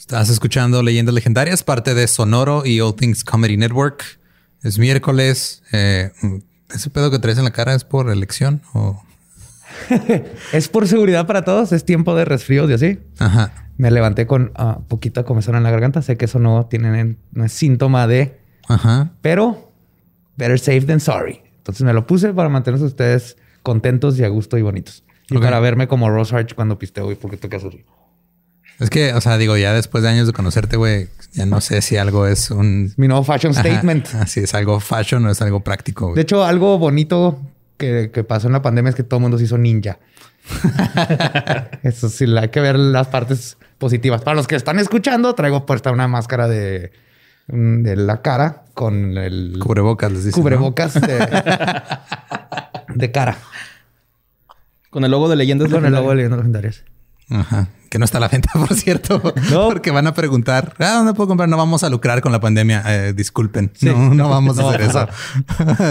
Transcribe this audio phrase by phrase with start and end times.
[0.00, 4.02] Estás escuchando Leyendas Legendarias, parte de Sonoro y All Things Comedy Network.
[4.62, 5.62] Es miércoles.
[5.72, 6.10] Eh,
[6.74, 9.04] ¿Ese pedo que traes en la cara es por elección o...?
[10.54, 11.72] es por seguridad para todos.
[11.72, 12.98] Es tiempo de resfríos y así.
[13.18, 13.52] Ajá.
[13.76, 16.00] Me levanté con uh, poquita comezón en la garganta.
[16.00, 18.40] Sé que eso no tiene no es síntoma de...
[18.68, 19.12] Ajá.
[19.20, 19.70] Pero
[20.38, 21.42] better safe than sorry.
[21.58, 25.04] Entonces me lo puse para mantenerse ustedes contentos y a gusto y bonitos.
[25.28, 27.84] Y para verme como Rose Arch cuando pisteo y poquito que hacer.
[28.80, 31.82] Es que, o sea, digo, ya después de años de conocerte, güey, ya no sé
[31.82, 32.94] si algo es un...
[32.96, 34.14] Mi nuevo fashion statement.
[34.14, 36.14] Así es algo fashion o es algo práctico.
[36.14, 37.38] De hecho, algo bonito
[37.76, 39.98] que, pasó en la pandemia es que todo el mundo se hizo ninja.
[41.82, 44.22] Eso sí, hay que ver las partes positivas.
[44.22, 46.90] Para los que están escuchando, traigo puesta una máscara de,
[47.48, 49.58] de la cara con el...
[49.60, 50.40] Cubrebocas, les dice.
[50.40, 51.18] Cubrebocas de,
[52.94, 53.36] de cara.
[54.88, 56.84] Con el logo de leyendas Con el logo de leyendas legendarias.
[57.30, 57.68] Ajá.
[57.88, 59.20] Que no está a la venta, por cierto.
[59.50, 59.68] No.
[59.68, 61.48] Porque van a preguntar, ¿ah, dónde puedo comprar?
[61.48, 62.82] No vamos a lucrar con la pandemia.
[62.86, 63.72] Eh, disculpen.
[63.80, 65.08] No, no vamos a hacer eso.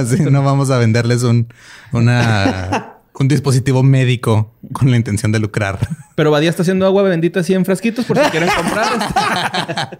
[0.15, 1.47] sí, no vamos a venderles un,
[1.91, 5.77] una, un dispositivo médico con la intención de lucrar.
[6.15, 9.99] Pero Badía está haciendo agua bendita así en frasquitos por si quieren comprar.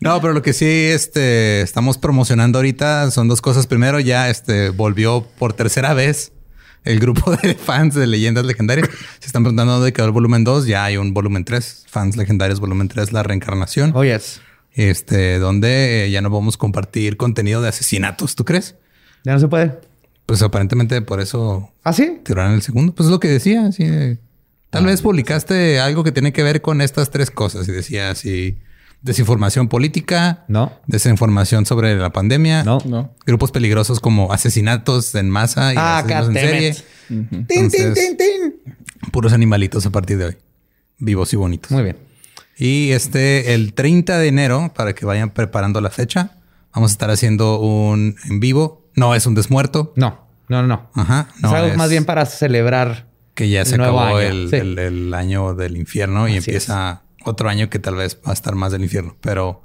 [0.00, 3.68] no, pero lo que sí este, estamos promocionando ahorita son dos cosas.
[3.68, 6.32] Primero, ya este, volvió por tercera vez
[6.84, 8.88] el grupo de fans de leyendas legendarias.
[9.18, 10.66] Se están preguntando dónde quedó el volumen 2.
[10.66, 11.86] Ya hay un volumen 3.
[11.88, 13.92] Fans legendarios, volumen 3, la reencarnación.
[13.94, 14.40] Oh, yes.
[14.72, 18.34] Este, donde eh, ya no vamos a compartir contenido de asesinatos.
[18.36, 18.76] ¿Tú crees?
[19.24, 19.78] Ya no se puede.
[20.26, 21.72] Pues aparentemente por eso.
[21.82, 22.20] ¿Ah, sí?
[22.24, 22.94] Tiraron el segundo.
[22.94, 23.66] Pues es lo que decía.
[23.66, 24.18] Así
[24.70, 27.68] tal ah, vez publicaste algo que tiene que ver con estas tres cosas.
[27.68, 28.58] Y decía así
[29.02, 30.44] Desinformación política.
[30.48, 30.72] No.
[30.86, 32.64] Desinformación sobre la pandemia.
[32.64, 32.78] No.
[32.84, 33.14] No.
[33.26, 36.76] Grupos peligrosos como asesinatos en masa y ah, asesinos en serie.
[37.08, 39.10] tin, tin, tin, tin.
[39.10, 40.36] Puros animalitos a partir de hoy.
[40.98, 41.70] Vivos y bonitos.
[41.70, 41.96] Muy bien.
[42.58, 46.32] Y este, el 30 de enero, para que vayan preparando la fecha,
[46.74, 48.90] vamos a estar haciendo un en vivo.
[48.94, 49.94] No es un desmuerto.
[49.96, 50.90] No, no, no.
[50.94, 51.28] Ajá.
[51.40, 56.28] No, es más bien para celebrar que ya se acabó el, el, año del infierno
[56.28, 59.62] y empieza otro año que tal vez va a estar más del infierno, pero...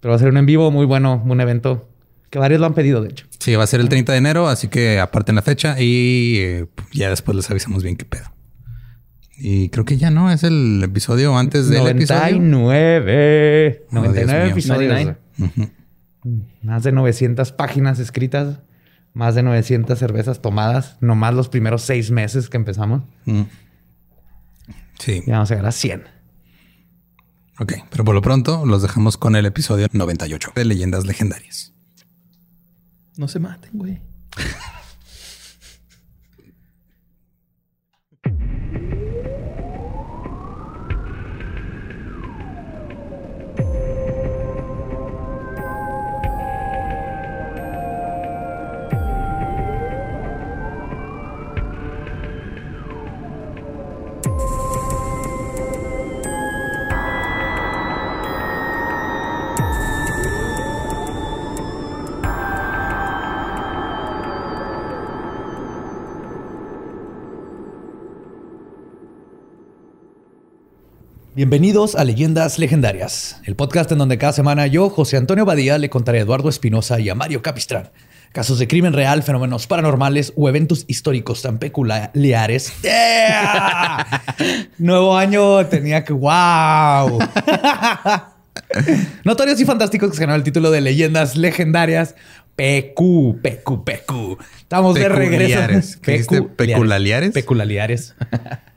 [0.00, 1.88] Pero va a ser un en vivo muy bueno, un evento
[2.32, 3.26] que varios lo han pedido, de hecho.
[3.38, 6.66] Sí, va a ser el 30 de enero, así que aparten la fecha y eh,
[6.92, 8.24] ya después les avisamos bien qué pedo.
[9.36, 13.66] Y creo que ya no, es el episodio antes del 99.
[13.66, 13.86] episodio.
[13.90, 15.16] 99 episodios.
[16.62, 18.60] Más de 900 páginas escritas,
[19.12, 23.02] más de 900 cervezas tomadas, nomás los primeros seis meses que empezamos.
[23.24, 23.42] Mm.
[24.98, 25.22] Sí.
[25.26, 26.04] Ya vamos a llegar a 100.
[27.58, 31.72] Ok, pero por lo pronto los dejamos con el episodio 98 de Leyendas Legendarias.
[33.16, 34.00] No se maten, güey.
[71.42, 75.90] Bienvenidos a Leyendas Legendarias, el podcast en donde cada semana yo, José Antonio Badía, le
[75.90, 77.90] contaré a Eduardo Espinosa y a Mario Capistrán
[78.30, 82.72] casos de crimen real, fenómenos paranormales o eventos históricos tan peculiares.
[84.78, 87.18] Nuevo año tenía que wow.
[89.24, 92.14] Notorios y fantásticos que ganó el título de Leyendas Legendarias.
[92.54, 94.38] PQ, PQ, PQ.
[94.58, 95.58] Estamos de regreso.
[96.56, 97.32] ¿Peculiares?
[97.32, 98.14] Peculiares.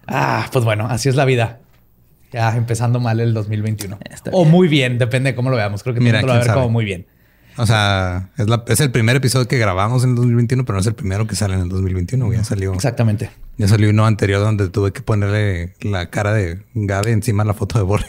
[0.08, 1.60] ah, pues bueno, así es la vida.
[2.36, 3.98] Ya empezando mal el 2021.
[4.34, 5.84] O muy bien, depende de cómo lo veamos.
[5.84, 7.06] Creo que Mira, lo va a ver como muy bien.
[7.56, 8.30] O sea,
[8.68, 11.36] es, el primer episodio que grabamos en el 2021, pero no es el primero que
[11.38, 12.34] sale en el 2021.
[12.34, 12.74] Ya salió.
[12.74, 13.30] Exactamente.
[13.56, 17.54] Ya salió uno anterior donde tuve que ponerle la cara de Gabe encima de la
[17.54, 18.08] foto de Borre.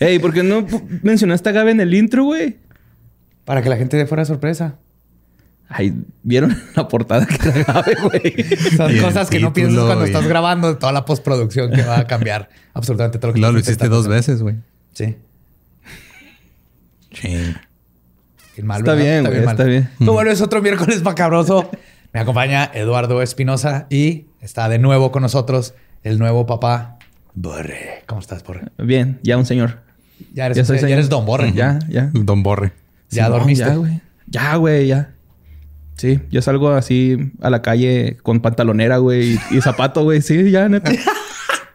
[0.00, 0.66] Ey, ¿por qué no
[1.02, 2.58] mencionaste a Gabe en el intro, güey?
[3.46, 4.76] Para que la gente de fuera sorpresa.
[5.72, 5.94] Ay,
[6.24, 8.34] ¿vieron la portada que era güey?
[8.76, 12.50] Son cosas que no piensas cuando estás grabando toda la postproducción que va a cambiar
[12.74, 14.56] absolutamente todo lo que No, lo hiciste dos veces, güey.
[14.92, 15.16] Sí.
[17.12, 17.28] Sí.
[18.56, 21.70] está, bien, está, bien, está bien, bueno, es otro miércoles macabroso.
[22.12, 26.98] Me acompaña Eduardo Espinosa y está de nuevo con nosotros el nuevo papá
[27.34, 28.02] Borre.
[28.06, 28.62] ¿Cómo estás, Borre?
[28.76, 29.82] Bien, ya un señor.
[30.34, 31.52] Ya eres, ya eres Don Borre.
[31.52, 32.10] Ya, ya.
[32.12, 32.72] Don Borre.
[33.10, 33.64] Ya dormiste.
[33.64, 34.00] ya, güey.
[34.26, 35.10] Ya, güey, ya.
[36.00, 40.22] Sí, yo salgo así a la calle con pantalonera, güey, y, zapato, güey.
[40.22, 40.90] Sí, ya, neta.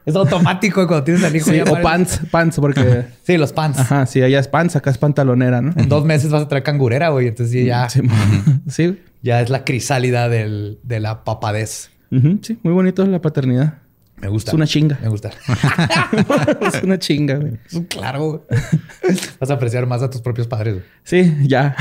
[0.03, 1.49] Es automático cuando tienes al hijo.
[1.49, 3.05] Sí, o pants, pants, porque.
[3.23, 3.79] sí, los pants.
[3.79, 5.73] Ajá, sí, allá es pants, acá es pantalonera, ¿no?
[5.75, 7.27] En dos meses vas a traer cangurera, güey.
[7.27, 7.87] Entonces ya.
[7.89, 8.99] Sí.
[9.23, 11.89] Ya es la crisálida del, de la papadez.
[12.41, 13.79] Sí, muy bonito la paternidad.
[14.17, 14.51] Me gusta.
[14.51, 14.99] Es una chinga.
[15.01, 15.31] Me gusta.
[16.61, 17.57] es una chinga, güey.
[17.89, 18.45] Claro.
[19.39, 20.83] Vas a apreciar más a tus propios padres.
[21.03, 21.75] Sí, ya.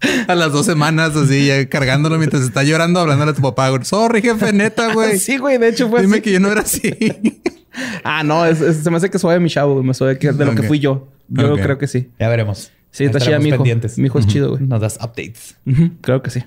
[0.28, 3.70] a las dos semanas, así, ya cargándolo mientras está llorando, hablándole a tu papá.
[3.70, 3.84] Güey.
[3.84, 5.18] Sorry, jefe, neta, güey.
[5.18, 6.92] Sí, güey, de hecho fue Dime que yo no era así.
[8.04, 10.78] ah, no, se me hace que soy mi chavo, me soy de lo que fui
[10.78, 11.08] yo.
[11.28, 12.10] Yo creo que sí.
[12.18, 12.72] Ya veremos.
[12.90, 13.64] Sí, está chida mi hijo.
[13.96, 14.62] Mi hijo es chido, güey.
[14.62, 15.56] Nos das updates.
[16.00, 16.42] Creo que sí.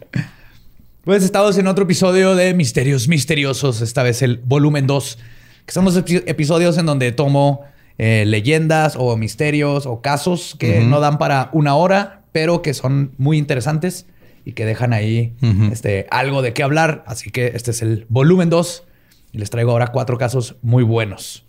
[1.03, 5.17] Pues estamos en otro episodio de Misterios Misteriosos, esta vez el volumen 2,
[5.65, 7.61] que son los episodios en donde tomo
[7.97, 13.13] eh, leyendas o misterios o casos que no dan para una hora, pero que son
[13.17, 14.05] muy interesantes
[14.45, 15.35] y que dejan ahí
[15.71, 17.03] este, algo de qué hablar.
[17.07, 18.83] Así que este es el volumen 2
[19.33, 21.45] y les traigo ahora cuatro casos muy buenos.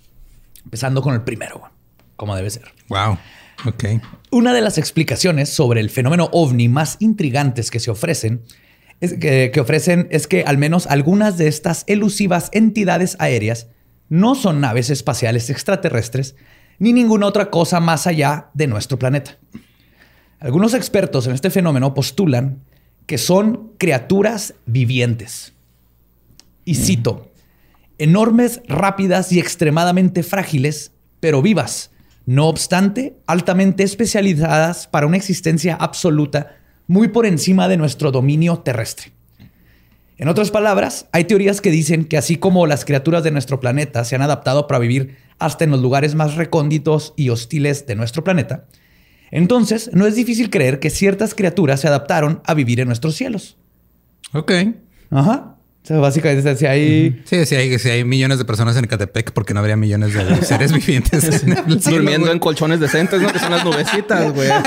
[0.65, 1.63] Empezando con el primero,
[2.17, 2.65] como debe ser.
[2.89, 3.19] Wow.
[3.65, 3.85] Ok.
[4.31, 8.43] Una de las explicaciones sobre el fenómeno ovni más intrigantes que se ofrecen
[9.01, 13.69] es que, que ofrecen es que al menos algunas de estas elusivas entidades aéreas
[14.09, 16.37] no son naves espaciales extraterrestres
[16.79, 19.39] ni ninguna otra cosa más allá de nuestro planeta.
[20.43, 22.65] Algunos expertos en este fenómeno postulan
[23.07, 25.53] que son criaturas vivientes.
[26.65, 27.31] Y cito,
[27.99, 30.91] enormes, rápidas y extremadamente frágiles,
[31.21, 31.93] pero vivas,
[32.27, 36.57] no obstante, altamente especializadas para una existencia absoluta
[36.89, 39.13] muy por encima de nuestro dominio terrestre.
[40.17, 44.05] En otras palabras, hay teorías que dicen que así como las criaturas de nuestro planeta
[44.05, 48.25] se han adaptado para vivir hasta en los lugares más recónditos y hostiles de nuestro
[48.25, 48.67] planeta,
[49.33, 53.57] entonces, no es difícil creer que ciertas criaturas se adaptaron a vivir en nuestros cielos.
[54.35, 54.53] Ok.
[55.11, 55.57] Ajá.
[55.83, 57.23] O sea, básicamente, si hay...
[57.25, 60.43] Sí, si hay, si hay millones de personas en Catepec, porque no habría millones de
[60.45, 63.33] seres vivientes en el cielo, Durmiendo en colchones decentes, ¿no?
[63.33, 64.49] Que son las nubecitas, güey.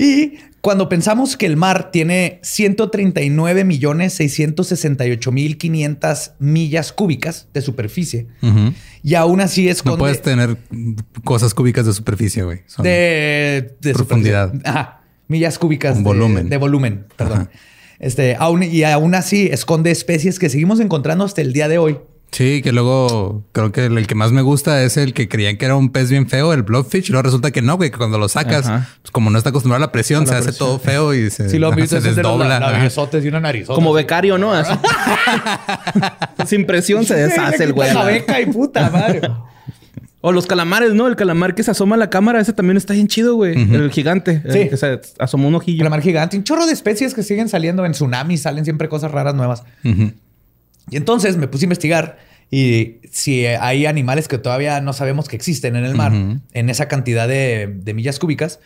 [0.00, 7.62] y cuando pensamos que el mar tiene 139 millones 668 mil 500 millas cúbicas de
[7.62, 8.28] superficie
[9.02, 10.56] y aún así es No puedes tener
[11.24, 12.60] cosas cúbicas de superficie, güey.
[12.78, 14.52] De, profundidad.
[14.64, 15.02] Ajá.
[15.26, 15.96] Millas cúbicas.
[15.96, 16.48] de, volumen.
[16.48, 17.50] De volumen, perdón.
[17.98, 21.98] Este, aún, y aún así esconde especies que seguimos encontrando hasta el día de hoy.
[22.30, 25.64] Sí, que luego creo que el que más me gusta es el que creían que
[25.64, 27.08] era un pez bien feo, el blobfish.
[27.08, 28.66] Y luego resulta que no, güey, que cuando lo sacas,
[29.02, 31.58] pues como no está acostumbrado a la presión, se hace todo feo y se, sí,
[31.58, 32.60] lo se desdobla.
[32.60, 32.90] La,
[33.22, 33.66] y una nariz.
[33.66, 34.52] Como becario, ¿no?
[36.46, 37.92] Sin presión se deshace el güey.
[37.92, 39.22] La beca y puta madre.
[40.20, 41.06] O los calamares, ¿no?
[41.06, 43.54] El calamar que se asoma a la cámara, ese también está bien chido, güey.
[43.54, 44.42] El gigante.
[44.50, 44.68] Sí.
[44.68, 45.78] que se asomó un ojillo.
[45.78, 46.36] Calamar gigante.
[46.36, 48.42] Un chorro de especies que siguen saliendo en tsunamis.
[48.42, 49.62] Salen siempre cosas raras nuevas.
[50.90, 52.18] Y entonces me puse a investigar
[52.50, 56.12] y si hay animales que todavía no sabemos que existen en el mar,
[56.52, 58.58] en esa cantidad de, millas cúbicas,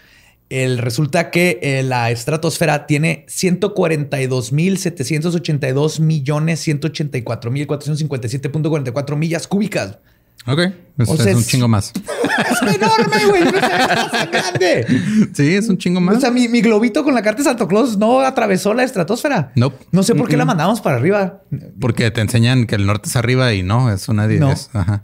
[0.51, 9.99] el, resulta que eh, la estratosfera tiene 142.782 millones 184.457.44 millas cúbicas.
[10.47, 10.61] Ok.
[10.99, 11.93] Es, un chingo más.
[12.51, 13.45] es enorme, güey.
[13.45, 14.87] No es grande.
[15.33, 16.17] Sí, es un chingo más.
[16.17, 19.53] O sea, mi, globito con la carta de Santo Claus no atravesó la estratosfera.
[19.55, 19.73] No.
[19.91, 21.43] No sé por qué la mandamos para arriba.
[21.81, 24.55] Porque te enseñan que el norte es arriba y no, es una no.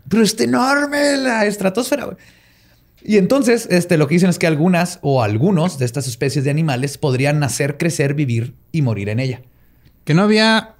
[0.08, 2.16] Pero está enorme la estratosfera, güey.
[3.02, 6.50] Y entonces, este, lo que dicen es que algunas o algunos de estas especies de
[6.50, 9.40] animales podrían nacer, crecer, vivir y morir en ella.
[10.04, 10.74] Que no había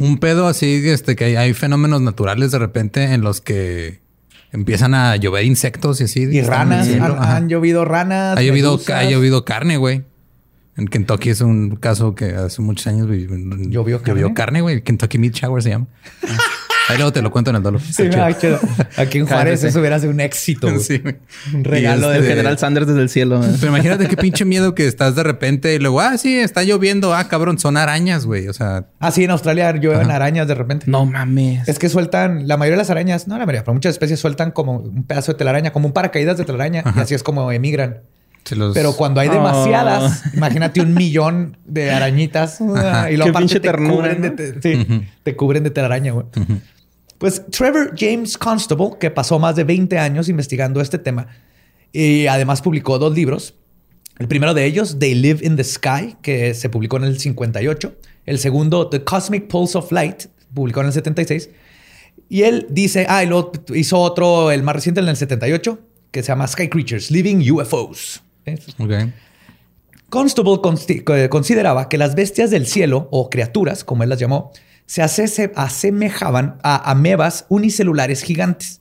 [0.00, 4.00] un pedo así, este, que hay, fenómenos naturales de repente en los que
[4.52, 6.22] empiezan a llover insectos y así.
[6.22, 8.36] Y ranas, han, llovido ranas.
[8.36, 10.04] Ha llovido, ha llovido carne, güey.
[10.76, 14.20] En Kentucky es un caso que hace muchos años llovió carne.
[14.20, 14.82] Llovió carne, güey.
[14.82, 15.86] Kentucky Meat Shower se llama.
[16.92, 17.80] Ahí luego te lo cuento en el dolor.
[17.80, 18.04] Sí,
[18.96, 20.68] Aquí en Juárez eso hubiera sido un éxito.
[20.82, 21.00] Sí.
[21.54, 23.40] Un regalo del este, general Sanders desde el cielo.
[23.60, 27.14] Pero imagínate qué pinche miedo que estás de repente y luego, ah, sí, está lloviendo.
[27.14, 28.48] Ah, cabrón, son arañas, güey.
[28.48, 28.86] O sea.
[28.98, 30.86] Ah, sí, en Australia llueven arañas de repente.
[30.88, 31.68] No mames.
[31.68, 34.50] Es que sueltan, la mayoría de las arañas, no la mayoría, pero muchas especies sueltan
[34.50, 36.82] como un pedazo de telaraña, como un paracaídas de telaraña.
[36.96, 38.00] Y así es como emigran.
[38.74, 40.36] Pero cuando hay demasiadas, oh.
[40.36, 46.12] imagínate un millón de arañitas y lo aparte te, cubren de, te cubren de telaraña,
[46.12, 46.26] güey.
[47.22, 51.28] Pues Trevor James Constable, que pasó más de 20 años investigando este tema
[51.92, 53.54] y además publicó dos libros.
[54.18, 57.94] El primero de ellos, They Live in the Sky, que se publicó en el 58.
[58.26, 61.50] El segundo, The Cosmic Pulse of Light, publicó en el 76.
[62.28, 63.22] Y él dice, ah,
[63.72, 65.78] hizo otro, el más reciente, en el 78,
[66.10, 68.20] que se llama Sky Creatures, Living UFOs.
[70.08, 70.58] Constable
[71.30, 74.50] consideraba que las bestias del cielo, o criaturas, como él las llamó,
[74.86, 78.80] se asemejaban a amebas unicelulares gigantes,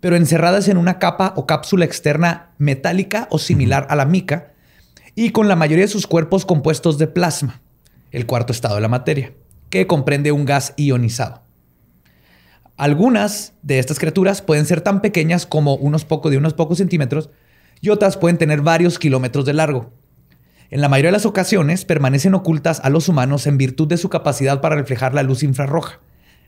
[0.00, 4.52] pero encerradas en una capa o cápsula externa metálica o similar a la mica,
[5.14, 7.60] y con la mayoría de sus cuerpos compuestos de plasma,
[8.12, 9.32] el cuarto estado de la materia,
[9.70, 11.42] que comprende un gas ionizado.
[12.76, 17.30] Algunas de estas criaturas pueden ser tan pequeñas como unos pocos de unos pocos centímetros
[17.80, 19.92] y otras pueden tener varios kilómetros de largo.
[20.70, 24.10] En la mayoría de las ocasiones permanecen ocultas a los humanos en virtud de su
[24.10, 26.00] capacidad para reflejar la luz infrarroja,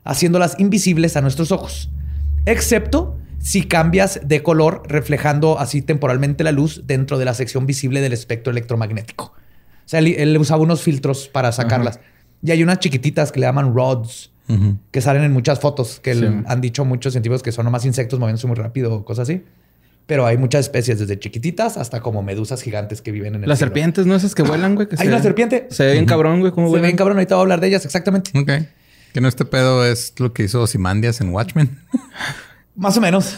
[0.03, 1.89] haciéndolas invisibles a nuestros ojos,
[2.45, 7.99] excepto si cambias de color reflejando así temporalmente la luz dentro de la sección visible
[8.01, 9.33] del espectro electromagnético.
[9.85, 11.99] O sea, él, usaba unos filtros para sacarlas.
[12.43, 14.31] Y hay unas chiquititas que le llaman rods
[14.91, 16.11] que salen en muchas fotos, que
[16.45, 19.43] han dicho muchos científicos que son nomás insectos moviéndose muy rápido o cosas así.
[20.07, 23.59] Pero hay muchas especies, desde chiquititas hasta como medusas gigantes que viven en el Las
[23.59, 24.15] serpientes, ¿no?
[24.15, 24.87] Esas que vuelan, güey.
[24.97, 25.67] hay una serpiente.
[25.69, 26.51] Se ve bien cabrón, güey.
[26.51, 27.17] ¿Cómo se ve bien cabrón.
[27.17, 28.37] Ahorita voy a hablar de ellas, exactamente.
[28.37, 28.51] Ok.
[29.13, 31.79] Que no este pedo es lo que hizo Simandias en Watchmen.
[32.75, 33.37] Más o menos.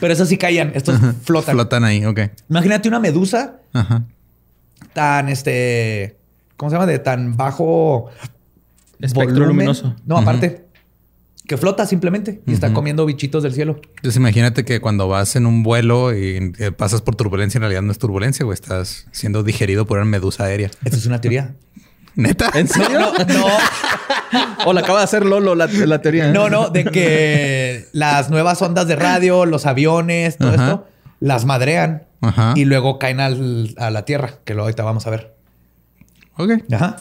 [0.00, 0.72] Pero esas sí caían.
[0.74, 1.54] Estos flotan.
[1.54, 2.20] Flotan ahí, ok.
[2.50, 3.60] Imagínate una medusa
[4.92, 6.18] tan, este...
[6.56, 6.86] ¿Cómo se llama?
[6.86, 8.10] De tan bajo
[9.00, 9.94] Espectro luminoso.
[10.06, 10.63] No, aparte.
[11.46, 13.78] Que flota simplemente y está comiendo bichitos del cielo.
[13.96, 17.82] Entonces imagínate que cuando vas en un vuelo y eh, pasas por turbulencia, en realidad
[17.82, 20.70] no es turbulencia, o Estás siendo digerido por una medusa aérea.
[20.84, 21.54] Esta es una teoría.
[22.14, 22.50] ¿Neta?
[22.54, 23.12] ¿En serio?
[23.28, 23.46] No.
[24.66, 25.68] o la acaba de hacer Lolo la,
[26.00, 26.32] teoría.
[26.32, 30.86] No, no, de que las nuevas ondas de radio, los aviones, todo esto,
[31.20, 32.04] las madrean
[32.54, 35.34] y luego caen a la Tierra, que lo ahorita vamos a ver.
[36.36, 36.52] Ok.
[36.72, 36.96] Ajá.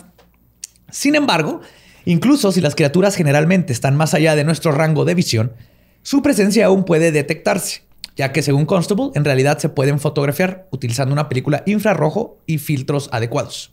[0.89, 1.61] Sin embargo,
[2.05, 5.53] Incluso si las criaturas generalmente están más allá de nuestro rango de visión,
[6.01, 7.83] su presencia aún puede detectarse,
[8.17, 13.09] ya que según Constable, en realidad se pueden fotografiar utilizando una película infrarrojo y filtros
[13.11, 13.71] adecuados.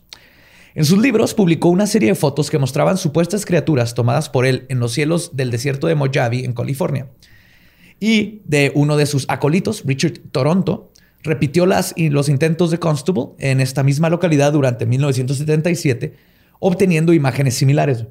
[0.73, 4.65] En sus libros publicó una serie de fotos que mostraban supuestas criaturas tomadas por él
[4.69, 7.07] en los cielos del desierto de Mojave, en California.
[7.99, 10.89] Y de uno de sus acolitos, Richard Toronto,
[11.23, 16.30] repitió las, los intentos de Constable en esta misma localidad durante 1977
[16.61, 18.05] obteniendo imágenes similares.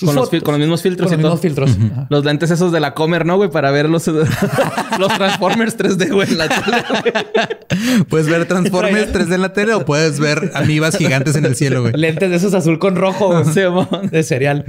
[0.00, 0.44] Con los, mismos filtros.
[0.44, 1.70] Con los mismos filtros.
[2.08, 3.48] Los lentes esos de la Comer, ¿no, güey?
[3.48, 4.06] Para ver los,
[4.98, 8.04] los Transformers 3D, güey, en la tele.
[8.08, 11.82] Puedes ver Transformers 3D en la tele o puedes ver amibas gigantes en el cielo,
[11.82, 11.92] güey.
[11.94, 14.64] Lentes de esos azul con rojo de cereal.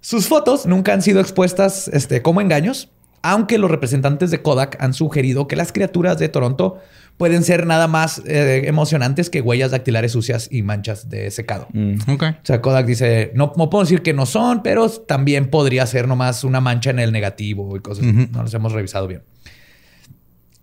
[0.00, 2.90] Sus fotos nunca han sido expuestas este, como engaños,
[3.22, 6.78] aunque los representantes de Kodak han sugerido que las criaturas de Toronto
[7.16, 11.68] pueden ser nada más eh, emocionantes que huellas dactilares sucias y manchas de secado.
[11.72, 11.96] Mm.
[12.08, 16.44] O sea, Kodak dice, no, puedo decir que no son, pero también podría ser nomás
[16.44, 18.04] una mancha en el negativo y cosas.
[18.04, 19.22] No los hemos revisado bien.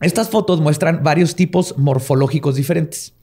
[0.02, 3.14] Estas fotos muestran varios tipos morfológicos diferentes.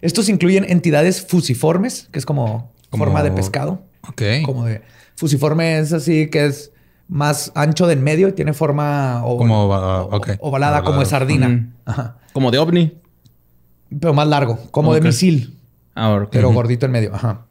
[0.00, 3.82] Estos incluyen entidades fusiformes, que es como, forma de pescado.
[4.06, 4.22] Ok.
[4.44, 4.82] Como de
[5.16, 6.72] fusiforme es así que es
[7.08, 9.64] más ancho de en medio y tiene forma como,
[10.40, 11.70] ovalada, como de sardina.
[12.34, 12.98] Como de ovni.
[13.98, 15.56] Pero más largo, como de misil.
[15.94, 17.14] Ah, pero gordito en medio.
[17.14, 17.46] Ajá.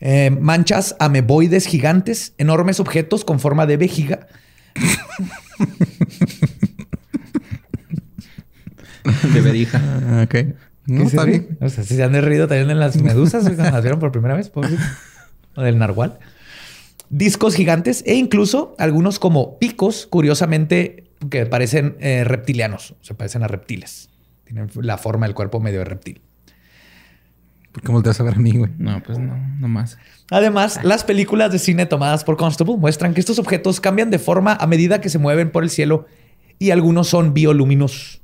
[0.00, 4.28] Eh, manchas ameboides gigantes, enormes objetos con forma de vejiga.
[9.34, 9.82] de verija.
[9.82, 10.36] Ah, ok.
[10.86, 11.58] No, está bien.
[11.60, 14.36] O sea, si se han derrido también en las medusas cuando las vieron por primera
[14.36, 14.52] vez,
[15.54, 16.20] O del narwhal.
[17.10, 22.94] Discos gigantes e incluso algunos como picos, curiosamente, que parecen eh, reptilianos.
[23.00, 24.11] Se parecen a reptiles.
[24.52, 26.20] Tienen la forma del cuerpo medio de reptil.
[27.72, 28.70] ¿Por qué volteas a ver a mí, güey?
[28.76, 29.96] No, pues no, no más.
[30.30, 34.54] Además, las películas de cine tomadas por Constable muestran que estos objetos cambian de forma
[34.54, 36.06] a medida que se mueven por el cielo
[36.58, 38.20] y algunos son bioluminosos.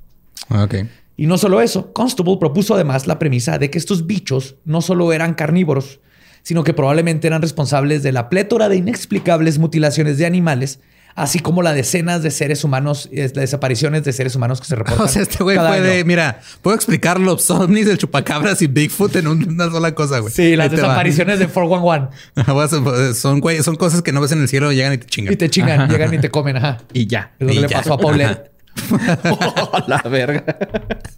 [0.50, 0.74] Ah, ok.
[1.16, 5.14] Y no solo eso, Constable propuso además la premisa de que estos bichos no solo
[5.14, 6.00] eran carnívoros,
[6.42, 10.80] sino que probablemente eran responsables de la plétora de inexplicables mutilaciones de animales
[11.18, 15.06] así como la decenas de seres humanos, las desapariciones de seres humanos que se reportan.
[15.06, 19.26] O sea, este güey puede, mira, puedo explicar los ovnis, el chupacabras y Bigfoot en
[19.26, 20.32] una sola cosa, güey.
[20.32, 23.14] Sí, las desapariciones de 411.
[23.20, 25.32] son, güey, son cosas que no ves en el cielo, llegan y te chingan.
[25.32, 26.78] Y te chingan, llegan y te comen, ajá.
[26.92, 27.32] Y ya.
[27.38, 28.50] Es lo que le pasó a Paulette.
[29.30, 30.44] oh, la verga.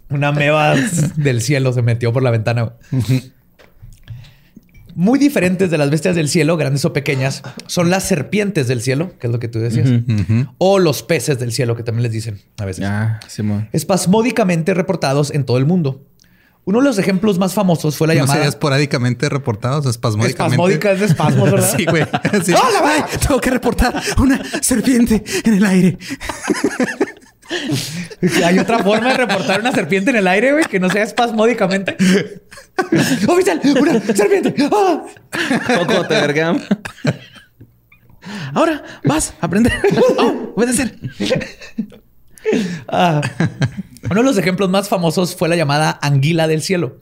[0.09, 0.75] Una meba
[1.15, 2.73] del cielo se metió por la ventana
[4.95, 9.13] muy diferentes de las bestias del cielo, grandes o pequeñas, son las serpientes del cielo,
[9.19, 9.89] que es lo que tú decías,
[10.57, 12.85] o los peces del cielo, que también les dicen a veces.
[13.71, 16.05] Espasmódicamente reportados en todo el mundo.
[16.63, 18.45] Uno de los ejemplos más famosos fue la ¿No llamada.
[18.45, 20.53] esporádicamente reportados, espasmódicamente.
[20.53, 21.73] Espasmódica es de espasmos, ¿verdad?
[21.77, 22.03] sí, güey.
[22.03, 25.97] ¡Hola, tengo que reportar una serpiente en el aire.
[28.45, 31.97] Hay otra forma de reportar una serpiente en el aire, güey, que no sea espasmódicamente.
[33.27, 33.61] ¡Oficial!
[33.79, 34.53] ¡Una serpiente!
[34.71, 35.05] ¡Ah!
[36.07, 36.19] Te
[38.53, 39.73] Ahora vas a aprender.
[40.17, 40.97] oh, obedecer.
[42.87, 43.21] ah,
[44.09, 46.99] uno de los ejemplos más famosos fue la llamada anguila del cielo,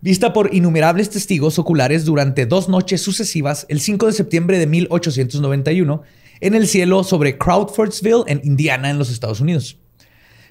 [0.00, 6.02] vista por innumerables testigos oculares durante dos noches sucesivas el 5 de septiembre de 1891
[6.40, 9.78] en el cielo sobre Crawfordsville, en Indiana, en los Estados Unidos.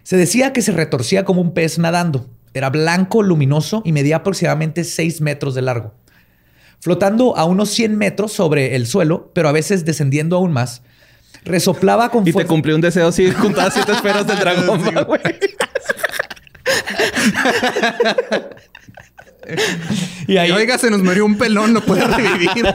[0.03, 2.29] Se decía que se retorcía como un pez nadando.
[2.53, 5.95] Era blanco, luminoso y medía aproximadamente 6 metros de largo.
[6.79, 10.83] Flotando a unos 100 metros sobre el suelo, pero a veces descendiendo aún más,
[11.45, 13.09] resoplaba con Y te cumplió un deseo
[13.41, 14.83] con todas siete esferas del dragón,
[20.27, 22.65] y ahí, oiga, se nos murió un pelón, no puede revivir.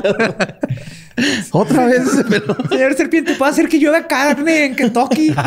[1.50, 2.58] Otra vez ese pelón.
[2.68, 5.35] Señor serpiente, ¿puede hacer que llueva carne en Kentucky?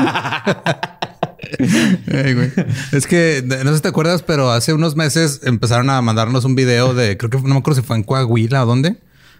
[2.91, 6.55] Es que no sé si te acuerdas, pero hace unos meses empezaron a mandarnos un
[6.55, 8.97] video de, creo que no me acuerdo si fue en Coahuila o dónde,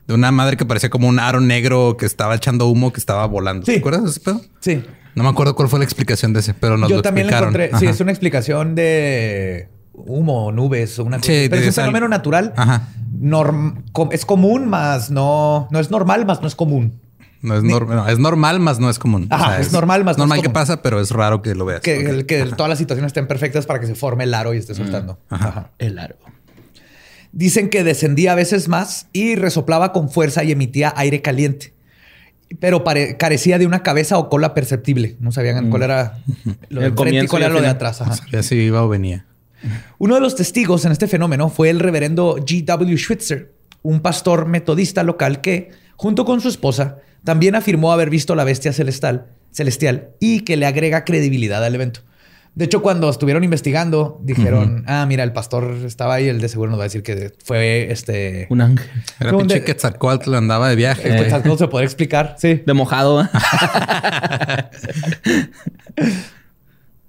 [0.08, 3.25] de una madre que parecía como un aro negro que estaba echando humo, que estaba
[3.25, 3.65] volando.
[3.65, 4.41] ¿Te acuerdas de ese pedo?
[4.60, 4.84] Sí.
[5.15, 7.72] No me acuerdo cuál fue la explicación de ese, pero nos Yo también encontré.
[7.77, 11.32] Sí, es una explicación de humo, nubes o una cosa.
[11.50, 12.53] pero es un fenómeno natural.
[12.56, 12.89] Ajá.
[14.12, 17.00] es común, más no, no es normal, más no es común.
[17.41, 19.27] No es, normal, es normal, más no es común.
[19.31, 21.81] Ajá, es, normal, más no normal que pasa, pero es raro que lo veas.
[21.81, 24.75] Que, que todas las situaciones estén perfectas para que se forme el aro y esté
[24.75, 25.17] soltando.
[25.29, 25.71] Mm, ajá.
[25.79, 26.17] El aro.
[27.31, 31.74] Dicen que descendía a veces más y resoplaba con fuerza y emitía aire caliente.
[32.60, 32.83] Pero
[33.17, 35.15] carecía de una cabeza o cola perceptible.
[35.19, 35.86] No sabían cuál mm.
[35.86, 36.17] era
[36.69, 38.01] lo de frente y cuál era lo de atrás.
[38.01, 38.43] Ajá.
[38.43, 39.25] si iba o venía.
[39.98, 42.98] Uno de los testigos en este fenómeno fue el reverendo G.W.
[42.98, 48.43] Schwitzer, un pastor metodista local que, junto con su esposa, también afirmó haber visto la
[48.43, 52.01] bestia celestial, celestial y que le agrega credibilidad al evento.
[52.53, 56.69] De hecho, cuando estuvieron investigando, dijeron, ah, mira, el pastor estaba ahí, el de seguro
[56.69, 58.47] nos va a decir que fue este...
[58.49, 58.89] Un ángel.
[59.21, 61.07] Era pinche Quetzalcóatl andaba de viaje.
[61.07, 62.61] El Quetzalcóatl se puede explicar, sí.
[62.65, 63.25] De mojado.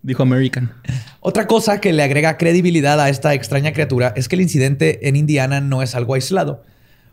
[0.02, 0.72] Dijo American.
[1.18, 5.16] Otra cosa que le agrega credibilidad a esta extraña criatura es que el incidente en
[5.16, 6.62] Indiana no es algo aislado.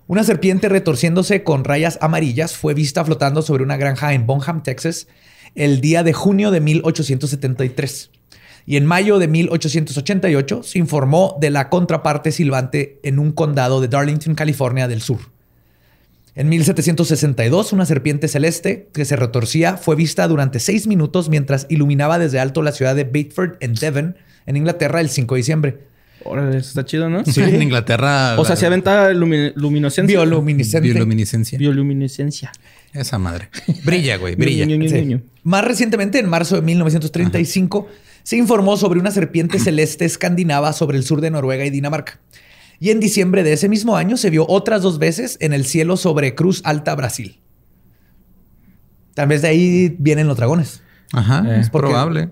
[0.10, 5.08] Una serpiente retorciéndose con rayas amarillas fue vista flotando sobre una granja en Bonham, Texas,
[5.54, 8.10] el día de junio de 1873.
[8.66, 13.88] Y en mayo de 1888 se informó de la contraparte silbante en un condado de
[13.88, 15.20] Darlington, California del sur.
[16.34, 22.18] En 1762, una serpiente celeste que se retorcía fue vista durante seis minutos mientras iluminaba
[22.18, 24.18] desde alto la ciudad de Bedford en Devon,
[24.48, 25.90] en Inglaterra, el 5 de diciembre.
[26.24, 27.24] Órale, eso está chido, ¿no?
[27.26, 28.40] Sí, en Inglaterra.
[28.40, 30.06] O sea, se aventa luminiscencia.
[30.06, 31.58] Bioluminiscencia.
[31.58, 32.52] Bioluminiscencia.
[32.94, 33.50] Esa madre.
[33.84, 34.68] Brilla, güey, brilla.
[35.44, 37.88] Más recientemente, en marzo de 1935,
[38.24, 42.20] se informó sobre una serpiente celeste escandinava sobre el sur de Noruega y Dinamarca.
[42.80, 45.98] Y en diciembre de ese mismo año se vio otras dos veces en el cielo
[45.98, 47.40] sobre Cruz Alta, Brasil.
[49.16, 50.82] Tal vez de ahí vienen los dragones.
[51.12, 52.30] Ajá, es probable.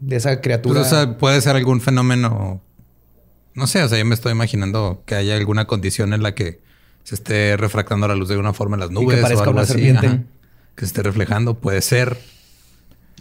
[0.00, 0.80] De esa criatura.
[0.80, 2.60] Pues, o sea, puede ser algún fenómeno
[3.54, 6.60] no sé, o sea, yo me estoy imaginando que haya alguna condición en la que
[7.04, 9.16] se esté refractando la luz de una forma en las nubes.
[9.16, 10.22] que parezca una serpiente.
[10.74, 12.16] que se esté reflejando, puede ser.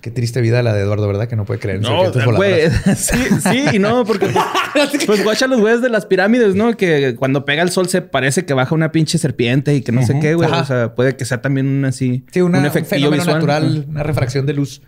[0.01, 1.29] Qué triste vida la de Eduardo, ¿verdad?
[1.29, 2.69] Que no puede creer en no, güey.
[2.97, 6.75] sí, sí, no, porque pues, pues guacha los güeyes de las pirámides, ¿no?
[6.75, 10.05] Que cuando pega el sol se parece que baja una pinche serpiente y que no
[10.05, 10.51] sé qué, güey.
[10.51, 12.25] O sea, puede que sea también un así.
[12.33, 14.81] Sí, un efecto natural, una refracción de luz.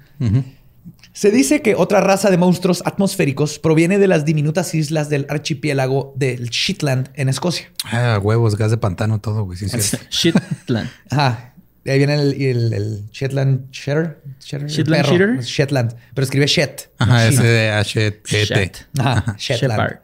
[1.16, 6.14] Se dice que otra raza de monstruos atmosféricos proviene de las diminutas islas del archipiélago
[6.18, 7.72] del Shetland en Escocia.
[7.86, 9.58] Ah, huevos, gas de pantano, todo, güey.
[9.58, 9.98] Sí, sí.
[10.10, 10.90] Shetland.
[11.10, 11.54] Ajá.
[11.86, 14.20] De ahí viene el, Shetland Shetter.
[14.42, 15.40] Shetland Shetter.
[15.40, 15.96] Shetland.
[16.14, 16.92] Pero escribe Shet.
[16.98, 18.42] Ajá, S de H T.
[18.42, 20.00] E Ajá, Shetland.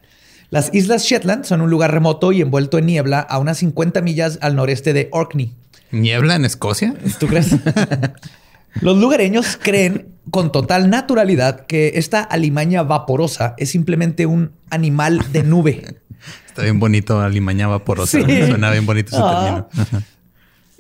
[0.50, 4.40] Las islas Shetland son un lugar remoto y envuelto en niebla a unas 50 millas
[4.42, 5.54] al noreste de Orkney.
[5.92, 6.94] ¿Niebla en Escocia?
[7.20, 7.50] ¿Tú crees?
[8.80, 15.44] Los lugareños creen con total naturalidad que esta alimaña vaporosa es simplemente un animal de
[15.44, 15.98] nube.
[16.48, 18.20] Está bien bonito, alimaña vaporosa.
[18.20, 19.68] Suena bien bonito ese ah.
[19.72, 20.06] término.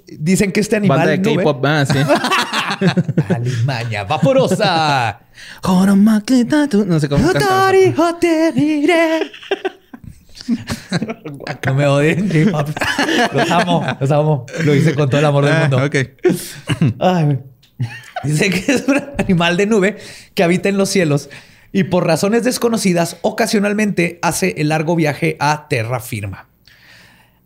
[0.07, 0.97] Dicen que este animal.
[0.97, 1.97] Banda de K-pop, ah, sí.
[3.33, 5.21] alimaña vaporosa.
[6.85, 7.23] no sé cómo
[11.65, 12.51] no me odien.
[13.33, 14.45] Los amo, los amo.
[14.65, 15.85] Lo hice con todo el amor del ah, mundo.
[15.85, 15.95] ok.
[16.99, 17.39] Ay,
[18.23, 19.97] Dice que es un animal de nube
[20.33, 21.29] que habita en los cielos
[21.71, 26.47] y por razones desconocidas ocasionalmente hace el largo viaje a terra firma.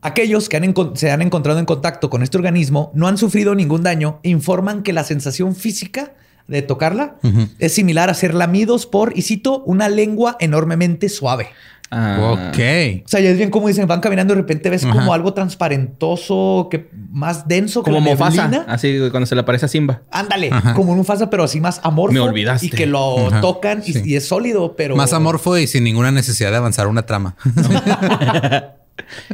[0.02, 4.20] Aquellos que se han encontrado en contacto con este organismo no han sufrido ningún daño
[4.24, 6.14] informan que la sensación física
[6.48, 7.16] de tocarla,
[7.60, 11.50] es similar a ser lamidos por, y cito, una lengua enormemente suave.
[11.92, 12.18] Ah.
[12.34, 12.60] Ok.
[13.06, 15.34] O sea, ya es bien como dicen, van caminando y de repente ves como algo
[15.34, 18.66] transparentoso, que más denso como Mufasa.
[18.68, 20.02] Así cuando se le aparece a Simba.
[20.12, 22.14] Ándale, como un Mufasa, pero así más amorfo.
[22.14, 22.66] Me olvidaste.
[22.66, 24.96] Y que lo tocan y, es sólido, pero.
[24.96, 27.36] Más amorfo y sin ninguna necesidad de avanzar una trama.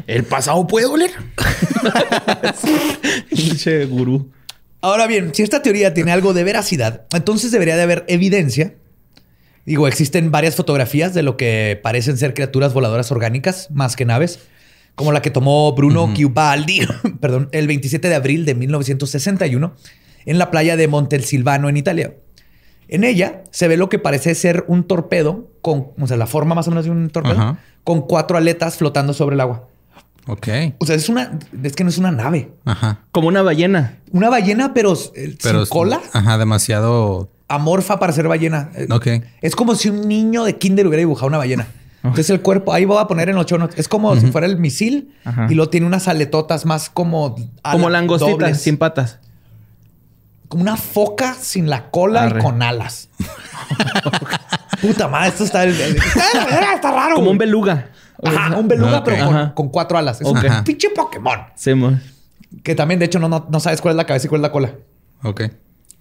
[0.08, 1.12] El pasado puede oler.
[3.30, 4.30] Pinche gurú.
[4.82, 8.76] Ahora bien, si esta teoría tiene algo de veracidad, entonces debería de haber evidencia
[9.66, 14.40] Digo, existen varias fotografías de lo que parecen ser criaturas voladoras orgánicas, más que naves,
[14.96, 16.82] como la que tomó Bruno Chiubaldi,
[17.22, 19.74] perdón, el 27 de abril de 1961
[20.26, 22.16] en la playa de Montelsilvano, en Italia.
[22.88, 26.56] En ella se ve lo que parece ser un torpedo con, o sea, la forma
[26.56, 29.68] más o menos de un torpedo, con cuatro aletas flotando sobre el agua.
[30.28, 30.48] Ok.
[30.78, 32.52] O sea, es una, es que no es una nave.
[32.66, 33.00] Ajá.
[33.12, 33.98] Como una ballena.
[34.12, 36.02] Una ballena, pero, eh, pero sin cola.
[36.14, 38.70] Ajá, demasiado amorfa para ser ballena.
[38.76, 39.08] Eh, ok.
[39.42, 41.68] Es como si un niño de kinder hubiera dibujado una ballena.
[42.04, 43.78] Entonces el cuerpo, ahí voy a poner en ocho notas.
[43.78, 45.14] Es como si fuera el misil
[45.50, 47.36] y lo tiene unas aletotas más como...
[47.62, 49.20] como langostitas sin patas.
[50.48, 53.10] Como una foca sin la cola y con alas.
[54.82, 55.64] Puta madre, esto está...
[55.64, 57.16] está, raro.
[57.16, 57.92] Como un beluga.
[58.24, 60.22] Ajá, un beluga, pero con, cuatro alas.
[60.22, 61.40] Es un pinche Pokémon.
[61.56, 61.72] Sí,
[62.64, 64.44] Que también, de hecho, no, no, no sabes cuál es la cabeza y cuál es
[64.44, 64.76] la cola.
[65.24, 65.42] Ok.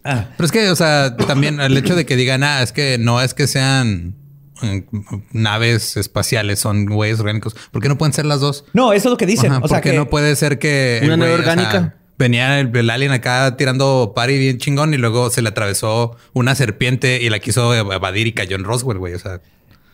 [0.05, 0.27] Ah.
[0.37, 3.21] Pero es que, o sea, también el hecho de que digan, ah, es que no
[3.21, 4.15] es que sean
[4.63, 4.85] eh,
[5.33, 7.55] naves espaciales, son güeyes orgánicos.
[7.71, 8.65] ¿Por qué no pueden ser las dos?
[8.73, 9.53] No, eso es lo que dicen.
[9.53, 11.97] o sea, que no puede ser que una nave orgánica.
[12.19, 17.23] venía el, alien acá tirando pari bien chingón y luego se le atravesó una serpiente
[17.23, 19.15] y la quiso evadir y cayó en Roswell, güey.
[19.15, 19.41] O sea,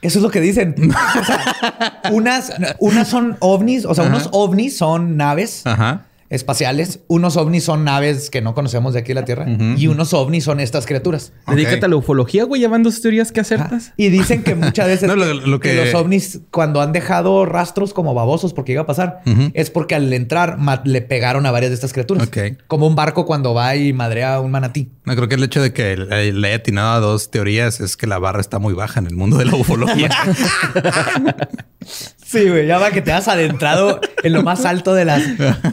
[0.03, 0.75] eso es lo que dicen.
[2.13, 5.67] unas, unas son ovnis, o sea, unos ovnis son naves.
[5.67, 7.01] Ajá espaciales.
[7.09, 10.45] Unos ovnis son naves que no conocemos de aquí de la Tierra y unos ovnis
[10.45, 11.33] son estas criaturas.
[11.47, 13.93] Dedícate a la ufología, güey, llevando teorías que acertas.
[13.97, 15.11] Y dicen que muchas veces
[15.63, 15.75] que...
[15.75, 19.21] los ovnis, cuando han dejado rastros como babosos porque iba a pasar,
[19.55, 22.29] es porque al entrar le pegaron a varias de estas criaturas.
[22.67, 24.91] Como un barco cuando va y madrea a un manatí.
[25.05, 28.07] No, creo que el hecho de que le haya atinado a dos teorías es que
[28.07, 30.11] la barra está muy baja en el mundo de la ufología.
[32.17, 35.23] sí, güey, ya va que te has adentrado en lo más alto de las,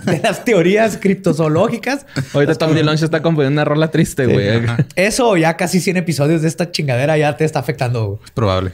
[0.05, 2.06] de las teorías criptozoológicas.
[2.34, 4.62] Ahorita Tom DeLonge está componiendo una rola triste, güey.
[4.95, 8.19] Eso ya casi 100 episodios de esta chingadera ya te está afectando.
[8.23, 8.73] Es probable.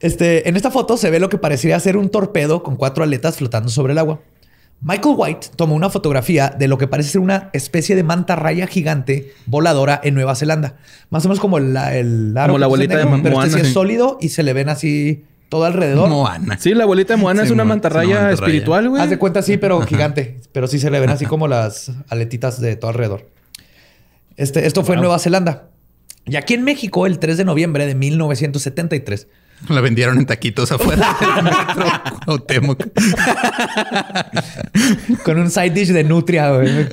[0.00, 3.36] Este, en esta foto se ve lo que parecería ser un torpedo con cuatro aletas
[3.36, 4.20] flotando sobre el agua.
[4.82, 9.34] Michael White tomó una fotografía de lo que parece ser una especie de mantarraya gigante
[9.44, 10.76] voladora en Nueva Zelanda.
[11.10, 13.22] Más o menos como el, el como la abuelita de Moana.
[13.22, 16.08] Pero este es sólido y se le ven así todo alrededor.
[16.08, 16.56] Moana.
[16.58, 19.02] Sí, la abuelita de Moana es una mantarraya espiritual, güey.
[19.02, 20.40] Haz de cuenta, sí, pero gigante.
[20.52, 23.28] Pero sí se le ven así como las aletitas de todo alrededor.
[24.36, 25.68] Este, esto fue en Nueva Zelanda.
[26.24, 29.26] Y aquí en México, el 3 de noviembre de 1973.
[29.68, 31.84] La vendieron en taquitos afuera del metro
[35.24, 36.88] Con un side dish de nutria, güey.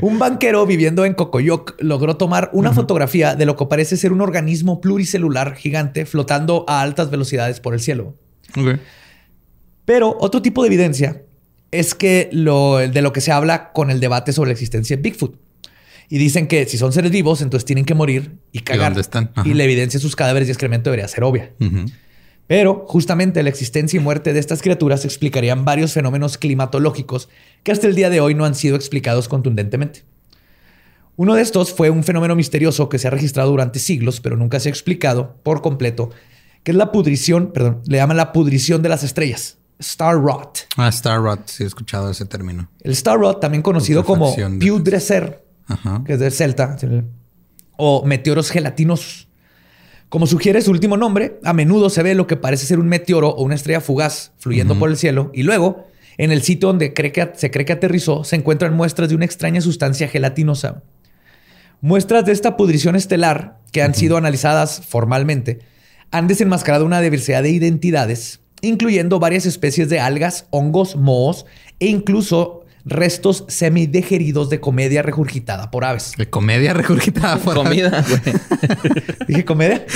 [0.00, 4.20] Un banquero viviendo en Cocoyoc logró tomar una fotografía de lo que parece ser un
[4.20, 8.16] organismo pluricelular gigante flotando a altas velocidades por el cielo.
[9.84, 11.22] Pero otro tipo de evidencia
[11.70, 15.02] es que lo, de lo que se habla con el debate sobre la existencia de
[15.02, 15.36] Bigfoot.
[16.08, 18.80] Y dicen que si son seres vivos, entonces tienen que morir y cagar.
[18.80, 19.32] ¿Y dónde están?
[19.44, 21.52] Y la evidencia de sus cadáveres y excremento debería ser obvia.
[22.46, 27.28] Pero justamente la existencia y muerte de estas criaturas explicarían varios fenómenos climatológicos
[27.62, 30.04] que hasta el día de hoy no han sido explicados contundentemente.
[31.16, 34.58] Uno de estos fue un fenómeno misterioso que se ha registrado durante siglos, pero nunca
[34.58, 36.10] se ha explicado por completo,
[36.64, 39.58] que es la pudrición, perdón, le llaman la pudrición de las estrellas.
[39.78, 40.66] Star Rot.
[40.76, 42.68] Ah, Star Rot, sí he escuchado ese término.
[42.80, 45.44] El Star Rot, también conocido como Pudrecer,
[46.04, 46.76] que es del celta,
[47.76, 49.28] o meteoros gelatinos.
[50.14, 53.30] Como sugiere su último nombre, a menudo se ve lo que parece ser un meteoro
[53.30, 56.94] o una estrella fugaz fluyendo por el cielo y luego, en el sitio donde
[57.34, 60.84] se cree que aterrizó, se encuentran muestras de una extraña sustancia gelatinosa.
[61.80, 65.58] Muestras de esta pudrición estelar, que han sido analizadas formalmente,
[66.12, 71.44] han desenmascarado una diversidad de identidades, incluyendo varias especies de algas, hongos, mohos
[71.80, 76.12] e incluso restos semidigeridos de comedia regurgitada por aves.
[76.16, 78.04] ¿De comedia regurgitada por Comida.
[79.28, 79.86] Dije comedia.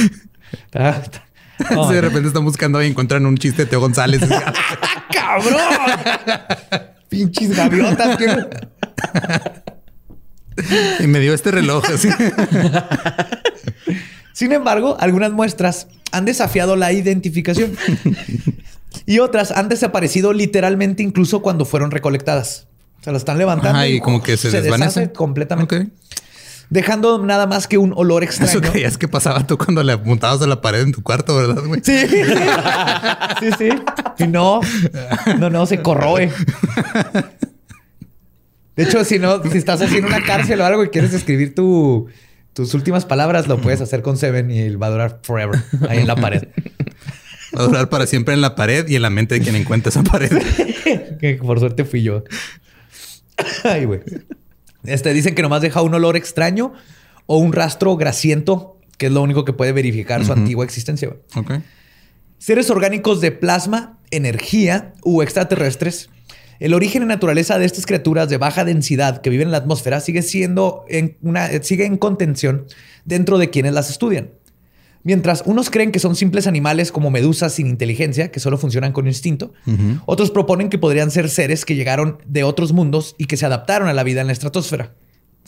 [1.90, 4.22] de repente están buscando y encuentran un chiste de Teo González.
[5.12, 5.60] ¡Cabrón!
[7.08, 8.18] Pinches gaviotas.
[11.00, 12.08] y me dio este reloj así.
[14.32, 17.76] Sin embargo, algunas muestras han desafiado la identificación
[19.04, 22.67] y otras han desaparecido literalmente incluso cuando fueron recolectadas.
[23.00, 23.84] Se lo están levantando.
[23.86, 25.88] y como que se, desvanece completamente.
[26.70, 28.50] dejando nada más que un olor extraño.
[28.50, 31.62] Eso creías que pasaba tú cuando le apuntabas a la pared en tu cuarto, ¿verdad,
[31.64, 31.80] güey?
[31.82, 31.98] Sí.
[33.40, 33.68] sí, sí.
[34.18, 34.60] Y no,
[35.38, 36.30] no, no, se corroe.
[38.76, 41.54] De hecho, si no, si estás así en una cárcel o algo y quieres escribir
[41.54, 42.08] tu,
[42.52, 46.06] tus últimas palabras, lo puedes hacer con Seven y va a durar forever ahí en
[46.06, 46.48] la pared.
[47.56, 49.90] Va a durar para siempre en la pared y en la mente de quien encuentre
[49.90, 50.30] esa pared.
[51.20, 52.24] que por suerte fui yo.
[53.64, 54.00] Ay, güey.
[54.84, 56.72] Este, dicen que nomás deja un olor extraño
[57.26, 61.10] o un rastro grasiento, que es lo único que puede verificar su antigua existencia.
[62.38, 66.08] Seres orgánicos de plasma, energía u extraterrestres.
[66.60, 70.00] El origen y naturaleza de estas criaturas de baja densidad que viven en la atmósfera
[70.00, 72.66] sigue siendo en una, sigue en contención
[73.04, 74.30] dentro de quienes las estudian.
[75.08, 79.06] Mientras unos creen que son simples animales como medusas sin inteligencia, que solo funcionan con
[79.06, 79.54] instinto,
[80.04, 83.88] otros proponen que podrían ser seres que llegaron de otros mundos y que se adaptaron
[83.88, 84.92] a la vida en la estratosfera.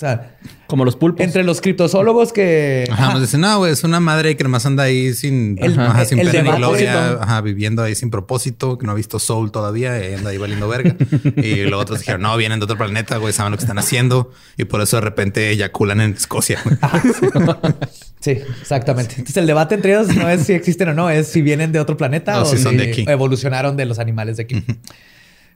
[0.00, 1.26] O sea, como los pulpos.
[1.26, 2.88] Entre los criptozoólogos que.
[2.90, 6.06] Ajá, nos dicen, no, güey, es una madre que nomás anda ahí sin, el, ajá,
[6.06, 10.02] sin pena ni gloria, ajá, viviendo ahí sin propósito, que no ha visto Soul todavía
[10.08, 10.96] y anda ahí valiendo verga.
[11.36, 14.30] y luego otros dijeron, no, vienen de otro planeta, güey, saben lo que están haciendo
[14.56, 16.62] y por eso de repente eyaculan en Escocia.
[18.20, 19.16] sí, exactamente.
[19.18, 21.78] Entonces el debate entre ellos no es si existen o no, es si vienen de
[21.78, 23.04] otro planeta o si, son de aquí.
[23.06, 24.64] evolucionaron de los animales de aquí.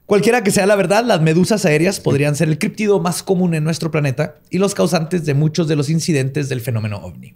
[0.05, 3.63] Cualquiera que sea la verdad, las medusas aéreas podrían ser el criptido más común en
[3.63, 7.33] nuestro planeta y los causantes de muchos de los incidentes del fenómeno ovni.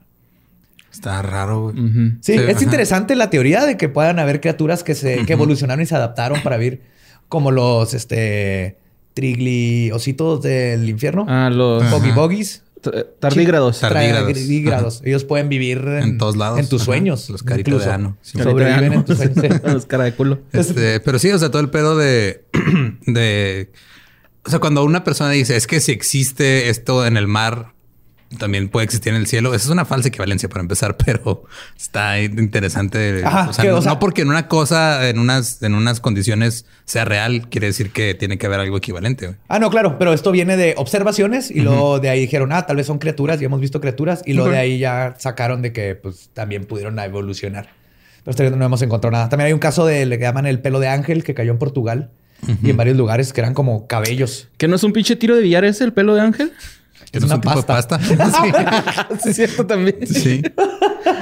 [0.91, 1.73] Está raro.
[2.21, 5.95] sí, es interesante la teoría de que puedan haber criaturas que se evolucionaron y se
[5.95, 6.81] adaptaron para vivir
[7.27, 8.77] como los este
[9.13, 11.25] trigliositos del infierno.
[11.27, 12.63] Ah, los boggy bogies.
[13.19, 13.79] Tardígrados.
[13.79, 15.01] Tardígrados.
[15.03, 16.59] Ellos pueden vivir en, todos lados.
[16.59, 17.29] En tus sueños.
[17.29, 18.17] Los caritos de ano.
[18.21, 19.61] Sobreviven en tus sueños.
[19.63, 20.39] Los cara de culo.
[20.51, 22.45] Este, pero sí, o sea, todo el pedo de,
[23.05, 23.71] de.
[24.45, 27.73] O sea, cuando una persona dice es que si existe esto en el mar,
[28.37, 29.55] también puede existir en el cielo.
[29.55, 33.23] Esa es una falsa equivalencia para empezar, pero está interesante.
[33.25, 37.67] o, sea, no, porque en una cosa, en unas, en unas condiciones sea real, quiere
[37.67, 39.35] decir que tiene que haber algo equivalente.
[39.47, 42.77] Ah, no, claro, pero esto viene de observaciones y luego de ahí dijeron, ah, tal
[42.77, 45.95] vez son criaturas y hemos visto criaturas y luego de ahí ya sacaron de que
[45.95, 47.69] pues también pudieron evolucionar.
[48.37, 49.29] Pero no hemos encontrado nada.
[49.29, 52.11] También hay un caso de, le llaman el pelo de ángel que cayó en Portugal.
[52.63, 54.47] Y en varios lugares que eran como cabellos.
[54.57, 56.53] ¿Que no es un pinche tiro de billar ese el pelo de ángel?
[57.11, 57.99] Es, una pasta.
[59.23, 59.29] sí.
[59.29, 60.05] es cierto también.
[60.05, 60.41] Sí.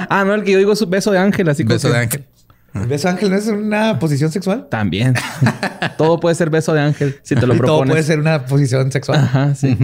[0.08, 2.26] ah, no, el que yo digo es un beso de ángel, así Beso de ángel.
[2.74, 4.68] ¿El beso de ángel no es una posición sexual?
[4.68, 5.14] También.
[5.98, 7.66] todo puede ser beso de ángel si te lo propones.
[7.66, 9.18] Todo puede ser una posición sexual.
[9.18, 9.76] Ajá, sí.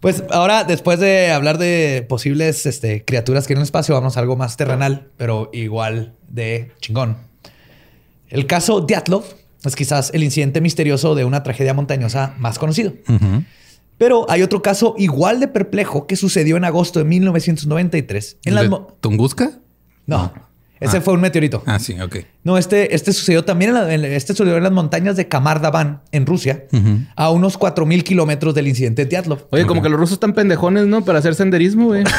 [0.00, 4.20] Pues ahora, después de hablar de posibles este, criaturas que en el espacio, vamos a
[4.20, 7.18] algo más terrenal, pero igual de chingón.
[8.28, 9.24] El caso Dyatlov
[9.64, 12.94] es quizás el incidente misterioso de una tragedia montañosa más conocido.
[14.00, 18.38] Pero hay otro caso igual de perplejo que sucedió en agosto de 1993.
[18.46, 19.50] En ¿De ¿Tunguska?
[20.06, 20.32] No.
[20.80, 21.00] Ese ah.
[21.02, 21.62] fue un meteorito.
[21.66, 22.16] Ah, sí, ok.
[22.42, 26.24] No, este, este sucedió también en, este sucedió en las montañas de Kamar Daban, en
[26.24, 26.64] Rusia,
[27.14, 29.48] a unos 4000 kilómetros del incidente de Dyatlov.
[29.50, 31.04] Oye, como que los rusos están pendejones, ¿no?
[31.04, 32.04] Para hacer senderismo, güey.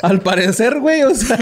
[0.00, 1.38] Al parecer, güey, o sea.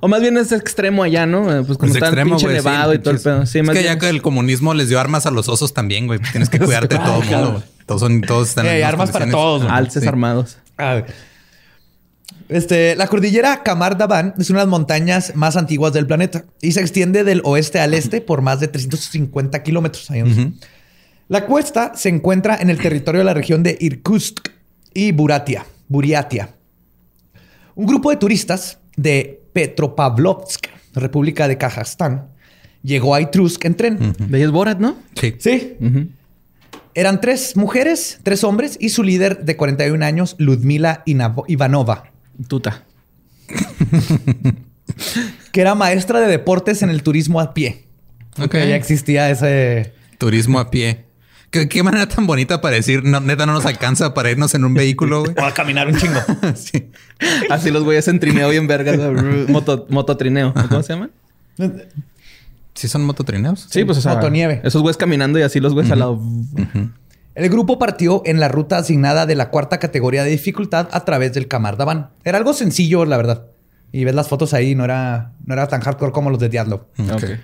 [0.00, 1.50] O más bien es extremo allá, ¿no?
[1.50, 3.46] Eh, pues como está extremo, pinche nevado y todo el pedo.
[3.46, 6.20] Sí, es que ya que el comunismo les dio armas a los osos también, güey.
[6.32, 9.70] Tienes que cuidarte de todo el mundo, Todos son, todos están Hay armas para todos.
[9.70, 10.58] Alces armados.
[12.48, 16.72] Este, la cordillera Kamar Daban es una de las montañas más antiguas del planeta y
[16.72, 20.08] se extiende del oeste al este por más de 350 kilómetros.
[21.28, 24.48] La cuesta se encuentra en el territorio de la región de Irkutsk
[24.94, 26.50] y Buratia, Buriatia.
[27.74, 32.28] Un grupo de turistas de Petropavlovsk, República de Kazajstán,
[32.82, 34.14] llegó a Itrusk en tren.
[34.18, 34.98] ¿Veías Borat, no?
[35.18, 35.34] Sí.
[35.38, 35.78] Sí.
[36.92, 42.12] Eran tres mujeres, tres hombres y su líder de 41 años, Ludmila Ivanova.
[42.48, 42.84] Tuta.
[45.52, 47.86] que era maestra de deportes en el turismo a pie.
[48.38, 48.56] Ok.
[48.56, 49.94] Ya existía ese...
[50.18, 51.05] Turismo a pie.
[51.68, 55.20] ¿Qué, manera tan bonita para decir, neta, no nos alcanza para irnos en un vehículo,
[55.20, 55.34] güey.
[55.38, 56.20] O a caminar un chingo.
[56.54, 56.90] sí.
[57.50, 58.98] Así los güeyes en trineo bien vergas.
[59.48, 60.52] Moto, mototrineo.
[60.68, 61.10] ¿Cómo se llaman?
[62.74, 63.66] ¿Sí son mototrineos?
[63.70, 64.60] Sí, pues o sea, Motonieve.
[64.62, 66.20] Esos güeyes caminando y así los güeyes al lado.
[67.34, 71.32] El grupo partió en la ruta asignada de la cuarta categoría de dificultad a través
[71.34, 72.10] del Camardaban.
[72.24, 73.46] Era algo sencillo, la verdad.
[73.92, 76.88] Y ves las fotos ahí, no era, no era tan hardcore como los de Diablo.
[76.98, 77.38] Okay.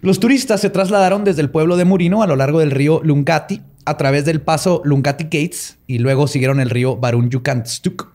[0.00, 3.62] Los turistas se trasladaron desde el pueblo de Murino a lo largo del río Lungati
[3.84, 8.12] a través del paso Lungati Gates y luego siguieron el río Barun Yukantstuk.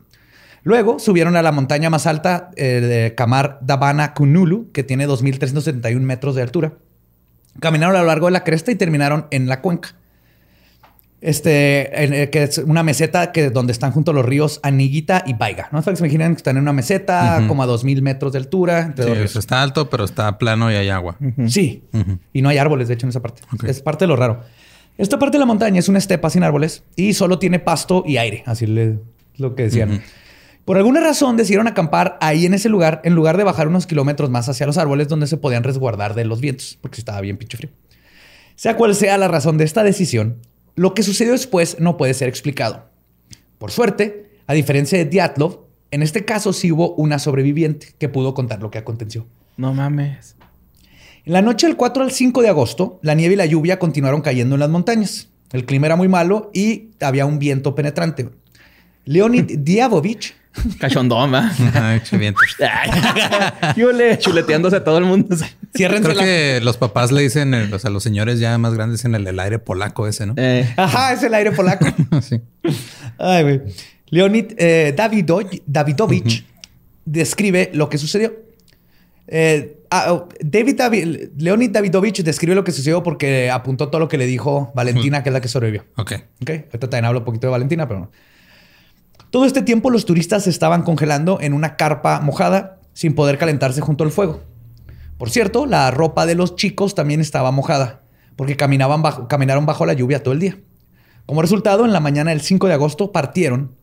[0.64, 6.00] Luego subieron a la montaña más alta eh, de Kamar Dabana Kunulu, que tiene 2.371
[6.00, 6.74] metros de altura.
[7.60, 9.96] Caminaron a lo largo de la cresta y terminaron en la cuenca.
[11.26, 15.70] Este, que es una meseta que donde están juntos los ríos Aniguita y Baiga.
[15.72, 15.82] ¿No?
[15.82, 18.94] Se imaginan que están en una meseta como a dos mil metros de altura.
[18.98, 21.18] sí, está alto, pero está plano y hay agua.
[21.48, 21.86] Sí.
[22.34, 23.42] Y no hay árboles, de hecho, en esa parte.
[23.66, 24.42] Es parte de lo raro.
[24.98, 28.18] Esta parte de la montaña es una estepa sin árboles y solo tiene pasto y
[28.18, 28.44] aire.
[28.46, 28.98] Así es
[29.38, 30.02] lo que decían.
[30.66, 34.30] Por alguna razón decidieron acampar ahí en ese lugar en lugar de bajar unos kilómetros
[34.30, 37.58] más hacia los árboles donde se podían resguardar de los vientos, porque estaba bien pinche
[37.58, 37.72] frío.
[38.56, 40.38] Sea cual sea la razón de esta decisión,
[40.76, 42.90] lo que sucedió después no puede ser explicado.
[43.58, 48.34] Por suerte, a diferencia de Diatlov, en este caso sí hubo una sobreviviente que pudo
[48.34, 49.28] contar lo que aconteció.
[49.58, 50.36] No mames.
[51.26, 54.22] En la noche del 4 al 5 de agosto, la nieve y la lluvia continuaron
[54.22, 55.30] cayendo en las montañas.
[55.52, 58.30] El clima era muy malo y había un viento penetrante.
[59.06, 60.36] Leonid Diavovich
[60.80, 61.34] Cachondón,
[61.74, 62.02] Ay,
[63.76, 65.36] le chuleteándose a todo el mundo.
[65.74, 69.40] Creo que los papás le dicen, o sea, los señores ya más grandes en el,
[69.40, 70.34] aire polaco ese, ¿no?
[70.38, 70.72] Eh.
[70.78, 71.86] Ajá, es el aire polaco.
[72.22, 72.40] sí.
[73.18, 73.62] Ay, güey.
[74.10, 76.46] Leonid eh, Davidovich
[77.06, 78.34] describe lo que sucedió.
[79.28, 84.18] Eh, ah, oh, David, Leonid Davidovich describe lo que sucedió porque apuntó todo lo que
[84.18, 85.86] le dijo Valentina, que es la que sobrevivió.
[85.98, 86.14] Ok.
[86.42, 86.50] Ok.
[86.50, 88.12] Ahorita también hablo un poquito de Valentina, pero no.
[89.34, 93.82] Todo este tiempo los turistas se estaban congelando en una carpa mojada sin poder calentarse
[93.82, 94.44] junto al fuego.
[95.18, 98.04] Por cierto, la ropa de los chicos también estaba mojada
[98.36, 100.60] porque caminaban caminaron bajo la lluvia todo el día.
[101.26, 103.76] Como resultado, en la mañana del 5 de agosto partieron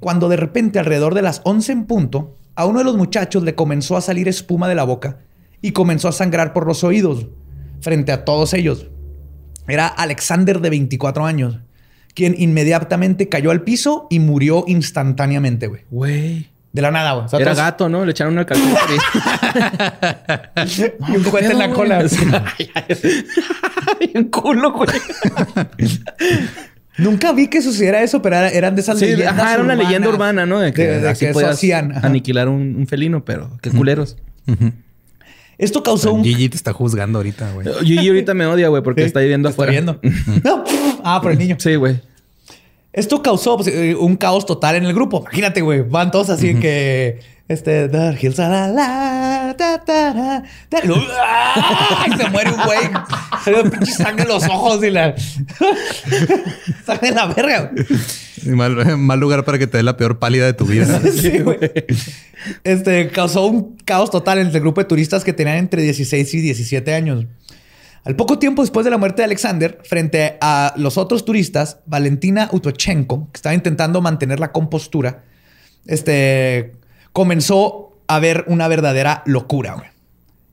[0.00, 3.54] cuando de repente alrededor de las 11 en punto a uno de los muchachos le
[3.54, 5.18] comenzó a salir espuma de la boca
[5.62, 7.28] y comenzó a sangrar por los oídos
[7.80, 8.88] frente a todos ellos.
[9.68, 11.60] Era Alexander de 24 años
[12.14, 15.82] quien inmediatamente cayó al piso y murió instantáneamente, güey.
[15.90, 16.48] Güey.
[16.72, 17.42] De la nada, güey.
[17.42, 18.04] Era gato, ¿no?
[18.04, 18.68] Le echaron una calzón.
[21.08, 22.04] y un juguete en la cola.
[24.00, 24.88] y un culo, güey.
[26.98, 30.08] Nunca vi que sucediera eso, pero eran de esas sí, leyendas Ajá, era una leyenda
[30.08, 30.60] urbana, ¿no?
[30.60, 31.92] De que, así que hacían.
[32.04, 34.16] Aniquilar un, felino, pero qué culeros.
[35.60, 36.24] Esto causó un...
[36.24, 37.68] Gigi te está juzgando ahorita, güey.
[37.84, 39.72] Gigi ahorita me odia, güey, porque está viviendo afuera.
[39.72, 40.42] Está viendo.
[40.44, 40.64] no.
[41.04, 41.56] Ah, por el niño.
[41.58, 42.00] Sí, güey.
[42.94, 45.20] Esto causó pues, eh, un caos total en el grupo.
[45.20, 45.82] Imagínate, güey.
[45.82, 47.20] Van todos así que.
[47.50, 47.88] Este.
[47.88, 48.12] La,
[48.68, 49.56] la,
[52.06, 52.78] y se muere un güey.
[53.42, 55.16] Se le pinche sangre en los ojos y la.
[56.86, 57.72] sangre en la verga.
[58.46, 61.00] Mal, mal, lugar para que te dé la peor pálida de tu vida.
[61.12, 61.58] sí, güey.
[62.62, 66.40] Este causó un caos total entre el grupo de turistas que tenían entre 16 y
[66.40, 67.26] 17 años.
[68.04, 72.48] Al poco tiempo después de la muerte de Alexander, frente a los otros turistas, Valentina
[72.52, 75.24] Utochenko, que estaba intentando mantener la compostura,
[75.86, 76.79] este,
[77.12, 79.92] comenzó a ver una verdadera locura.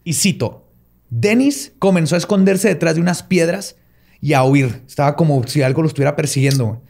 [0.04, 0.67] Y cito,
[1.10, 3.76] Denis comenzó a esconderse detrás de unas piedras
[4.22, 4.84] y a huir.
[4.88, 6.82] Estaba como si algo lo estuviera persiguiendo.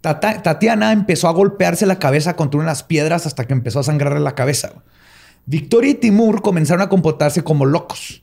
[0.00, 4.34] Tatiana empezó a golpearse la cabeza contra unas piedras hasta que empezó a sangrarle la
[4.34, 4.72] cabeza.
[5.44, 8.22] Victoria y Timur comenzaron a comportarse como locos.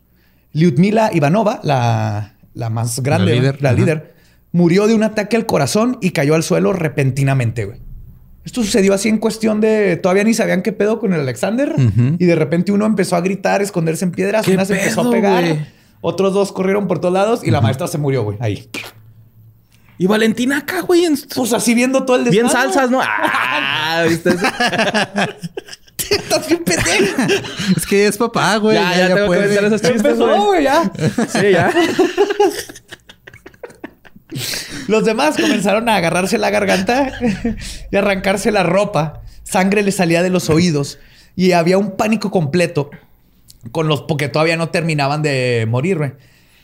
[0.54, 4.16] Lyudmila Ivanova, la, más grande, la líder,
[4.52, 7.85] murió de un ataque al corazón y cayó al suelo repentinamente, güey.
[8.46, 9.98] Esto sucedió así en cuestión de...
[9.98, 11.74] Todavía ni sabían qué pedo con el Alexander.
[12.20, 14.48] Y de repente uno empezó a gritar, esconderse en piedras.
[14.48, 15.68] Una se empezó a pegar.
[16.02, 17.42] Otros dos corrieron por todos lados.
[17.44, 18.38] Y la maestra se murió, güey.
[18.40, 18.70] Ahí.
[19.98, 21.08] Y Valentina acá, güey.
[21.36, 22.42] Pues así viendo todo el desmadre.
[22.44, 23.02] Bien salsas, ¿no?
[23.88, 24.36] Ah, ¿viste?
[26.10, 27.22] Estás bien pendejo.
[27.78, 28.76] Es que es papá, güey.
[28.76, 29.48] Ya, ya, ya tengo puede.
[29.60, 30.64] que esos chistes, güey.
[30.64, 30.92] ya.
[31.30, 31.72] Sí, ya.
[34.88, 37.12] Los demás comenzaron a agarrarse la garganta
[37.92, 39.22] y arrancarse la ropa.
[39.44, 41.00] Sangre le salía de los oídos
[41.36, 42.90] y había un pánico completo
[43.72, 46.12] con los porque todavía no terminaban de morir, güey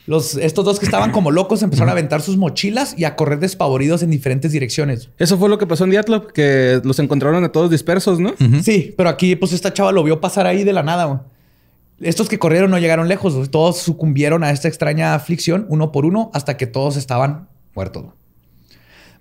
[0.08, 4.02] estos dos que estaban como locos empezaron a aventar sus mochilas y a correr despavoridos
[4.04, 5.10] en diferentes direcciones.
[5.18, 8.34] Eso fue lo que pasó en Diatlov, que los encontraron a todos dispersos, ¿no?
[8.64, 11.24] Sí, pero aquí pues esta chava lo vio pasar ahí de la nada.
[12.00, 16.32] Estos que corrieron no llegaron lejos, todos sucumbieron a esta extraña aflicción uno por uno
[16.34, 18.06] hasta que todos estaban muertos.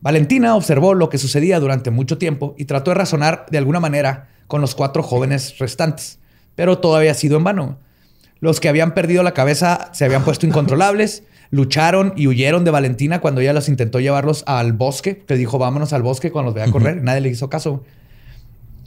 [0.01, 4.29] Valentina observó lo que sucedía durante mucho tiempo y trató de razonar de alguna manera
[4.47, 6.19] con los cuatro jóvenes restantes,
[6.55, 7.79] pero todo había sido en vano.
[8.41, 13.21] Los que habían perdido la cabeza se habían puesto incontrolables, lucharon y huyeron de Valentina
[13.21, 15.25] cuando ella los intentó llevarlos al bosque.
[15.29, 17.03] Le dijo, vámonos al bosque cuando los vea correr.
[17.03, 17.85] Nadie le hizo caso.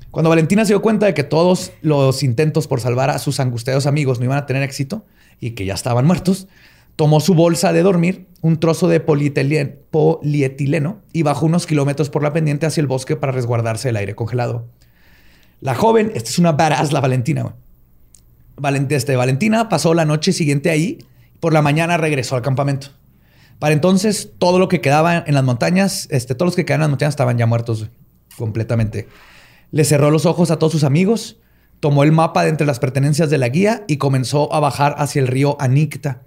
[0.10, 3.86] Cuando Valentina se dio cuenta de que todos los intentos por salvar a sus angustiados
[3.86, 5.06] amigos no iban a tener éxito
[5.40, 6.48] y que ya estaban muertos,
[6.96, 9.76] tomó su bolsa de dormir, un trozo de polietileno
[11.14, 14.66] y bajó unos kilómetros por la pendiente hacia el bosque para resguardarse del aire congelado.
[15.62, 17.56] La joven, esta es una badass, la Valentina,
[18.90, 21.00] este, Valentina pasó la noche siguiente ahí,
[21.40, 22.88] Por la mañana regresó al campamento.
[23.60, 26.84] Para entonces, todo lo que quedaba en las montañas, este, todos los que quedaban en
[26.84, 27.90] las montañas estaban ya muertos
[28.38, 29.08] completamente.
[29.72, 31.38] Le cerró los ojos a todos sus amigos,
[31.80, 35.22] tomó el mapa de entre las pertenencias de la guía y comenzó a bajar hacia
[35.22, 36.22] el río Anicta.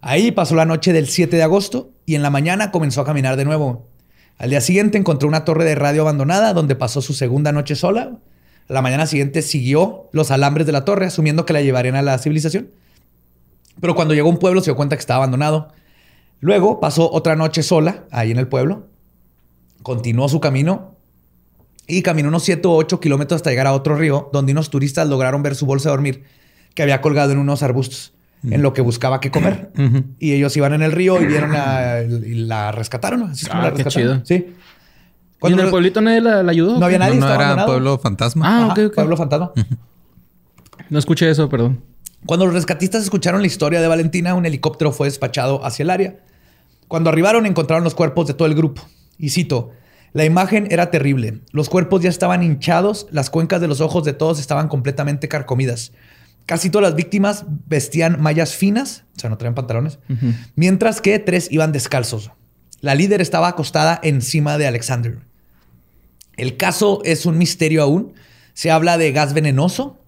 [0.00, 3.36] Ahí pasó la noche del 7 de agosto y en la mañana comenzó a caminar
[3.36, 3.88] de nuevo.
[4.36, 8.18] Al día siguiente encontró una torre de radio abandonada donde pasó su segunda noche sola.
[8.68, 12.18] la mañana siguiente siguió los alambres de la torre, asumiendo que la llevarían a la
[12.18, 12.70] civilización.
[13.80, 15.72] Pero cuando llegó a un pueblo se dio cuenta que estaba abandonado.
[16.40, 18.86] Luego pasó otra noche sola ahí en el pueblo.
[19.82, 20.94] Continuó su camino
[21.86, 25.08] y caminó unos 7 o 8 kilómetros hasta llegar a otro río donde unos turistas
[25.08, 26.24] lograron ver su bolsa de dormir
[26.74, 28.12] que había colgado en unos arbustos
[28.42, 29.70] en lo que buscaba qué comer.
[30.18, 33.22] Y ellos iban en el río y vieron a, y la rescataron.
[33.22, 34.26] Así es como ah, la rescataron.
[34.26, 34.54] Sí.
[35.42, 36.78] ¿Y en el pueblito nadie la, ayudó?
[36.78, 37.16] No había nadie.
[37.16, 38.44] No, no era pueblo fantasma.
[38.46, 39.52] Ah, ok, Pueblo fantasma.
[40.90, 41.82] No escuché eso, perdón.
[42.26, 46.16] Cuando los rescatistas escucharon la historia de Valentina, un helicóptero fue despachado hacia el área.
[46.88, 48.82] Cuando arribaron encontraron los cuerpos de todo el grupo.
[49.18, 49.70] Y cito,
[50.12, 51.40] la imagen era terrible.
[51.52, 55.92] Los cuerpos ya estaban hinchados, las cuencas de los ojos de todos estaban completamente carcomidas.
[56.48, 59.98] Casi todas las víctimas vestían mallas finas, o sea, no traían pantalones,
[60.56, 62.30] mientras que tres iban descalzos.
[62.80, 65.18] La líder estaba acostada encima de Alexander.
[66.38, 68.14] El caso es un misterio aún.
[68.54, 69.98] Se habla de gas venenoso,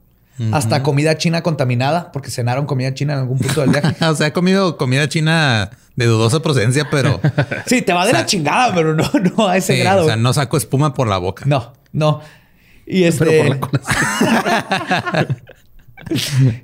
[0.51, 4.03] hasta comida china contaminada, porque cenaron comida china en algún punto del viaje.
[4.07, 7.21] o sea, he comido comida china de dudosa procedencia, pero.
[7.67, 10.05] sí, te va de la chingada, pero no, no a ese grado.
[10.05, 11.45] O sea, no saco espuma por la boca.
[11.47, 12.23] No, no.
[12.87, 13.27] Y este.
[13.27, 15.27] Pero por la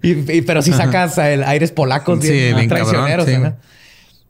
[0.02, 3.28] y, pero si sacas el aires polacos bien, sí, traicioneros.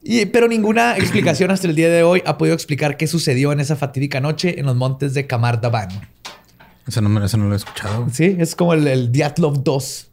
[0.02, 3.61] y, pero ninguna explicación hasta el día de hoy ha podido explicar qué sucedió en
[3.61, 5.88] esa fatídica noche en los montes de Kamar Daban.
[6.86, 8.07] Eso no, eso no lo he escuchado.
[8.12, 10.09] Sí, es como el, el Diatlov 2.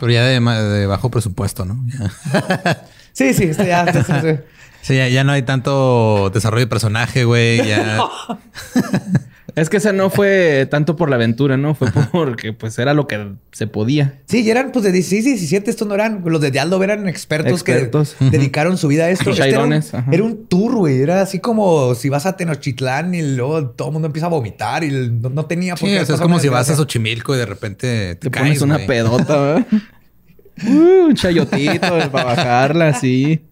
[0.00, 1.84] Pero ya de, bajo presupuesto, ¿no?
[3.12, 3.86] sí, sí, este ya,
[4.82, 7.64] sí, ya, ya, no hay tanto desarrollo de personaje, güey.
[7.66, 8.00] Ya...
[9.54, 11.74] Es que ese no fue tanto por la aventura, ¿no?
[11.74, 14.20] Fue porque pues era lo que se podía.
[14.26, 15.70] Sí, y eran pues de 16, 17.
[15.70, 16.22] Estos no eran...
[16.24, 17.90] Los de Dialdo eran expertos, que
[18.20, 19.30] dedicaron su vida a esto.
[19.30, 21.00] Este era, un, tour, güey.
[21.00, 24.84] Era así como si vas a Tenochtitlán y luego todo el mundo empieza a vomitar
[24.84, 26.00] y no, tenía por qué...
[26.00, 29.66] es como si vas a Xochimilco y de repente te, pones una pedota, ¿verdad?
[30.66, 33.42] uh, un chayotito para bajarla, sí.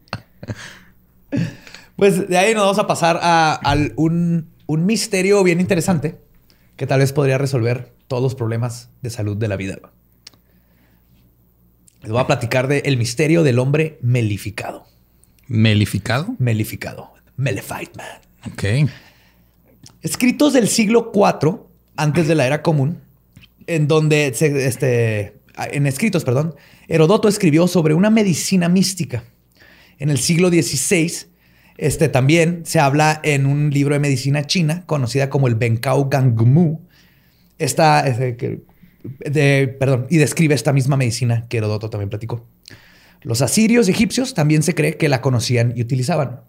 [1.96, 3.60] Pues de ahí nos vamos a pasar a,
[3.96, 6.20] un un misterio bien interesante
[6.76, 9.80] que tal vez podría resolver todos los problemas de salud de la vida.
[12.02, 14.86] Les voy a platicar del el misterio del hombre melificado.
[15.48, 16.36] ¿Melificado?
[16.38, 17.12] Melificado.
[17.36, 18.52] Melified man.
[18.52, 18.88] Ok.
[20.02, 21.62] Escritos del siglo IV,
[21.96, 23.00] antes de la era común,
[23.66, 26.54] en donde, este, en escritos, perdón,
[26.86, 29.24] Herodoto escribió sobre una medicina mística.
[29.98, 31.29] En el siglo XVI
[31.80, 36.78] este también se habla en un libro de medicina china conocida como el Benkao Gangmu.
[37.58, 38.62] Esta, este,
[39.24, 42.46] de, perdón, y describe esta misma medicina que Herodoto también platicó.
[43.22, 46.42] Los asirios egipcios también se cree que la conocían y utilizaban.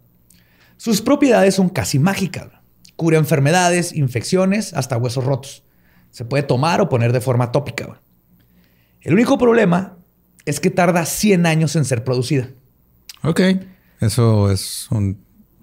[0.76, 2.50] Sus propiedades son casi mágicas.
[2.98, 5.64] Cura enfermedades, infecciones, hasta huesos rotos.
[6.10, 8.02] Se puede tomar o poner de forma tópica.
[9.00, 9.98] El único problema
[10.44, 12.50] es que tarda 100 años en ser producida.
[13.24, 13.40] Ok.
[14.02, 15.18] Eso es un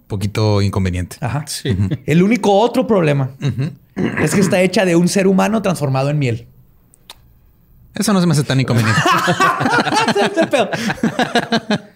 [0.06, 1.16] poquito inconveniente.
[1.20, 1.44] Ajá.
[1.46, 1.76] Sí.
[2.06, 3.30] El único otro problema
[4.20, 6.46] es que está hecha de un ser humano transformado en miel.
[7.94, 9.00] Eso no se me hace tan inconveniente.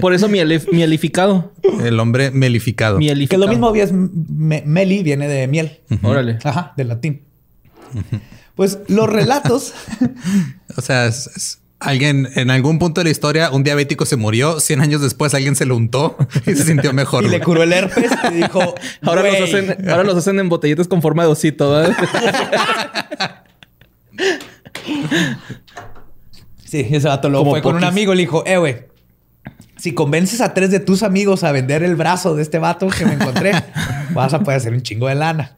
[0.00, 1.52] Por eso mielificado.
[1.82, 2.98] El hombre melificado.
[2.98, 5.80] Que lo mismo es meli viene de miel.
[6.02, 6.38] Órale.
[6.44, 7.22] Ajá, del latín.
[8.54, 9.72] Pues los relatos.
[10.76, 14.60] o sea, es Alguien en algún punto de la historia, un diabético se murió.
[14.60, 16.16] 100 años después, alguien se lo untó
[16.46, 17.24] y se sintió mejor.
[17.24, 20.88] y le curó el herpes y dijo: ahora los, hacen, ahora los hacen en botellitas
[20.88, 21.84] con forma de osito.
[26.64, 28.86] sí, ese vato lo fue con un amigo y le dijo: Eh, güey,
[29.76, 33.04] si convences a tres de tus amigos a vender el brazo de este vato que
[33.04, 33.52] me encontré,
[34.14, 35.56] vas a poder hacer un chingo de lana.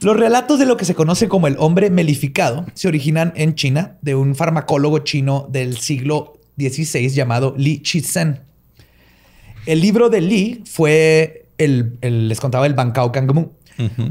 [0.00, 3.96] Los relatos de lo que se conoce como el hombre melificado se originan en China
[4.02, 8.40] de un farmacólogo chino del siglo XVI llamado Li Chizhen.
[9.66, 13.50] El libro de Li fue el, les contaba el Bancao Kangmu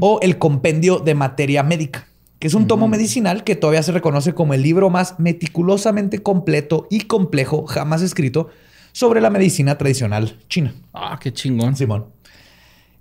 [0.00, 2.08] o el compendio de materia médica,
[2.38, 6.86] que es un tomo medicinal que todavía se reconoce como el libro más meticulosamente completo
[6.90, 8.48] y complejo jamás escrito
[8.92, 10.74] sobre la medicina tradicional china.
[10.92, 11.76] Ah, qué chingón.
[11.76, 12.06] Simón.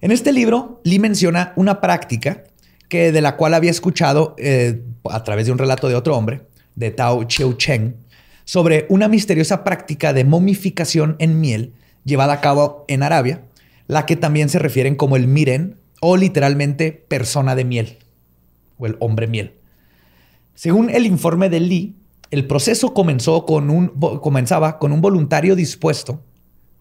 [0.01, 2.43] En este libro, Li menciona una práctica
[2.89, 6.43] que de la cual había escuchado eh, a través de un relato de otro hombre,
[6.75, 7.95] de Tao Chiu Cheng,
[8.45, 11.73] sobre una misteriosa práctica de momificación en miel
[12.05, 13.43] llevada a cabo en Arabia,
[13.87, 17.97] la que también se refieren como el miren o literalmente persona de miel
[18.77, 19.53] o el hombre miel.
[20.55, 21.95] Según el informe de Lee,
[22.31, 23.89] el proceso comenzó con un,
[24.21, 26.23] comenzaba con un voluntario dispuesto,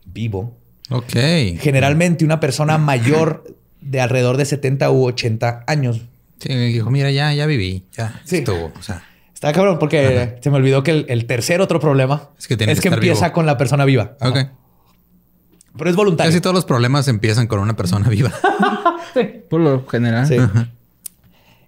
[0.04, 0.56] vivo.
[0.90, 1.12] Ok.
[1.58, 6.02] Generalmente una persona mayor de alrededor de 70 u 80 años.
[6.38, 8.72] Sí, me dijo, mira, ya, ya viví, ya estuvo.
[8.78, 9.02] O sea.
[9.32, 12.88] Está cabrón porque se me olvidó que el, tercer otro problema es que, es que,
[12.88, 14.16] empieza con la persona viva.
[14.20, 14.38] Ok.
[15.76, 16.30] Pero es voluntario.
[16.30, 18.32] Casi todos los problemas empiezan con una persona viva.
[19.50, 20.26] Por lo general.
[20.26, 20.36] Sí.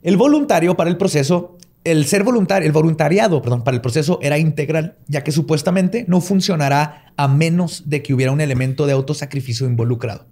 [0.03, 4.39] El voluntario para el proceso el ser voluntario, el voluntariado, perdón, para el proceso era
[4.39, 9.67] integral, ya que supuestamente no funcionará a menos de que hubiera un elemento de autosacrificio
[9.67, 10.27] involucrado.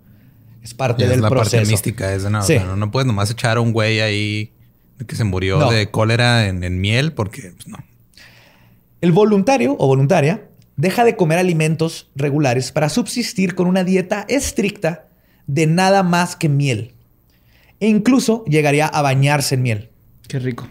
[0.66, 2.42] Es parte del es la parte mística, es de no,
[2.74, 4.50] no, puedes nomás echar a un güey ahí
[5.06, 7.78] que se murió de cólera en, miel, porque pues, no.
[9.00, 15.06] El voluntario o voluntaria deja de comer alimentos regulares para subsistir con una dieta estricta
[15.46, 16.94] de nada más que miel.
[17.78, 19.90] E incluso llegaría a bañarse en miel.
[20.26, 20.66] Qué rico.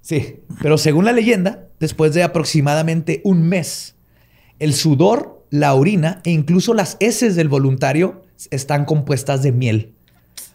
[0.00, 3.96] Sí, pero según la leyenda, después de aproximadamente un mes,
[4.60, 8.19] el sudor, la orina e incluso las heces del voluntario
[8.50, 9.94] están compuestas de miel.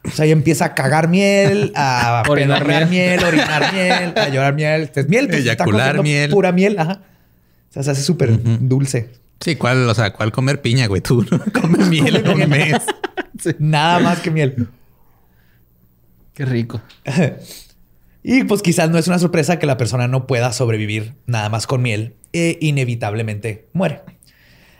[0.03, 3.23] O sea, ahí empieza a cagar miel, a orinar miel.
[3.23, 4.91] orinar miel, a llorar miel.
[4.93, 6.31] Es miel, pues, eyacular miel.
[6.31, 7.01] Pura miel, ajá.
[7.69, 9.09] O sea, se hace súper dulce.
[9.39, 11.01] Sí, ¿cuál, o sea, cuál comer piña, güey?
[11.01, 12.77] Tú no comes miel en un mes.
[13.59, 14.67] Nada más que miel.
[16.33, 16.81] Qué rico.
[18.23, 21.67] Y pues quizás no es una sorpresa que la persona no pueda sobrevivir nada más
[21.67, 24.01] con miel e inevitablemente muere.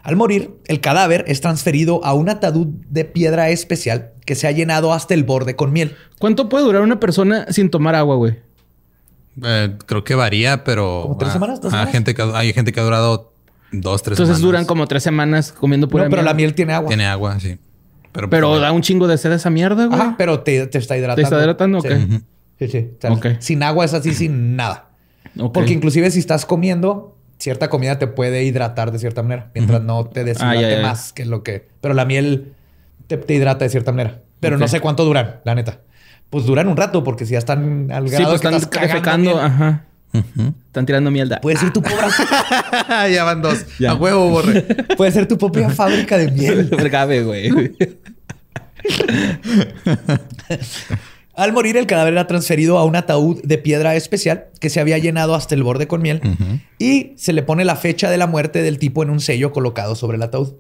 [0.06, 4.51] Al morir, el cadáver es transferido a un ataúd de piedra especial que se ha
[4.51, 5.95] llenado hasta el borde con miel.
[6.20, 8.36] ¿Cuánto puede durar una persona sin tomar agua, güey?
[9.43, 11.01] Eh, creo que varía, pero...
[11.01, 11.60] ¿Como tres semanas?
[11.72, 13.34] Hay, gente que, hay gente que ha durado
[13.72, 16.88] dos, tres Entonces duran como tres semanas comiendo pura no, pero la miel tiene agua.
[16.88, 17.58] Tiene agua, sí.
[18.12, 19.99] Pero, pero da un chingo de sed esa mierda, güey.
[19.99, 21.16] Ajá, pero te, está hidratando.
[21.16, 21.80] ¿Te está hidratando?
[21.80, 21.88] Ok.
[22.60, 22.91] Sí, sí.
[23.39, 24.89] Sin agua es así, sin nada.
[25.51, 27.14] Porque inclusive si estás comiendo,
[27.45, 31.25] cierta comida te puede hidratar de cierta manera, mientras no te deshidrate ah, más que
[31.25, 31.67] lo que...
[31.79, 32.53] Pero la miel
[33.05, 34.21] te, hidrata de cierta manera.
[34.39, 35.81] Pero no sé cuánto duran, la neta.
[36.31, 39.85] Pues duran un rato, porque si ya están al grado sí, pues están defecando, ajá.
[40.65, 41.39] Están tirando mierda.
[41.39, 41.97] Puede ser tu pobre.
[43.13, 43.63] ya van dos.
[43.87, 44.63] A huevo, borre.
[44.97, 46.67] Puede ser tu propia fábrica de miel.
[47.23, 47.75] Güey.
[51.36, 54.97] Al morir, el cadáver era transferido a un ataúd de piedra especial que se había
[54.97, 56.21] llenado hasta el borde con miel
[56.79, 59.95] y se le pone la fecha de la muerte del tipo en un sello colocado
[59.95, 60.53] sobre el ataúd.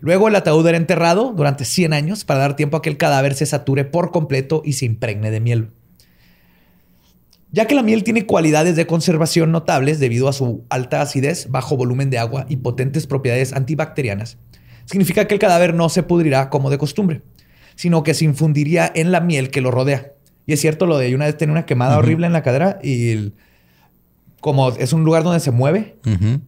[0.00, 3.34] Luego el ataúd era enterrado durante 100 años para dar tiempo a que el cadáver
[3.34, 5.68] se sature por completo y se impregne de miel.
[7.52, 11.76] Ya que la miel tiene cualidades de conservación notables debido a su alta acidez, bajo
[11.76, 14.36] volumen de agua y potentes propiedades antibacterianas,
[14.84, 17.22] significa que el cadáver no se pudrirá como de costumbre
[17.76, 20.12] sino que se infundiría en la miel que lo rodea.
[20.46, 23.32] Y es cierto lo de una vez tener una quemada horrible en la cadera y
[24.40, 25.96] como es un lugar donde se mueve,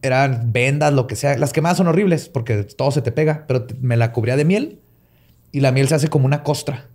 [0.01, 1.37] eran vendas, lo que sea.
[1.37, 4.79] Las quemadas son horribles porque todo se te pega, pero me la cubría de miel
[5.51, 6.87] y la miel se hace como una costra.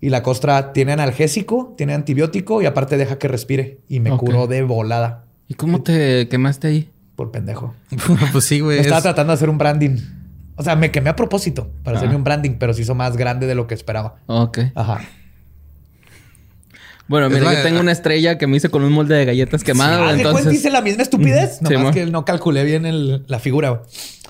[0.00, 3.80] Y la costra tiene analgésico, tiene antibiótico y aparte deja que respire.
[3.88, 5.24] Y me curó de volada.
[5.48, 6.90] ¿Y cómo te quemaste ahí?
[7.16, 7.74] Por pendejo.
[8.32, 8.78] pues sí, güey.
[8.78, 9.98] Estaba tratando de hacer un branding.
[10.56, 13.46] O sea, me quemé a propósito para hacerme un branding, pero se hizo más grande
[13.46, 14.16] de lo que esperaba.
[14.26, 14.58] Ok.
[14.74, 15.00] Ajá.
[17.06, 20.14] Bueno, mira, yo tengo una estrella que me hice con un molde de galletas quemadas.
[20.14, 20.54] Sí, entonces...
[20.54, 21.60] hice la misma estupidez.
[21.60, 23.82] Nomás más que no calculé bien la figura.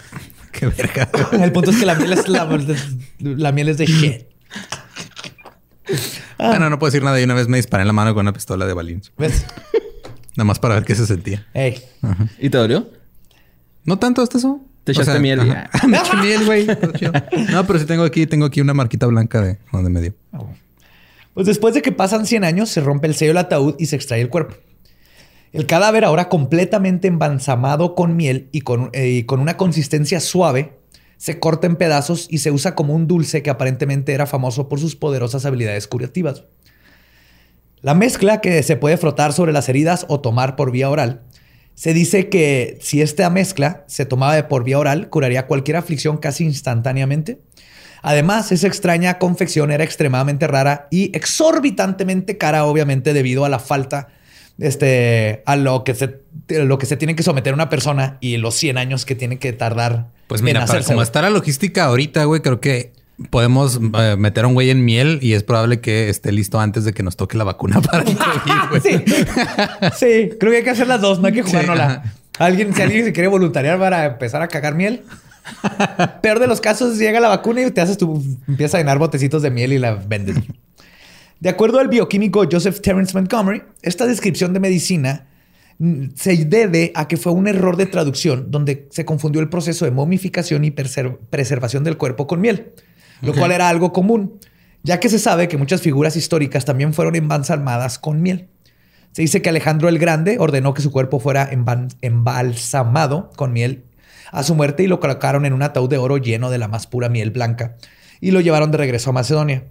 [0.52, 1.08] Qué verga.
[1.40, 2.48] el punto es que la miel es la,
[3.18, 4.26] la miel es de shit.
[6.38, 6.48] Ah.
[6.48, 7.20] Bueno, no puedo decir nada.
[7.20, 9.12] Y una vez me disparé en la mano con una pistola de balines.
[9.18, 9.44] ¿Ves?
[10.36, 11.46] Nada más para ver qué se sentía.
[11.54, 11.82] Ey.
[12.38, 12.90] ¿Y te dolió?
[13.84, 14.60] No tanto hasta eso.
[14.84, 15.40] Te echaste miel.
[15.88, 16.66] Me eché miel, güey.
[17.50, 20.14] No, pero sí tengo aquí, tengo aquí una marquita blanca de donde me dio.
[20.32, 20.44] Ah,
[21.32, 23.96] pues después de que pasan 100 años, se rompe el sello del ataúd y se
[23.96, 24.54] extrae el cuerpo.
[25.52, 30.78] El cadáver, ahora completamente embalsamado con miel y con, eh, y con una consistencia suave,
[31.16, 34.80] se corta en pedazos y se usa como un dulce que aparentemente era famoso por
[34.80, 36.44] sus poderosas habilidades curativas.
[37.80, 41.22] La mezcla que se puede frotar sobre las heridas o tomar por vía oral
[41.74, 46.18] se dice que si esta mezcla se tomaba de por vía oral, curaría cualquier aflicción
[46.18, 47.40] casi instantáneamente.
[48.02, 54.08] Además, esa extraña confección era extremadamente rara y exorbitantemente cara, obviamente, debido a la falta,
[54.58, 58.54] este, a lo que se, lo que se tiene que someter una persona y los
[58.54, 60.08] 100 años que tiene que tardar.
[60.26, 62.92] Pues mira, para como está la logística ahorita, güey, creo que
[63.30, 66.84] podemos eh, meter a un güey en miel y es probable que esté listo antes
[66.84, 69.04] de que nos toque la vacuna para el COVID, sí.
[69.96, 72.14] sí, creo que hay que hacer las dos, no hay que jugárnosla.
[72.38, 75.02] Alguien, si alguien se quiere voluntariar para empezar a cagar miel.
[76.22, 79.42] Peor de los casos, llega la vacuna y te haces tu, empiezas a llenar botecitos
[79.42, 80.36] de miel y la vendes.
[81.40, 85.26] De acuerdo al bioquímico Joseph Terence Montgomery, esta descripción de medicina
[85.78, 89.84] mm, se debe a que fue un error de traducción donde se confundió el proceso
[89.84, 92.72] de momificación y preservación del cuerpo con miel,
[93.22, 94.38] lo cual era algo común,
[94.82, 98.48] ya que se sabe que muchas figuras históricas también fueron embalsamadas con miel.
[99.12, 101.48] Se dice que Alejandro el Grande ordenó que su cuerpo fuera
[102.00, 103.84] embalsamado con miel
[104.32, 106.88] a su muerte y lo colocaron en un ataúd de oro lleno de la más
[106.88, 107.76] pura miel blanca
[108.20, 109.64] y lo llevaron de regreso a Macedonia.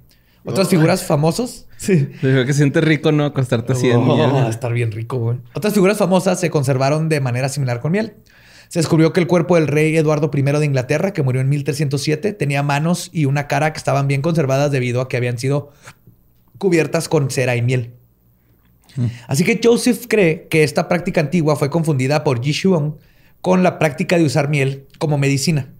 [0.45, 1.67] Otras figuras famosas.
[1.77, 2.09] Sí.
[2.21, 3.25] Digo que siente rico, ¿no?
[3.25, 4.31] Acostarte así en miel.
[4.49, 5.39] estar bien rico, güey.
[5.53, 8.15] Otras figuras famosas se conservaron de manera similar con miel.
[8.73, 12.33] Se descubrió que el cuerpo del rey Eduardo I de Inglaterra, que murió en 1307,
[12.33, 15.69] tenía manos y una cara que estaban bien conservadas debido a que habían sido
[16.57, 17.93] cubiertas con cera y miel.
[19.27, 22.63] Así que Joseph cree que esta práctica antigua fue confundida por Ji
[23.41, 25.71] con la práctica de usar miel como medicina.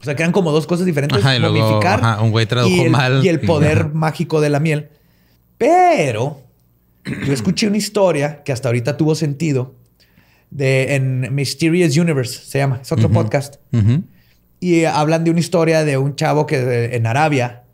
[0.00, 1.18] O sea, que eran como dos cosas diferentes.
[1.18, 3.24] y momificar un güey tradujo y el, mal.
[3.24, 4.90] Y el poder mágico de la miel.
[5.58, 6.40] Pero
[7.04, 9.81] yo escuché una historia que hasta ahorita tuvo sentido
[10.52, 12.78] de en Mysterious Universe, se llama.
[12.82, 13.56] Es otro podcast.
[14.60, 17.64] Y hablan de una historia de un chavo que en Arabia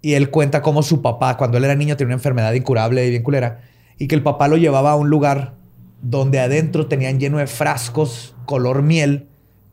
[0.00, 3.10] y él cuenta cómo su papá, cuando él era niño, tenía una enfermedad incurable y
[3.10, 3.60] bien culera
[4.02, 5.54] y que el papá lo llevaba a un lugar
[6.00, 9.28] donde adentro tenían lleno de frascos color miel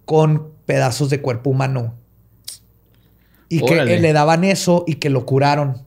[0.06, 1.96] con pedazos de cuerpo humano.
[3.48, 5.82] Y que le daban eso y que lo curaron.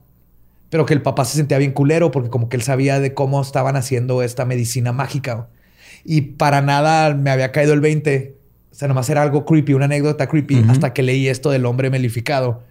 [0.69, 3.41] Pero que el papá se sentía bien culero porque como que él sabía de cómo
[3.41, 5.47] estaban haciendo esta medicina mágica.
[6.05, 8.35] Y para nada me había caído el 20.
[8.71, 11.89] O sea, nomás era algo creepy, una anécdota creepy, hasta que leí esto del hombre
[11.89, 12.63] melificado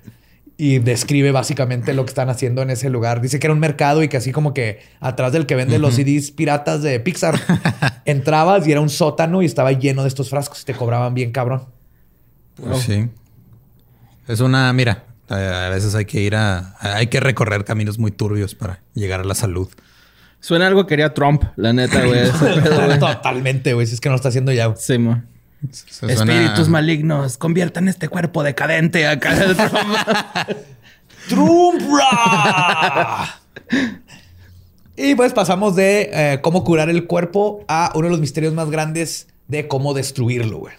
[0.56, 3.20] y describe básicamente lo que están haciendo en ese lugar.
[3.20, 5.94] Dice que era un mercado y que así como que atrás del que vende los
[5.94, 7.40] CDs piratas de Pixar,
[8.04, 11.32] entrabas y era un sótano y estaba lleno de estos frascos y te cobraban bien
[11.32, 11.64] cabrón.
[12.54, 13.08] Pues sí.
[14.28, 18.54] Es una, mira, a veces hay que ir a, hay que recorrer caminos muy turbios
[18.54, 19.68] para llegar a la salud.
[20.42, 22.28] Suena algo que quería Trump, la neta, güey.
[22.98, 23.86] Totalmente, güey.
[23.86, 24.74] Si es que no lo está haciendo ya.
[24.76, 25.28] Sí, man.
[26.08, 29.32] Espíritus malignos, conviertan este cuerpo decadente acá.
[31.28, 31.80] Trump.
[34.96, 38.68] y pues pasamos de eh, cómo curar el cuerpo a uno de los misterios más
[38.68, 40.74] grandes de cómo destruirlo, güey.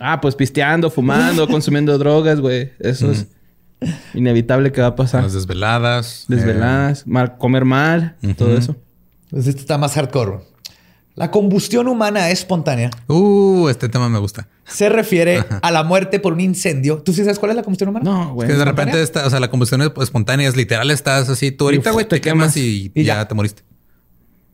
[0.00, 2.72] Ah, pues pisteando, fumando, consumiendo drogas, güey.
[2.78, 3.26] Eso es
[4.14, 5.22] inevitable que va a pasar.
[5.22, 6.24] Las desveladas.
[6.28, 8.76] Desveladas, eh, comer mal, todo eso.
[9.30, 10.40] Pues esto está más hardcore.
[11.14, 12.90] La combustión humana espontánea.
[13.06, 14.48] Uh, este tema me gusta.
[14.64, 17.02] Se refiere a la muerte por un incendio.
[17.02, 18.10] ¿Tú sí sabes cuál es la combustión humana?
[18.10, 18.48] No, güey.
[18.48, 21.64] Es que de repente está, o sea, la combustión espontánea es literal, estás así, tú
[21.64, 23.28] ahorita, güey, te, quemas y, ya.
[23.28, 23.62] te moriste.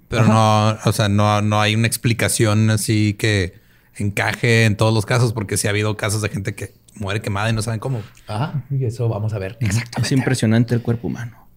[0.09, 3.55] Pero no, o sea, no, no hay una explicación así que
[3.95, 7.51] encaje en todos los casos, porque sí ha habido casos de gente que muere quemada
[7.51, 8.03] y no saben cómo.
[8.27, 9.57] Ajá, y eso vamos a ver.
[9.61, 10.03] Exactamente.
[10.03, 11.49] Es impresionante el cuerpo humano.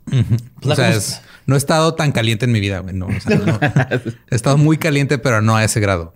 [0.63, 0.93] o sea,
[1.45, 2.83] no he estado tan caliente en mi vida.
[2.93, 3.07] No,
[4.31, 6.13] he estado muy caliente, pero no a ese grado.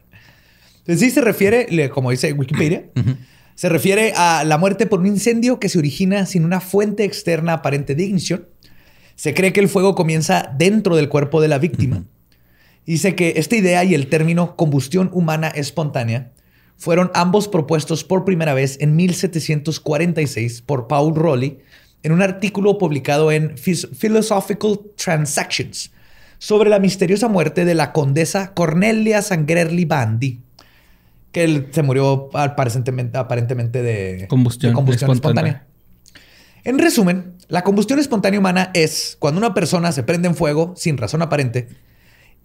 [0.87, 2.85] Sí se refiere, como dice Wikipedia,
[3.55, 7.53] se refiere a la muerte por un incendio que se origina sin una fuente externa
[7.53, 8.47] aparente de ignición.
[9.15, 12.03] Se cree que el fuego comienza dentro del cuerpo de la víctima.
[12.85, 16.33] Dice que esta idea y el término combustión humana espontánea
[16.77, 21.59] fueron ambos propuestos por primera vez en 1746 por Paul Rowley
[22.03, 25.91] en un artículo publicado en Philosophical Transactions
[26.37, 30.41] sobre la misteriosa muerte de la condesa Cornelia Sangrerli Bandi,
[31.31, 34.75] que se murió aparentemente, de combustión,
[35.11, 35.65] espontánea.
[36.63, 40.97] En resumen, la combustión espontánea humana es cuando una persona se prende en fuego sin
[40.97, 41.69] razón aparente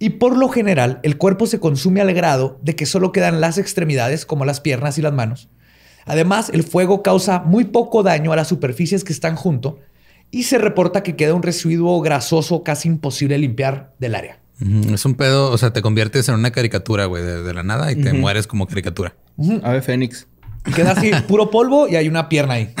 [0.01, 3.57] y por lo general el cuerpo se consume al grado de que solo quedan las
[3.57, 5.49] extremidades como las piernas y las manos
[6.05, 9.79] Además, el fuego causa muy poco daño a las superficies que están junto
[10.31, 14.39] y se reporta que queda un residuo grasoso casi imposible de limpiar del área.
[14.91, 17.95] Es un pedo, o sea, te conviertes en una caricatura, güey, de, la nada y
[17.95, 19.15] te mueres como caricatura.
[19.63, 20.27] Ave Fénix.
[20.65, 22.73] Y queda así, puro polvo y hay una pierna ahí.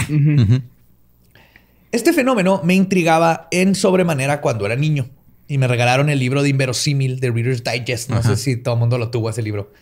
[1.91, 5.09] Este fenómeno me intrigaba en sobremanera cuando era niño
[5.51, 8.09] y me regalaron el libro de Inverosímil de Reader's Digest.
[8.09, 9.73] No sé si todo el mundo lo tuvo ese libro,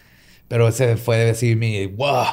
[0.47, 2.25] pero ese fue de decir mi wow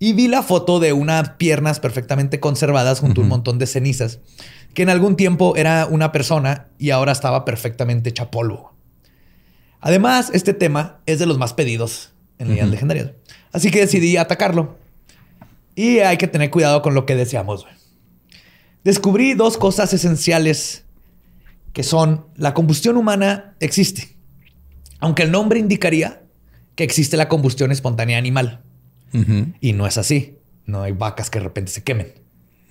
[0.00, 4.18] y vi la foto de unas piernas perfectamente conservadas junto a un montón de cenizas,
[4.74, 8.74] que en algún tiempo era una persona y ahora estaba perfectamente hecha polvo.
[9.80, 13.10] Además, este tema es de los más pedidos en leyendas legendarias.
[13.52, 14.76] Así que decidí atacarlo.
[15.76, 17.66] Y hay que tener cuidado con lo que deseamos.
[18.82, 20.84] Descubrí dos cosas esenciales
[21.72, 24.16] que son la combustión humana existe.
[24.98, 26.22] Aunque el nombre indicaría
[26.74, 28.62] que existe la combustión espontánea animal.
[29.60, 30.38] Y no es así.
[30.66, 32.12] No hay vacas que de repente se quemen.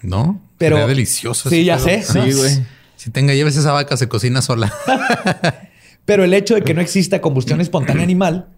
[0.02, 1.50] No, pero es delicioso.
[1.50, 2.02] Sí, ya sé.
[2.04, 2.66] Sí, güey.
[2.96, 4.74] Si tenga, lleves esa vaca, se cocina sola.
[6.06, 8.50] pero el hecho de que no exista combustión espontánea animal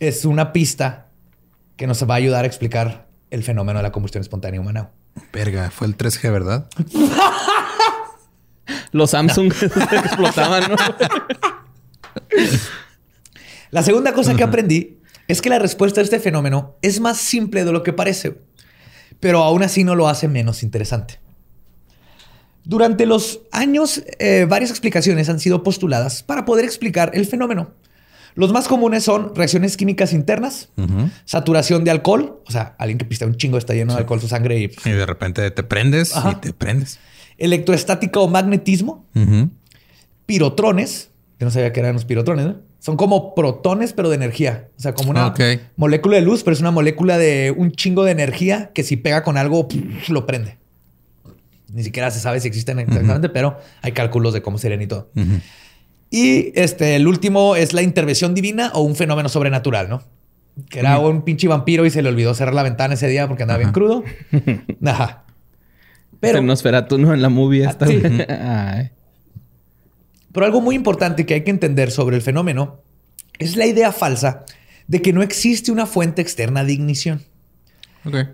[0.00, 1.08] es una pista
[1.76, 4.90] que nos va a ayudar a explicar el fenómeno de la combustión espontánea humana.
[5.32, 6.68] Verga, fue el 3G, ¿verdad?
[8.92, 10.76] Los Samsung explotaban, ¿no?
[13.70, 14.98] La segunda cosa que aprendí
[15.28, 18.38] es que la respuesta a este fenómeno es más simple de lo que parece,
[19.20, 21.20] pero aún así no lo hace menos interesante.
[22.64, 27.74] Durante los años, eh, varias explicaciones han sido postuladas para poder explicar el fenómeno.
[28.34, 30.68] Los más comunes son reacciones químicas internas,
[31.24, 34.28] saturación de alcohol, o sea, alguien que pista un chingo está lleno de alcohol su
[34.28, 37.00] sangre y, de repente te prendes y te prendes.
[37.38, 39.06] Electroestática o magnetismo,
[40.26, 41.10] pirotrones,
[41.40, 44.68] yo no sabía que eran los pirotrones, son como protones, pero de energía.
[44.76, 45.34] O sea, como una
[45.76, 49.22] molécula de luz, pero es una molécula de un chingo de energía que si pega
[49.22, 49.68] con algo,
[50.08, 50.58] lo prende.
[51.72, 55.10] Ni siquiera se sabe si existen exactamente, pero hay cálculos de cómo serían y todo.
[56.10, 60.02] Y este, el último es la intervención divina o un fenómeno sobrenatural, ¿no?
[60.70, 63.42] Que era un pinche vampiro y se le olvidó cerrar la ventana ese día porque
[63.42, 64.02] andaba bien crudo.
[64.84, 65.24] Ajá.
[66.20, 66.40] Pero.
[66.88, 67.14] tú ¿no?
[67.14, 67.86] En la movie esta.
[70.32, 72.82] Pero algo muy importante que hay que entender sobre el fenómeno
[73.38, 74.44] es la idea falsa
[74.86, 77.22] de que no existe una fuente externa de ignición.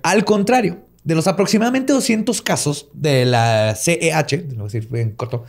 [0.03, 5.11] Al contrario, de los aproximadamente 200 casos de la CEH, lo voy a decir en
[5.13, 5.45] corto,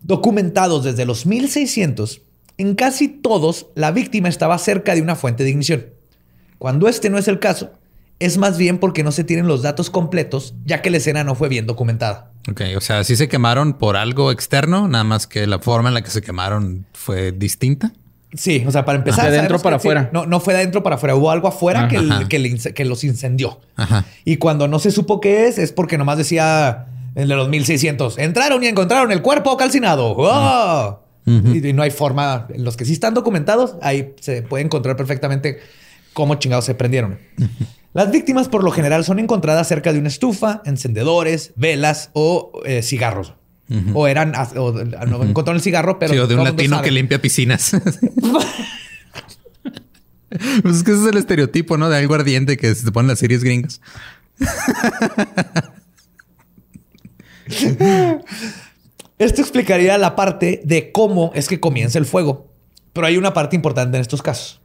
[0.00, 2.22] documentados desde los 1600,
[2.58, 5.86] en casi todos la víctima estaba cerca de una fuente de ignición.
[6.58, 7.72] Cuando este no es el caso,
[8.20, 11.34] es más bien porque no se tienen los datos completos, ya que la escena no
[11.34, 12.30] fue bien documentada.
[12.50, 15.94] Ok, o sea, sí se quemaron por algo externo, nada más que la forma en
[15.94, 17.92] la que se quemaron fue distinta.
[18.34, 19.30] Sí, o sea, para empezar.
[19.30, 20.08] De dentro para afuera.
[20.12, 21.16] no, no fue de adentro para afuera.
[21.16, 21.98] Hubo algo afuera que,
[22.74, 23.60] que, los incendió.
[24.24, 28.18] Y cuando no se supo qué es, es porque nomás decía en los 1600.
[28.18, 30.14] Entraron y encontraron el cuerpo calcinado.
[30.16, 31.00] ¡Oh!
[31.26, 32.46] y, no hay forma.
[32.56, 35.58] Los que sí están documentados, ahí se puede encontrar perfectamente
[36.12, 37.18] cómo chingados se prendieron.
[37.92, 42.82] Las víctimas por lo general son encontradas cerca de una estufa, encendedores, velas o eh,
[42.82, 43.34] cigarros.
[43.94, 46.12] O eran, o, no encontraron el cigarro, pero.
[46.12, 47.70] Sí, o de un latino que limpia piscinas.
[50.62, 51.88] pues es que ese es el estereotipo, ¿no?
[51.88, 53.80] De algo ardiente que se pone en las series gringas.
[59.18, 62.52] Esto explicaría la parte de cómo es que comienza el fuego.
[62.92, 64.59] Pero hay una parte importante en estos casos.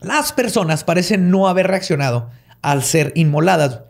[0.00, 2.30] Las personas parecen no haber reaccionado
[2.66, 3.82] al ser inmoladas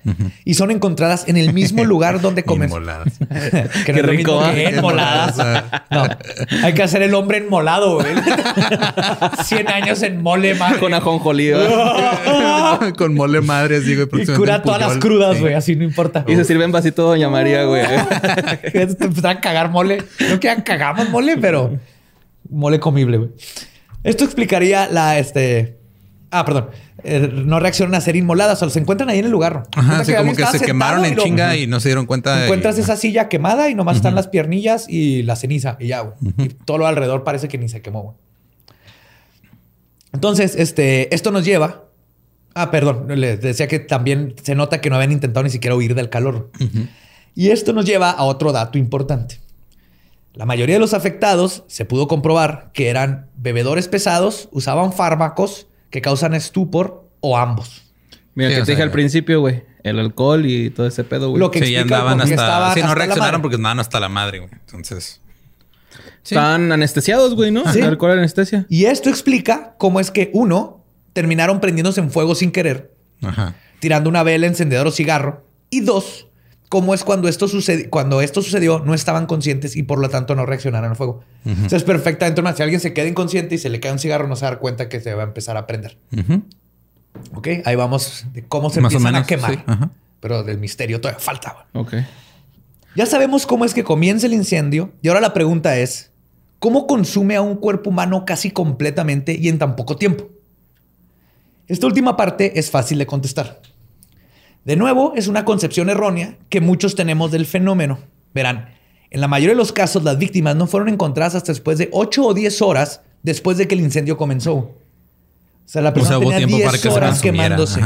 [0.45, 2.69] y son encontradas en el mismo lugar donde comen.
[2.69, 3.15] Inmoladas.
[3.87, 4.43] que Qué rico.
[4.55, 5.39] Inmoladas.
[5.91, 6.05] no,
[6.63, 8.09] hay que hacer el hombre enmolado, güey.
[9.45, 10.79] 100 años en mole, madre.
[10.79, 11.53] Con ajonjolí.
[12.99, 14.09] Con mole madre, así, güey.
[14.23, 15.55] Y cura todas las crudas, güey.
[15.55, 16.27] Así no importa.
[16.29, 17.83] Y se sirve en vasito Doña María, güey.
[18.73, 20.03] Te empezaron a cagar mole.
[20.29, 21.79] No que cagamos mole, pero
[22.51, 23.31] mole comible, güey.
[24.05, 25.76] Esto explicaría la, este...
[26.39, 26.69] Ah, perdón.
[27.03, 29.63] Eh, no reaccionan a ser inmoladas, o se encuentran ahí en el lugar.
[29.75, 32.45] Ajá, así como que se quemaron en chinga y no se dieron cuenta.
[32.45, 36.15] Encuentras esa silla quemada y nomás están las piernillas y la ceniza y ya, güey.
[36.39, 38.17] Y todo lo alrededor parece que ni se quemó, güey.
[40.13, 41.85] Entonces, este, esto nos lleva.
[42.55, 45.95] Ah, perdón, les decía que también se nota que no habían intentado ni siquiera huir
[45.95, 46.51] del calor.
[47.35, 49.41] Y esto nos lleva a otro dato importante.
[50.33, 55.67] La mayoría de los afectados se pudo comprobar que eran bebedores pesados, usaban fármacos
[55.97, 57.83] que causan estupor o ambos.
[58.35, 59.65] Mira, que te dije al principio, güey.
[59.83, 61.41] El alcohol y todo ese pedo, güey.
[61.41, 62.75] Lo que sí, andaban hasta...
[62.75, 64.51] Sí, no reaccionaron porque andaban hasta la madre, güey.
[64.53, 65.23] Entonces...
[66.23, 67.73] Estaban anestesiados, güey, ¿no?
[67.73, 67.81] Sí.
[67.81, 68.67] alcohol anestesia.
[68.69, 70.85] Y esto explica cómo es que, uno,
[71.15, 72.93] terminaron prendiéndose en fuego sin querer.
[73.23, 73.55] Ajá.
[73.79, 75.47] Tirando una vela, encendedor o cigarro.
[75.71, 76.27] Y dos,
[76.69, 80.35] cómo es cuando esto, sucedió, cuando esto sucedió, no estaban conscientes y por lo tanto
[80.35, 81.21] no reaccionaron al fuego.
[81.45, 84.37] Entonces es perfectamente Si alguien se queda inconsciente y se le cae un cigarro, no
[84.37, 85.99] se da cuenta que se va a empezar a prender.
[87.35, 89.65] Ok, ahí vamos de cómo se empiezan a quemar.
[90.21, 91.67] Pero del misterio todavía falta.
[91.73, 91.95] Ok.
[92.97, 96.11] Ya sabemos cómo es que comienza el incendio y ahora la pregunta es,
[96.59, 100.31] ¿cómo consume a un cuerpo humano casi completamente y en tan poco tiempo?
[101.69, 103.61] Esta última parte es fácil de contestar.
[104.67, 108.01] De nuevo, es una concepción errónea que muchos tenemos del fenómeno.
[108.35, 108.71] Verán,
[109.11, 112.27] en la mayoría de los casos las víctimas no fueron encontradas hasta después de 8
[112.27, 114.55] o 10 horas después de que el incendio comenzó.
[114.55, 114.75] O
[115.67, 117.81] sea, la persona tenía 10 horas quemándose,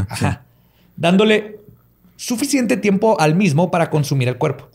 [0.97, 1.61] dándole
[2.17, 4.71] suficiente tiempo al mismo para consumir el cuerpo.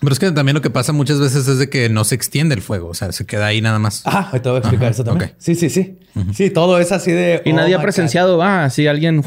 [0.00, 2.54] Pero es que también lo que pasa muchas veces es de que no se extiende
[2.54, 4.02] el fuego, o sea, se queda ahí nada más.
[4.04, 5.32] Ah, te voy a explicar eso también.
[5.38, 5.98] Sí, sí, sí.
[6.34, 7.40] Sí, todo es así de.
[7.46, 9.22] Y nadie oh ha presenciado, ah, sí, alguien.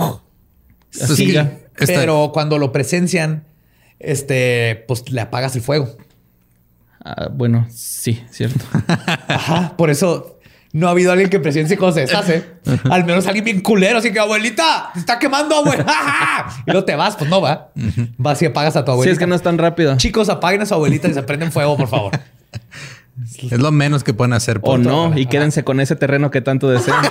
[0.92, 1.36] sí,
[1.86, 3.44] pero cuando lo presencian,
[4.00, 5.90] este, pues le apagas el fuego.
[7.04, 8.66] Ah, bueno, sí, cierto.
[9.28, 10.40] Ajá, por eso
[10.72, 12.46] no ha habido alguien que presencie cómo se deshace.
[12.90, 15.86] Al menos alguien bien culero, así que abuelita, se está quemando, abuela.
[16.68, 17.72] y no te vas, pues no va.
[18.18, 19.12] Vas y apagas a tu abuelita.
[19.12, 19.98] Sí, es que no es tan rápido.
[19.98, 22.12] Chicos, apaguen a su abuelita y se prenden fuego, por favor.
[23.52, 24.62] Es lo menos que pueden hacer.
[24.62, 27.04] Por o no, y quédense con ese terreno que tanto desean.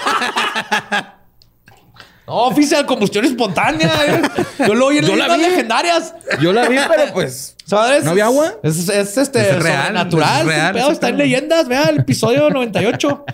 [2.29, 3.91] No, oficial, combustión espontánea.
[4.07, 4.23] Eh.
[4.67, 6.15] Yo lo oí en las legendarias.
[6.43, 7.57] Yo la vi, pero pues.
[7.65, 8.05] ¿Sabes?
[8.05, 8.53] ¿No había agua?
[8.63, 10.47] Es, este es real, natural.
[10.47, 11.69] real, está en leyendas.
[11.69, 13.25] Vea el episodio 98.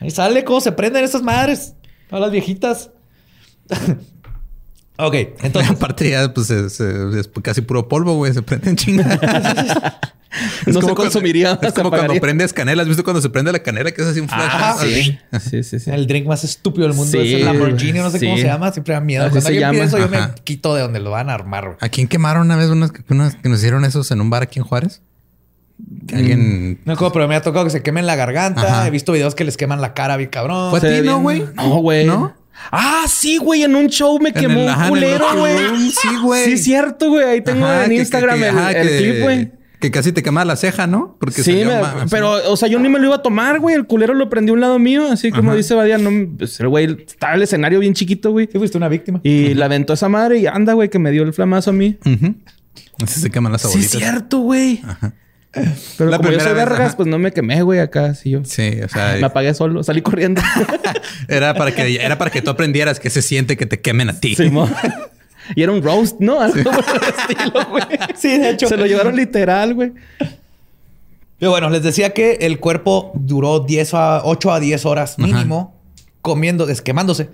[0.00, 1.74] Ahí sale cómo se prenden esas madres.
[2.10, 2.90] Todas las viejitas.
[4.98, 5.70] Ok, entonces.
[5.76, 6.80] Aparte, ya pues es,
[7.42, 8.32] casi puro polvo, güey.
[8.32, 9.20] Se prenden chingadas.
[10.66, 11.58] no se consumiría.
[11.62, 12.82] es como cuando prendes canela.
[12.82, 14.50] ¿Has visto cuando se prende la canela que es así un flash?
[14.50, 15.18] Ah, sí.
[15.40, 15.62] sí.
[15.62, 17.98] sí, sí, El drink más estúpido del mundo es el Lamborghini.
[17.98, 18.72] No sé cómo se llama.
[18.72, 19.28] Siempre da miedo.
[19.30, 21.76] Cuando alguien pide eso, yo me quito de donde lo van a armar.
[21.80, 24.64] ¿A quién quemaron una vez unas, que nos hicieron esos en un bar aquí en
[24.64, 25.02] Juárez?
[26.12, 26.70] alguien.
[26.70, 26.78] Mm.
[26.84, 28.86] No, como, pero me ha tocado que se quemen la garganta.
[28.86, 30.70] He visto videos que les queman la cara, bien cabrón.
[30.70, 31.44] ¿Fue a ti, no, güey?
[31.54, 32.06] No, güey.
[32.06, 32.34] ¿No?
[32.70, 35.90] Ah, sí, güey, en un show me quemó un culero, güey.
[35.90, 36.44] Sí, güey.
[36.44, 37.24] Sí, cierto, güey.
[37.24, 39.52] Ahí tengo en Instagram el, clip, güey.
[39.80, 41.16] Que casi te quema la ceja, ¿no?
[41.20, 41.62] Porque sí,
[42.10, 43.74] pero, o sea, yo ni me lo iba a tomar, güey.
[43.74, 45.98] El culero lo prendió a un lado mío, así como dice Badia.
[45.98, 48.48] No, pues, el güey estaba en el escenario bien chiquito, güey.
[48.50, 49.20] Sí, fuiste una víctima.
[49.22, 51.98] Y la aventó esa madre y anda, güey, que me dio el flamazo a mí.
[53.02, 53.92] Así se queman las abuelitas.
[53.92, 54.80] Sí, cierto, güey.
[54.84, 55.14] Ajá.
[55.96, 58.14] Pero la como yo soy vergas, pues no me quemé, güey, acá.
[58.14, 58.44] Sí, yo.
[58.44, 59.16] Sí, o sea...
[59.18, 59.82] Me apagué solo.
[59.82, 60.42] Salí corriendo.
[61.28, 64.20] era, para que, era para que tú aprendieras que se siente que te quemen a
[64.20, 64.34] ti.
[64.34, 64.50] Sí,
[65.54, 66.40] y era un roast, ¿no?
[66.40, 67.84] Algo por el estilo, güey.
[68.16, 68.66] Sí, de hecho.
[68.66, 69.92] Se lo llevaron literal, güey.
[71.38, 75.74] Pero bueno, les decía que el cuerpo duró 10 a 8 a 10 horas mínimo
[76.22, 77.28] comiendo, desquemándose.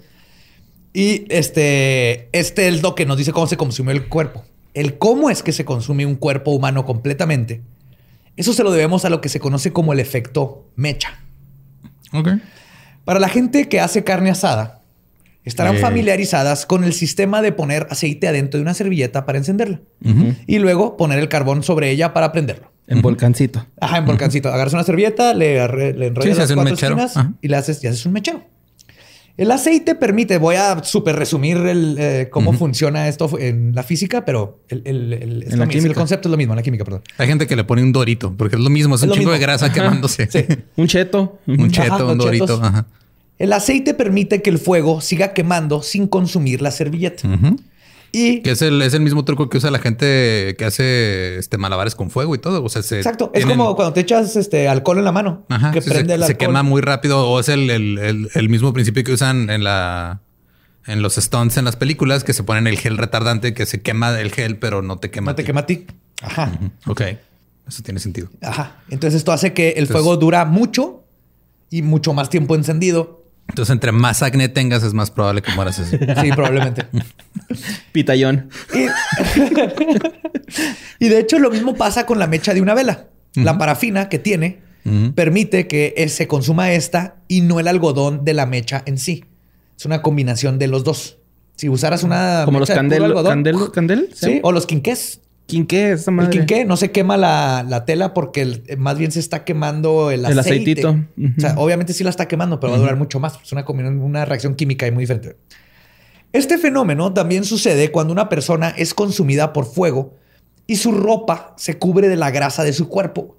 [0.92, 4.44] Y este, este es lo que nos dice cómo se consumió el cuerpo.
[4.74, 7.62] El cómo es que se consume un cuerpo humano completamente
[8.36, 11.20] eso se lo debemos a lo que se conoce como el efecto mecha.
[12.12, 12.28] Ok.
[13.04, 14.82] Para la gente que hace carne asada,
[15.44, 19.80] estarán familiarizadas con el sistema de poner aceite adentro de una servilleta para encenderla
[20.46, 22.70] y luego poner el carbón sobre ella para prenderlo.
[22.86, 23.66] En volcancito.
[23.80, 24.48] Ajá, en volcancito.
[24.52, 28.12] Agarras una servilleta, le, le enrollas las cuatro esquinas y le haces, y haces un
[28.12, 28.44] mechero.
[29.38, 34.26] El aceite permite, voy a súper resumir el, eh, cómo funciona esto en la física,
[34.26, 37.02] pero el, el, concepto es lo mismo, en la química, perdón.
[37.16, 39.38] Hay gente que le pone un dorito, porque es lo mismo, es, un chingo de
[39.38, 40.28] grasa quemándose.
[40.76, 41.38] un cheto.
[41.46, 42.60] Un cheto, un dorito.
[43.38, 47.26] El aceite permite que el fuego siga quemando sin consumir la servilleta.
[48.14, 51.56] Y que es el, es el mismo truco que usa la gente que hace este
[51.56, 52.62] malabares con fuego y todo.
[52.62, 53.30] O sea, Exacto.
[53.34, 55.46] Es como cuando te echas este alcohol en la mano.
[55.72, 57.26] que prende se, se quema muy rápido.
[57.26, 60.20] O es el, el, mismo principio que usan en la
[60.86, 64.20] en los stunts en las películas que se ponen el gel retardante que se quema
[64.20, 65.32] el gel, pero no te quema.
[65.32, 65.86] No te quema a ti.
[66.20, 66.52] Ajá.
[66.86, 67.02] Ok.
[67.66, 68.28] Eso tiene sentido.
[68.42, 68.82] Ajá.
[68.90, 71.04] Entonces esto hace que el fuego dura mucho
[71.70, 75.78] y mucho más tiempo encendido entonces, entre más acné tengas, es más probable que mueras
[75.78, 75.96] así.
[76.22, 76.86] Sí, probablemente.
[77.92, 78.48] Pitayón.
[80.98, 83.06] Y, de hecho, lo mismo pasa con la mecha de una vela.
[83.34, 84.60] La parafina que tiene
[85.14, 89.24] permite que se consuma esta y no el algodón de la mecha en sí.
[89.78, 91.18] Es una combinación de los dos.
[91.56, 92.42] Si usaras una.
[92.44, 94.40] Como los candel, candel, candel, ¿sí?
[94.42, 95.20] O los quinqués.
[95.52, 96.30] Quinqué, esa madre.
[96.30, 100.32] El quinqué no se quema la, tela porque más bien se está quemando el aceite.
[100.32, 100.90] El aceitito.
[101.36, 103.38] O sea, obviamente sí la está quemando, pero va a durar mucho más.
[103.42, 105.36] Es una, una reacción química muy diferente.
[106.32, 110.16] Este fenómeno también sucede cuando una persona es consumida por fuego
[110.66, 113.36] y su ropa se cubre de la grasa de su cuerpo.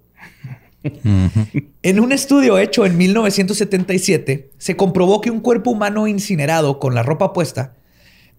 [1.82, 7.02] En un estudio hecho en 1977, se comprobó que un cuerpo humano incinerado con la
[7.02, 7.74] ropa puesta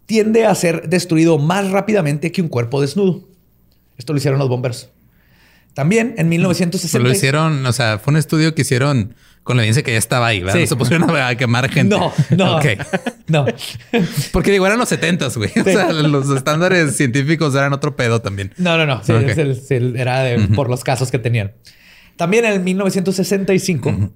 [0.07, 3.34] tiende a ser destruido más rápidamente que un cuerpo desnudo.
[3.99, 4.91] Esto lo hicieron los bomberos.
[5.75, 7.07] También en 1960.
[7.07, 10.29] lo hicieron, o sea, fue un estudio que hicieron con la evidencia que ya estaba
[10.29, 10.61] ahí, ¿verdad?
[10.61, 11.97] No se pusieron a quemar gente.
[11.97, 12.57] No, no.
[12.57, 12.67] Ok.
[13.27, 13.47] No.
[14.33, 15.51] Porque digo, eran los 70 güey.
[15.59, 18.53] O sea, los estándares científicos eran otro pedo también.
[18.59, 19.01] No, no, no.
[19.97, 21.55] era por los casos que tenían.
[22.17, 24.11] También en 1965,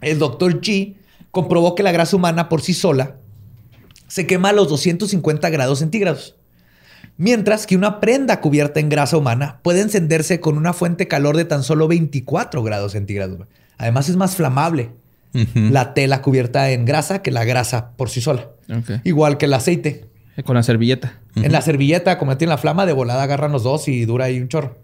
[0.00, 0.94] el doctor G
[1.30, 3.16] comprobó que la grasa humana por sí sola
[4.06, 6.37] se quema a los 250 grados centígrados.
[7.18, 11.36] Mientras que una prenda cubierta en grasa humana puede encenderse con una fuente de calor
[11.36, 13.40] de tan solo 24 grados centígrados.
[13.76, 14.92] Además es más flamable
[15.54, 18.50] la tela cubierta en grasa que la grasa por sí sola.
[19.04, 20.06] Igual que el aceite.
[20.36, 21.20] Eh, con la servilleta.
[21.34, 24.40] En la servilleta, como tiene la flama, de volada agarran los dos y dura ahí
[24.40, 24.78] un chorro.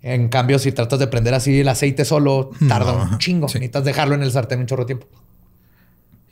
[0.00, 3.46] En cambio, si tratas de prender así el aceite solo, tarda un chingo.
[3.46, 5.06] Necesitas dejarlo en el sartén un chorro de tiempo.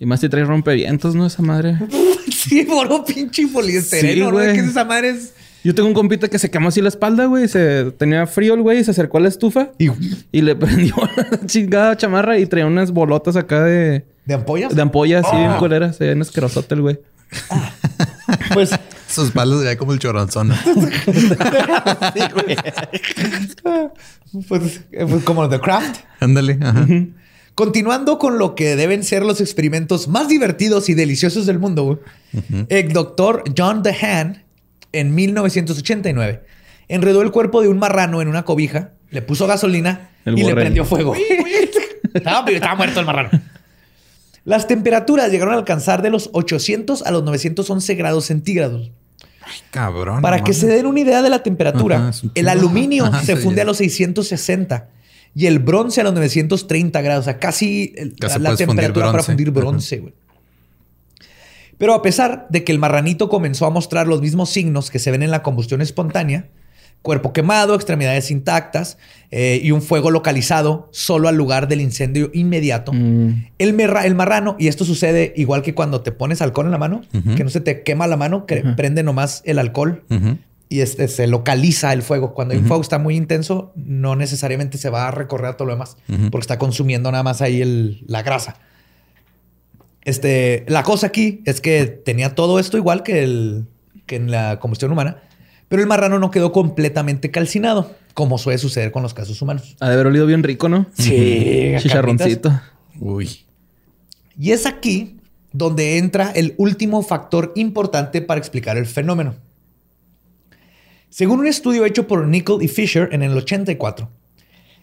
[0.03, 1.27] Y más si trae rompevientos, ¿no?
[1.27, 1.79] Esa madre.
[2.29, 4.53] sí, puro pinche poliestireno, sí, güey.
[4.53, 5.15] ¿Qué es esa madre?
[5.63, 7.47] Yo tengo un compita que se quemó así la espalda, güey.
[7.47, 9.91] Se tenía frío el güey y se acercó a la estufa y,
[10.33, 14.05] y le prendió la chingada chamarra y traía unas bolotas acá de.
[14.25, 14.75] ¿De ampollas?
[14.75, 15.59] De ampollas, sí, bien oh.
[15.61, 15.95] culeras.
[15.95, 16.99] Se veía asquerosote el güey.
[18.55, 18.71] pues.
[19.07, 20.53] Sus palos ya como el choronzón.
[20.65, 22.57] sí, güey.
[24.49, 26.01] pues, pues, como The Craft.
[26.19, 26.59] Ándale.
[27.55, 32.01] Continuando con lo que deben ser los experimentos más divertidos y deliciosos del mundo,
[32.69, 34.45] el doctor John DeHaan,
[34.93, 36.43] en 1989,
[36.89, 40.85] enredó el cuerpo de un marrano en una cobija, le puso gasolina y le prendió
[40.85, 41.15] fuego.
[42.15, 43.31] estaba, estaba muerto el marrano.
[44.45, 48.91] Las temperaturas llegaron a alcanzar de los 800 a los 911 grados centígrados.
[49.45, 50.23] Ay, cabrón.
[50.23, 53.77] Para que se den una idea de la temperatura, el aluminio se funde a los
[53.77, 54.89] 660
[55.35, 57.23] y el bronce a los 930 grados.
[57.23, 57.95] O sea, casi,
[58.39, 60.15] la, temperatura para fundir bronce, güey.
[61.79, 65.11] Pero a pesar de que el marranito comenzó a mostrar los mismos signos que se
[65.11, 66.47] ven en la combustión espontánea,
[67.01, 68.99] cuerpo quemado, extremidades intactas
[69.33, 72.93] eh, y un fuego localizado solo al lugar del incendio inmediato.
[72.93, 73.47] Mm.
[73.59, 77.03] El, el, marrano, y esto sucede igual que cuando te pones alcohol en la mano,
[77.37, 80.05] que no se te quema la mano, que prende nomás el alcohol
[80.73, 82.33] y este, se localiza el fuego.
[82.33, 85.75] Cuando el fuego está muy intenso, no necesariamente se va a recorrer a todo lo
[85.75, 88.57] demás, porque está consumiendo nada más ahí la grasa.
[90.01, 93.67] Este, la cosa aquí es que tenía todo esto igual que, el,
[94.07, 95.19] que en la combustión humana,
[95.69, 99.77] pero el marrano no quedó completamente calcinado, como suele suceder con los casos humanos.
[99.79, 100.87] Ha de haber olido bien rico, ¿no?
[100.95, 101.75] Sí.
[101.81, 102.59] Chicharroncito.
[102.99, 103.45] Uy.
[104.39, 105.19] Y es aquí
[105.53, 109.35] donde entra el último factor importante para explicar el fenómeno.
[111.13, 114.09] Según un estudio hecho por Nickel y Fisher en el 84,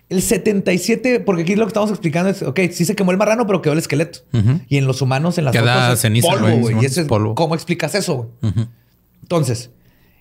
[0.09, 3.47] el 77, porque aquí lo que estamos explicando es, ok, sí se quemó el marrano,
[3.47, 4.19] pero quedó el esqueleto.
[4.67, 6.83] Y en los humanos, en las Queda ceniza, polvo, güey.
[6.83, 8.31] Y eso es, ¿cómo explicas eso?
[9.23, 9.71] Entonces,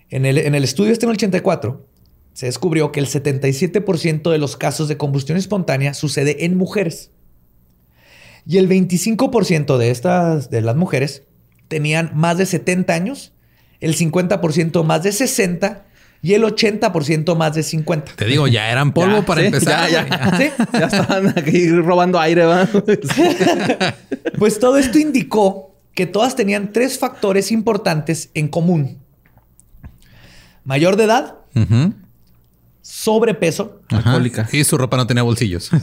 [0.09, 1.85] en el, en el estudio este en el 84,
[2.33, 7.11] se descubrió que el 77% de los casos de combustión espontánea sucede en mujeres.
[8.47, 11.21] Y el 25% de estas, de las mujeres,
[11.67, 13.33] tenían más de 70 años,
[13.79, 15.85] el 50% más de 60
[16.21, 18.13] y el 80% más de 50.
[18.15, 19.89] Te digo, ya eran polvo para empezar.
[19.89, 20.07] Ya,
[20.73, 20.85] ya.
[20.85, 22.43] estaban aquí robando aire.
[24.37, 28.99] pues todo esto indicó que todas tenían tres factores importantes en común.
[30.65, 31.35] Mayor de edad,
[32.81, 34.47] sobrepeso, alcohólica.
[34.51, 35.71] Y su ropa no tenía bolsillos.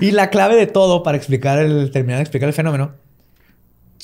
[0.00, 2.94] y la clave de todo para explicar el, terminar de explicar el fenómeno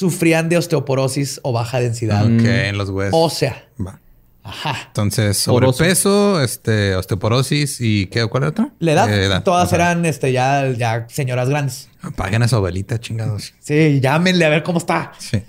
[0.02, 2.24] sufrían de osteoporosis o baja densidad.
[2.24, 3.14] Ok, en los huesos.
[3.14, 3.68] Ósea.
[3.84, 4.00] Va.
[4.42, 4.76] Ajá.
[4.88, 8.26] Entonces, sobrepeso, este, osteoporosis y ¿qué?
[8.26, 8.72] ¿Cuál era otra?
[8.80, 9.44] La edad.
[9.44, 11.88] Todas eran este, ya, ya señoras grandes.
[12.16, 13.54] Paguen a su abuelita, chingados.
[13.60, 15.12] Sí, llámenle a ver cómo está.
[15.18, 15.42] Sí.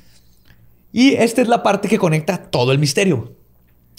[0.91, 3.35] Y esta es la parte que conecta todo el misterio.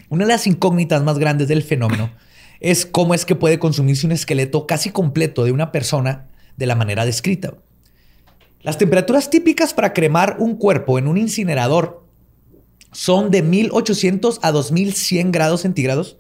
[0.08, 2.12] Una de las incógnitas más grandes del fenómeno
[2.60, 6.76] es cómo es que puede consumirse un esqueleto casi completo de una persona de la
[6.76, 7.54] manera descrita.
[8.64, 12.02] Las temperaturas típicas para cremar un cuerpo en un incinerador
[12.92, 16.16] son de 1800 a 2100 grados centígrados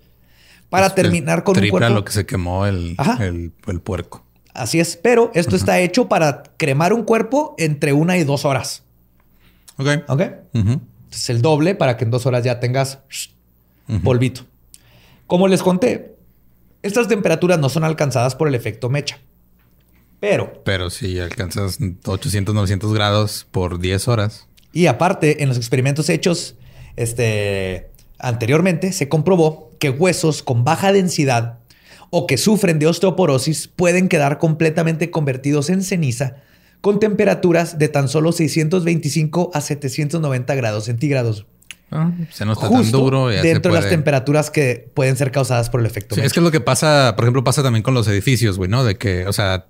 [0.68, 1.88] para terminar con un cuerpo.
[1.88, 4.26] lo que se quemó el, el, puerco.
[4.52, 8.82] Así es, pero esto está hecho para cremar un cuerpo entre una y dos horas.
[9.78, 9.88] Ok.
[10.08, 10.22] Ok.
[11.10, 12.98] Es el doble para que en dos horas ya tengas
[14.02, 14.42] polvito.
[15.26, 16.16] Como les conté,
[16.82, 19.18] estas temperaturas no son alcanzadas por el efecto mecha.
[20.24, 20.54] Pero.
[20.64, 24.48] Pero si alcanzas 800, 900 grados por 10 horas.
[24.72, 26.56] Y aparte, en los experimentos hechos
[26.96, 31.58] este, anteriormente, se comprobó que huesos con baja densidad
[32.08, 36.36] o que sufren de osteoporosis pueden quedar completamente convertidos en ceniza
[36.80, 41.44] con temperaturas de tan solo 625 a 790 grados centígrados.
[41.90, 43.28] Ah, se nos está tan duro.
[43.28, 46.14] dentro de las temperaturas que pueden ser causadas por el efecto.
[46.14, 48.70] Sí, es que es lo que pasa, por ejemplo, pasa también con los edificios, güey,
[48.70, 48.84] ¿no?
[48.84, 49.66] De que, o sea,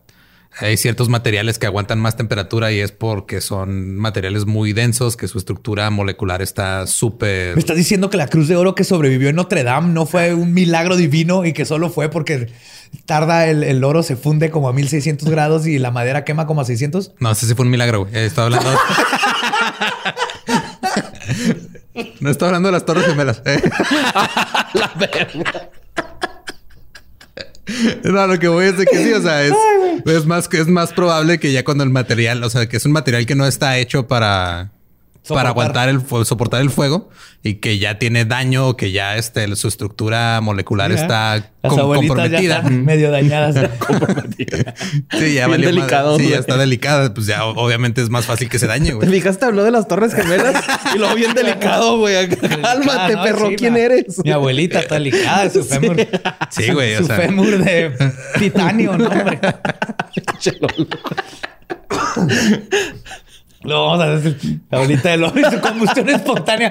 [0.59, 5.26] hay ciertos materiales que aguantan más temperatura y es porque son materiales muy densos, que
[5.26, 7.55] su estructura molecular está súper...
[7.55, 10.34] Me estás diciendo que la Cruz de Oro que sobrevivió en Notre Dame no fue
[10.34, 12.52] un milagro divino y que solo fue porque
[13.07, 16.64] tarda el, oro, se funde como a 1600 grados y la madera quema como a
[16.64, 17.12] 600?
[17.18, 18.07] No, ese sí fue un milagro.
[18.07, 18.14] Güey.
[18.14, 18.70] Estaba hablando...
[22.20, 23.42] no estaba hablando de las Torres Gemelas.
[23.44, 23.61] ¿eh?
[24.74, 25.70] la verga.
[28.04, 30.92] No, lo que voy a decir que sí, o sea, es, más que es más
[30.92, 33.78] probable que ya cuando el material, o sea, que es un material que no está
[33.78, 34.73] hecho para
[35.28, 37.08] para aguantar el soportar el fuego
[37.42, 42.62] y que ya tiene daño o que ya este, su estructura molecular está comprometida.
[42.62, 43.54] medio dañadas.
[45.18, 47.12] sí, ya delicado, sí, ya está delicada.
[47.14, 49.08] Pues ya obviamente es más fácil que se dañe, güey.
[49.08, 49.44] ¿Te fijaste?
[49.44, 50.62] Habló de las Torres Gemelas
[50.94, 52.28] y lo bien delicado, güey.
[52.62, 53.50] Cálmate, perro.
[53.56, 54.22] ¿Quién eres?
[54.24, 55.50] Mi abuelita está delicada.
[55.50, 55.96] Su fémur.
[56.50, 56.96] Sí, güey.
[56.96, 57.92] Su fémur de
[58.38, 59.38] titanio, ¿no, hombre?
[63.64, 66.70] No, vamos a decir, la bolita de y su combustión espontánea.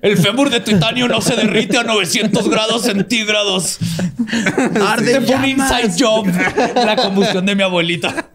[0.00, 3.78] El fémur de titanio no se derrite a 900 grados centígrados.
[4.86, 6.28] Arde fue un inside job.
[6.76, 8.30] La combustión de mi abuelita.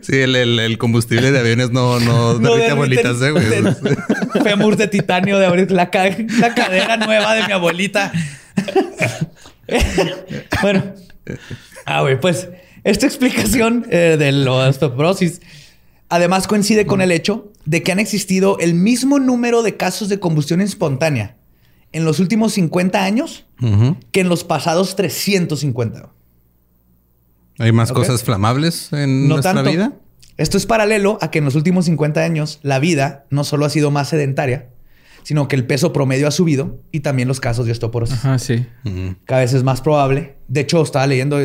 [0.00, 3.44] Sí, el, combustible de aviones no, no, derrite abuelitas, ¿eh, güey.
[4.42, 5.74] Fémur de titanio de abuelita.
[5.74, 5.90] La,
[6.40, 8.10] la cadera nueva de mi abuelita.
[10.62, 10.82] bueno.
[11.86, 12.48] Ah, güey, pues
[12.84, 15.40] esta explicación eh, de la osteoporosis
[16.08, 20.20] además coincide con el hecho de que han existido el mismo número de casos de
[20.20, 21.36] combustión espontánea
[21.92, 23.46] en los últimos 50 años
[24.12, 26.10] que en los pasados 350.
[27.58, 29.94] ¿Hay más cosas flamables en nuestra vida?
[30.36, 33.70] Esto es paralelo a que en los últimos 50 años la vida no solo ha
[33.70, 34.70] sido más sedentaria,
[35.24, 38.18] sino que el peso promedio ha subido y también los casos de osteoporosis.
[38.18, 38.64] Ajá, sí.
[39.24, 40.36] Cada vez es más probable.
[40.46, 41.38] De hecho, estaba leyendo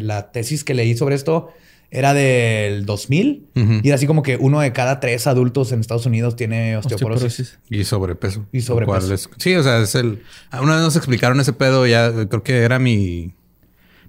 [0.00, 1.50] la tesis que leí sobre esto
[1.90, 6.04] era del 2000 y era así como que uno de cada tres adultos en Estados
[6.04, 7.58] Unidos tiene osteoporosis.
[7.70, 8.46] Y sobrepeso.
[8.52, 9.30] Y sobrepeso.
[9.38, 10.22] sí, o sea, es el...
[10.60, 13.34] Una vez nos explicaron ese pedo, ya creo que era mi...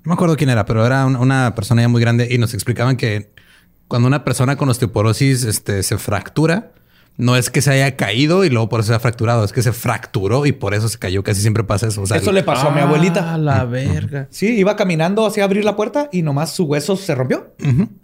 [0.04, 2.96] No me acuerdo quién era, pero era una persona ya muy grande y nos explicaban
[2.98, 3.32] que
[3.88, 6.72] cuando una persona con osteoporosis este, se fractura,
[7.20, 9.62] no es que se haya caído y luego por eso se ha fracturado, es que
[9.62, 11.22] se fracturó y por eso se cayó.
[11.22, 12.02] Casi siempre pasa eso.
[12.04, 13.34] eso le pasó a mi abuelita.
[13.34, 14.28] A la verga.
[14.32, 17.54] Sí, iba caminando hacia abrir la puerta y nomás su hueso se rompió.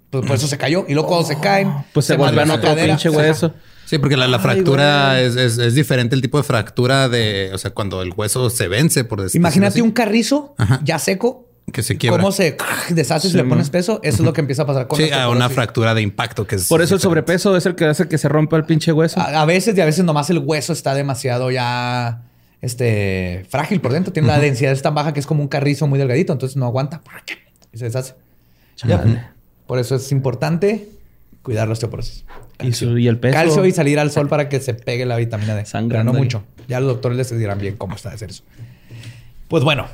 [0.09, 0.83] pues por eso se cayó.
[0.89, 3.53] Y luego cuando se caen, pues se, vuelven otro pinche hueso.
[3.85, 8.11] Sí, porque la, fractura es, diferente el tipo de fractura de, o sea, cuando el
[8.13, 12.19] hueso se vence, por decirlo Imagínate un carrizo ya seco que se quiebra.
[12.19, 12.57] Cómo se
[12.89, 13.99] deshace si le pones peso.
[14.03, 16.55] Eso es lo que empieza a pasar con Sí, a una fractura de impacto que
[16.55, 16.67] es.
[16.67, 19.19] Por eso el sobrepeso es el que hace que se rompa el pinche hueso.
[19.19, 22.23] A, veces y a veces nomás el hueso está demasiado ya
[22.61, 24.13] este frágil por dentro.
[24.13, 26.33] Tiene la densidad es tan baja que es como un carrizo muy delgadito.
[26.33, 27.01] Entonces no aguanta
[27.73, 28.13] y se deshace.
[29.67, 30.89] Por eso es importante
[31.41, 32.25] cuidar la osteoporosis.
[32.61, 33.33] Y, el peso.
[33.33, 35.65] Calcio y salir al sol para que se pegue la vitamina D.
[35.65, 36.03] Sangre.
[36.03, 36.43] no mucho.
[36.67, 38.43] Ya los doctores les dirán bien cómo está de hacer eso.
[39.47, 39.87] Pues bueno,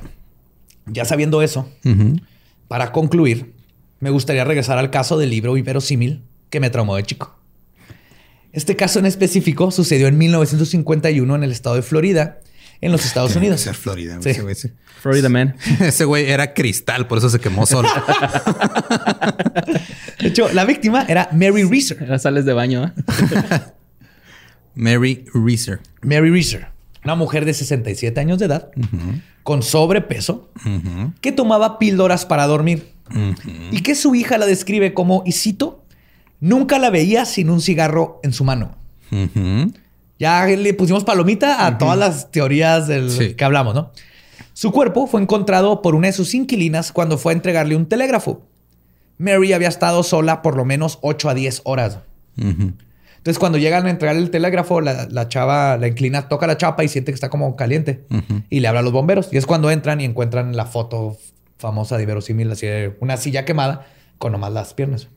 [0.92, 1.70] ya sabiendo eso,
[2.68, 3.54] para concluir,
[4.00, 7.38] me gustaría regresar al caso del libro inverosímil que me traumó de chico.
[8.54, 12.40] Este caso en específico sucedió en 1951 en el estado de Florida,
[12.82, 13.62] en los Estados Unidos.
[13.62, 14.20] Ser Florida,
[15.02, 15.56] Florida Man.
[15.80, 17.88] ese güey era cristal, por eso se quemó solo.
[20.20, 22.10] de hecho, la víctima era Mary Reeser.
[22.10, 22.86] Las sales de baño.
[22.86, 22.92] ¿eh?
[24.76, 25.80] Mary Reeser.
[26.02, 26.68] Mary Reeser,
[27.04, 28.72] una mujer de 67 años de edad,
[29.44, 30.50] con sobrepeso,
[31.22, 32.94] que tomaba píldoras para dormir
[33.72, 35.84] y que su hija la describe como, y cito,
[36.40, 38.76] nunca la veía sin un cigarro en su mano.
[40.20, 43.92] Ya le pusimos palomita a todas las teorías del que hablamos, ¿no?
[44.54, 48.44] Su cuerpo fue encontrado por una de sus inquilinas cuando fue a entregarle un telégrafo.
[49.18, 52.00] Mary había estado sola por lo menos 8 a 10 horas.
[53.22, 56.88] Entonces, cuando llegan a entregar el telégrafo, la, chava, la inclina, toca la chapa y
[56.88, 58.04] siente que está como caliente.
[58.50, 59.30] Y le habla a los bomberos.
[59.32, 61.20] Y es cuando entran y encuentran la foto
[61.60, 63.86] famosa de verosímil, así de una silla quemada
[64.18, 65.08] con nomás las piernas.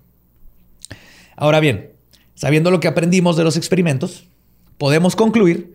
[1.34, 1.92] Ahora bien,
[2.34, 4.28] sabiendo lo que aprendimos de los experimentos,
[4.76, 5.72] podemos concluir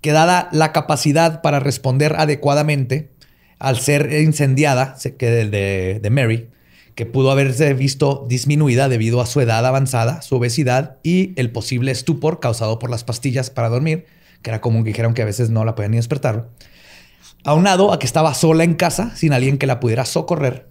[0.00, 3.10] que dada la capacidad para responder adecuadamente
[3.58, 6.50] al ser incendiada, que de, de Mary,
[6.94, 11.90] que pudo haberse visto disminuida debido a su edad avanzada, su obesidad y el posible
[11.90, 14.06] estupor causado por las pastillas para dormir,
[14.42, 16.48] que era común que dijeron que a veces no la podían ni despertar.
[17.42, 20.68] Aunado a que estaba sola en casa, sin alguien que la pudiera socorrer,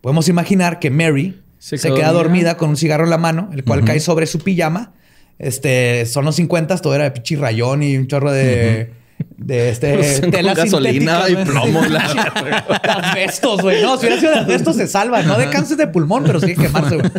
[0.00, 3.84] podemos imaginar que Mary se, queda dormida con un cigarro en la mano, el cual
[3.84, 4.94] cae sobre su pijama.
[5.38, 8.92] Este, son los 50, todo era de pichirrayón y un chorro de
[9.36, 11.82] de este tela gasolina y plomo.
[11.86, 13.82] Las vestos, güey.
[13.82, 15.22] No, si hubiera sido de asbesto se salva.
[15.22, 17.10] No de cáncer de pulmón, pero sí quemarse, güey.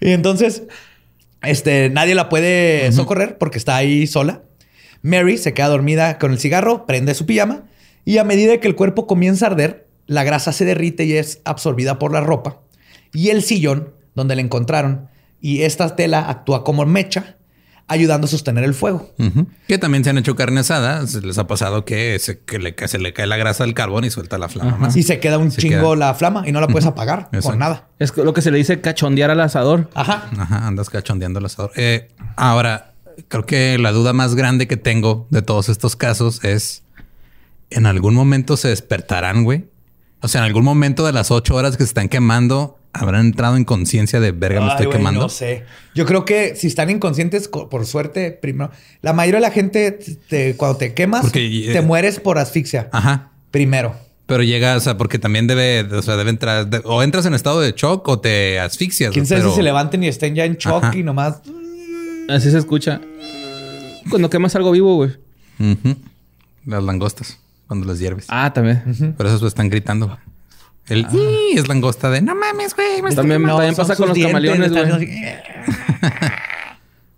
[0.00, 0.62] y entonces,
[1.42, 4.42] este, nadie la puede socorrer porque está ahí sola.
[5.02, 7.64] Mary se queda dormida con el cigarro, prende su pijama
[8.04, 11.40] y a medida que el cuerpo comienza a arder, la grasa se derrite y es
[11.44, 12.60] absorbida por la ropa.
[13.12, 15.08] Y el sillón donde la encontraron
[15.40, 17.36] y esta tela actúa como mecha
[17.86, 19.12] ayudando a sostener el fuego.
[19.68, 21.06] Que también se han hecho carne asada.
[21.06, 24.04] Se les ha pasado que se, que le, se le cae la grasa del carbón
[24.04, 24.96] y suelta la flama más.
[24.96, 27.88] Y se queda un chingo la flama y no la puedes apagar por nada.
[27.98, 29.90] Es lo que se le dice cachondear al asador.
[29.94, 30.30] Ajá.
[30.38, 31.72] Ajá, andas cachondeando al asador.
[31.76, 32.94] Eh, ahora,
[33.28, 36.82] creo que la duda más grande que tengo de todos estos casos es...
[37.70, 39.68] ¿En algún momento se despertarán, güey?
[40.20, 43.56] O sea, en algún momento de las ocho horas que se están quemando, habrán entrado
[43.56, 45.20] en conciencia de verga, me estoy quemando.
[45.20, 45.64] No sé.
[45.94, 48.70] Yo creo que si están inconscientes, por suerte, primero,
[49.02, 49.98] la mayoría de la gente,
[50.56, 52.88] cuando te quemas, te mueres por asfixia.
[52.92, 53.32] Ajá.
[53.50, 53.94] Primero.
[54.26, 57.60] Pero llega, o sea, porque también debe, o sea, debe entrar, o entras en estado
[57.60, 59.12] de shock o te asfixias.
[59.12, 61.42] Quién sabe si se levanten y estén ya en shock y nomás.
[62.30, 63.02] Así se escucha.
[64.08, 65.10] Cuando quemas algo vivo, güey.
[66.64, 68.24] Las langostas, cuando las hierves.
[68.28, 69.14] Ah, también.
[69.16, 70.18] Por eso están gritando.
[70.88, 71.10] El ah.
[71.54, 73.00] es langosta de no mames, güey.
[73.14, 74.84] También, también pasa con los camaleones, güey.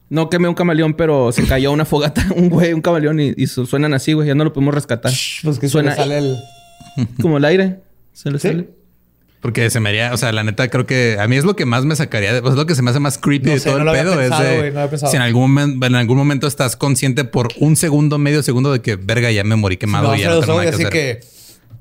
[0.08, 3.94] no quemé un camaleón, pero se cayó una fogata, un güey, un camaleón y, suenan
[3.94, 4.28] así, güey.
[4.28, 5.12] Ya no lo podemos rescatar.
[5.42, 5.94] Pues que suena.
[5.94, 6.36] sale el.
[7.20, 7.80] Como el aire.
[8.12, 8.68] Se le sale.
[9.40, 11.66] Porque se me haría, o sea, la neta creo que a mí es lo que
[11.66, 13.84] más me sacaría, de, es lo que se me hace más creepy de todo el
[13.84, 14.20] pedo.
[14.20, 18.72] es si en algún, momento, en algún momento estás consciente por un segundo, medio segundo
[18.72, 21.20] de que verga ya me morí quemado y ya no tengo así que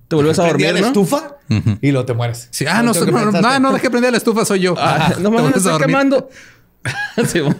[0.07, 1.37] te vuelves a dormir, la estufa
[1.81, 2.47] y lo te mueres.
[2.51, 2.65] Sí.
[2.67, 4.75] Ah, no, no, no, no, no, dejé prender la estufa, soy yo.
[4.85, 6.29] Ah, no me estoy quemando.
[7.27, 7.55] sí, güey.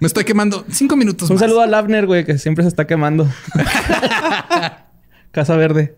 [0.00, 3.28] Me estoy quemando cinco minutos Un saludo a Lavner, güey, que siempre se está quemando.
[5.30, 5.96] Casa Verde.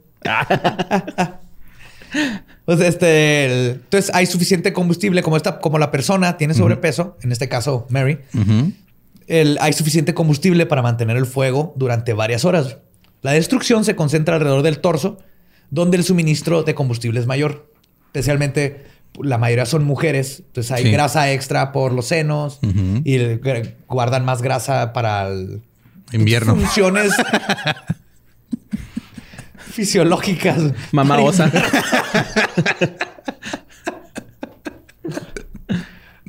[2.66, 7.48] pues este, entonces hay suficiente combustible como esta, como la persona tiene sobrepeso, en este
[7.48, 8.18] caso Mary.
[9.26, 12.76] el, hay suficiente combustible para mantener el fuego durante varias horas.
[13.22, 15.18] La destrucción se concentra alrededor del torso
[15.72, 17.66] donde el suministro de combustible es mayor.
[18.06, 18.84] Especialmente
[19.20, 22.60] la mayoría son mujeres, entonces hay grasa extra por los senos
[23.04, 23.18] y
[23.88, 25.62] guardan más grasa para el
[26.12, 26.54] invierno.
[26.56, 27.12] Funciones
[29.72, 30.60] fisiológicas.
[30.92, 31.50] Mamá osa.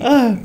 [0.06, 0.36] Ah.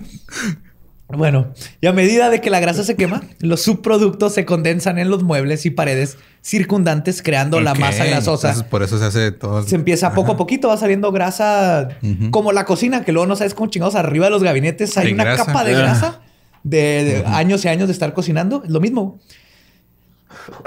[1.09, 5.09] Bueno, y a medida de que la grasa se quema, los subproductos se condensan en
[5.09, 6.19] los muebles y paredes
[6.49, 8.67] circundantes, creando la masa grasosa.
[8.71, 9.63] por eso se hace todo.
[9.63, 11.91] Se empieza poco a poquito, va saliendo grasa
[12.31, 15.37] como la cocina, que luego no sabes cómo chingados arriba de los gabinetes hay, una
[15.37, 16.21] capa de grasa
[16.63, 18.63] de, años y años de estar cocinando.
[18.65, 19.21] Es lo mismo.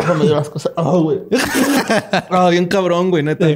[0.07, 0.71] No me dio las cosas.
[0.77, 1.19] Ah, güey.
[2.29, 3.47] Ah, bien cabrón, güey, neta.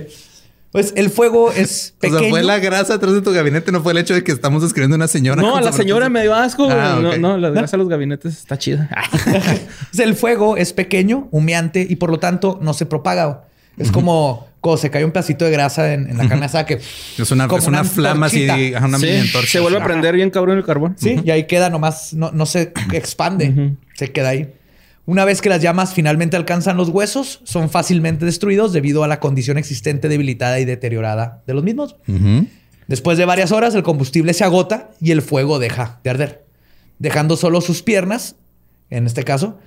[0.76, 2.18] Pues el fuego es pequeño.
[2.18, 4.34] O sea, fue la grasa atrás de tu gabinete, no fue el hecho de que
[4.34, 5.42] estamos escribiendo una señora.
[5.42, 6.68] No, a la señora me dio asco.
[6.70, 8.90] Ah, no, no, la grasa de los gabinetes está chida.
[9.98, 13.46] el fuego es pequeño, humeante y por lo tanto no se propaga.
[13.78, 17.32] Es como cuando se cae un pedacito de grasa en, la carne asada que es
[17.32, 20.98] una, es una, flama así, una sí, Se vuelve a prender bien cabrón el carbón.
[21.00, 24.54] Sí, y ahí queda nomás, no, no se expande, se queda ahí.
[25.07, 29.19] Una vez que las llamas finalmente alcanzan los huesos, son fácilmente destruidos debido a la
[29.19, 31.95] condición existente debilitada y deteriorada de los mismos.
[32.88, 36.45] Después de varias horas, el combustible se agota y el fuego deja de arder,
[36.99, 38.36] dejando solo sus piernas,
[38.90, 39.60] en este caso,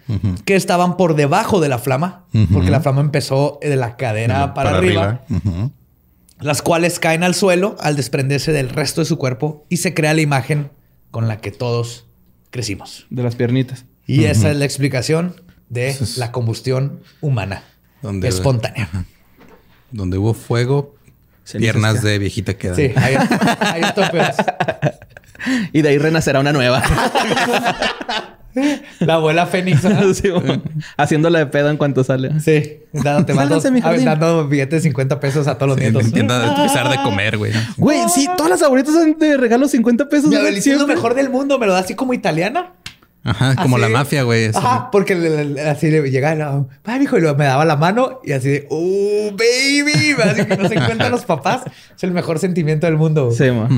[0.45, 4.77] que estaban por debajo de la flama, porque la flama empezó de la cadera para,
[4.77, 5.25] arriba,
[6.41, 10.15] las cuales caen al suelo al desprenderse del resto de su cuerpo y se crea
[10.15, 10.71] la imagen
[11.11, 12.07] con la que todos
[12.51, 13.07] crecimos.
[13.11, 13.85] De las piernitas.
[14.09, 17.63] Y esa es la explicación de la combustión humana
[18.23, 18.89] espontánea.
[19.91, 20.97] Donde hubo fuego,
[21.53, 22.77] piernas de viejita quedan.
[22.77, 23.17] Sí, ahí,
[23.61, 23.83] ahí
[25.73, 26.83] y de ahí renacerá una nueva.
[29.01, 29.83] La abuela Fénix.
[30.97, 32.41] haciéndola de pedo en cuanto sale.
[32.41, 32.81] Sí.
[32.93, 36.05] Dándote dando billetes de 50 pesos a todos los nietos.
[36.05, 37.53] Intenta empezar de comer, güey.
[37.77, 40.31] Güey, sí, todas las abuelitas de regalo 50 pesos.
[40.31, 41.59] Mi abuelita es lo mejor del mundo.
[41.59, 42.73] Me lo da así como italiana.
[43.29, 44.47] Ajá, como la mafia, güey.
[44.47, 45.15] Ajá, porque
[45.67, 50.17] así le llegaba, ay, hijo, y me daba la mano y así de, oh, baby,
[50.23, 51.63] así que no se encuentran los papás.
[51.97, 53.31] Es el mejor sentimiento del mundo.
[53.31, 53.69] Sí, ma.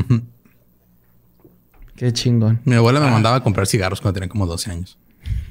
[1.97, 2.61] Qué chingón.
[2.65, 3.11] Mi abuela me ah.
[3.11, 4.99] mandaba a comprar cigarros cuando tenía como 12 años.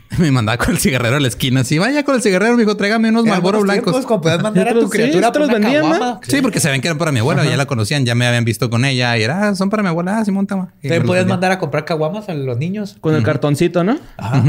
[0.17, 1.61] Me mandaba con el cigarrero a la esquina.
[1.61, 4.05] Así, vaya con el cigarrero, me dijo, tráigame unos Marlboro blancos.
[4.21, 5.85] Puedes mandar a tu criatura te los vendían,
[6.23, 7.45] Sí, porque sabían que eran para mi abuela.
[7.45, 9.17] Ya la conocían, ya me habían visto con ella.
[9.17, 10.17] Y era, ah, son para mi abuela.
[10.17, 10.73] Ah, Simón, toma.
[10.81, 12.97] Te podías mandar a comprar caguamas a los niños.
[12.99, 13.99] Con el cartoncito, ¿no?
[14.17, 14.41] Ajá.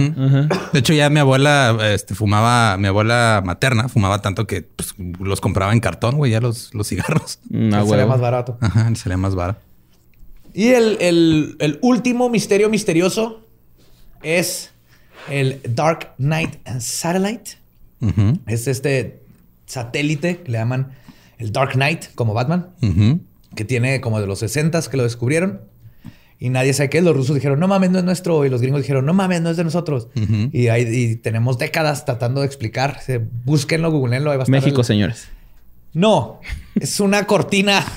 [0.73, 5.41] De hecho, ya mi abuela este, fumaba, mi abuela materna fumaba tanto que pues, los
[5.41, 7.39] compraba en cartón, güey, ya los, los cigarros.
[7.51, 8.57] No, sería más barato.
[8.61, 9.61] Ajá, sería más barato.
[10.55, 13.47] Y el, el, el último misterio misterioso
[14.23, 14.71] es
[15.31, 17.53] el Dark Knight Satellite.
[18.47, 19.21] Es este
[19.67, 20.93] satélite que le llaman
[21.39, 22.69] el Dark Knight, como Batman,
[23.55, 25.61] que tiene como de los 60 que lo descubrieron.
[26.39, 27.05] y nadie sabe qué es.
[27.05, 28.45] Los rusos dijeron, no mames, no es nuestro.
[28.47, 30.09] Y los gringos dijeron, no mames, no es de nosotros.
[30.53, 33.01] y, ahí tenemos décadas tratando de explicar.
[33.45, 34.33] Búsquenlo, googleenlo.
[34.49, 35.29] México, señores.
[35.93, 36.41] No,
[36.75, 37.85] es una cortina.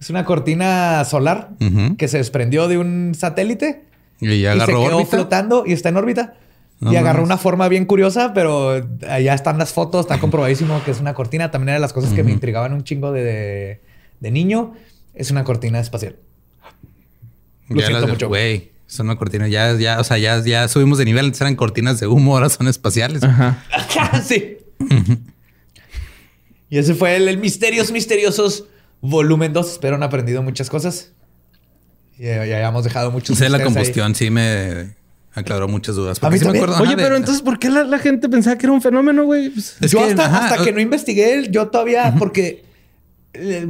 [0.00, 1.50] Es una cortina solar
[1.96, 3.87] que se desprendió de un satélite
[4.20, 6.34] y, ya agarró se quedó flotando y está en órbita.
[6.80, 11.00] y agarró una forma bien curiosa, pero allá están las fotos, está comprobadísimo que es
[11.00, 11.50] una cortina.
[11.50, 13.80] También era de las cosas que me intrigaban un chingo de,
[14.20, 14.74] de niño.
[15.14, 16.16] Es una cortina espacial.
[17.68, 18.28] Lo ya siento mucho.
[18.28, 19.48] Güey, son una cortina.
[19.48, 21.26] Ya, ya, o sea, ya, ya subimos de nivel.
[21.26, 23.22] Antes eran cortinas de humo, ahora son espaciales.
[23.22, 23.64] Ajá.
[24.24, 24.58] sí.
[26.70, 28.64] y ese fue el, Misterios Misteriosos
[29.00, 29.72] volumen 2.
[29.72, 31.12] Espero han aprendido muchas cosas.
[32.18, 33.38] Ya, ya hemos dejado muchos.
[33.38, 34.96] Sé la combustión sí me
[35.32, 36.22] aclaró muchas dudas.
[36.22, 38.82] A mí me acuerdo, Oye, pero entonces, ¿por qué la, gente pensaba que era un
[38.82, 39.50] fenómeno, güey?
[39.50, 42.68] Pues, yo hasta, que no investigué, yo todavía, porque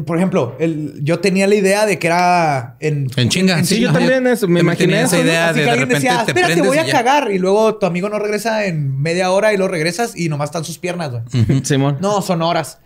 [0.06, 0.56] por ejemplo,
[1.02, 3.62] yo tenía la idea de que era en, en chinga.
[3.64, 6.78] sí, yo también eso, me imaginé esa idea de, de repente decía, te espérate, voy
[6.78, 7.30] a cagar.
[7.30, 10.64] Y luego tu amigo no regresa en media hora y lo regresas y nomás están
[10.64, 11.64] sus piernas, güey.
[11.64, 11.98] Simón.
[12.00, 12.78] No, son horas.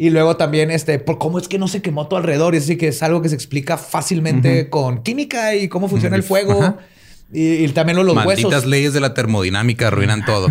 [0.00, 2.54] Y luego también, este, por cómo es que no se quemó todo alrededor.
[2.54, 6.22] Y así que es algo que se explica fácilmente con química y cómo funciona el
[6.22, 6.78] fuego.
[7.32, 8.64] Y, también los Malditas huesos.
[8.66, 10.48] leyes de la termodinámica arruinan todo.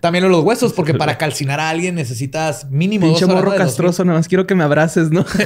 [0.00, 4.18] También los huesos, porque para calcinar a alguien necesitas mínimo Pinche dos morro castroso, nada
[4.18, 5.24] más quiero que me abraces, ¿no?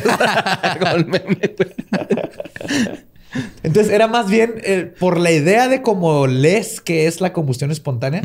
[3.63, 7.71] Entonces era más bien eh, por la idea de cómo lees que es la combustión
[7.71, 8.23] espontánea.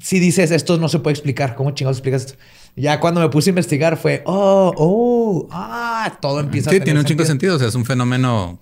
[0.00, 2.34] Si dices esto no se puede explicar, ¿cómo chingados explicas esto?
[2.76, 7.00] Ya cuando me puse a investigar fue, oh, oh, ah, todo empieza a tener tiene
[7.00, 7.56] un chingo de sentido.
[7.56, 8.58] O sea, es un fenómeno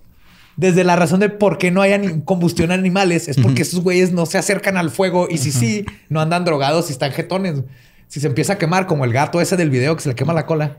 [0.58, 4.26] desde la razón de por qué no hay combustión animales, es porque esos güeyes no
[4.26, 7.62] se acercan al fuego y si sí, no andan drogados y están jetones.
[8.08, 10.32] Si se empieza a quemar, como el gato ese del video que se le quema
[10.32, 10.78] la cola,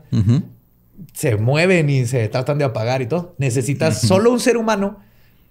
[1.14, 3.34] se mueven y se tratan de apagar y todo.
[3.38, 4.98] Necesitas solo un ser humano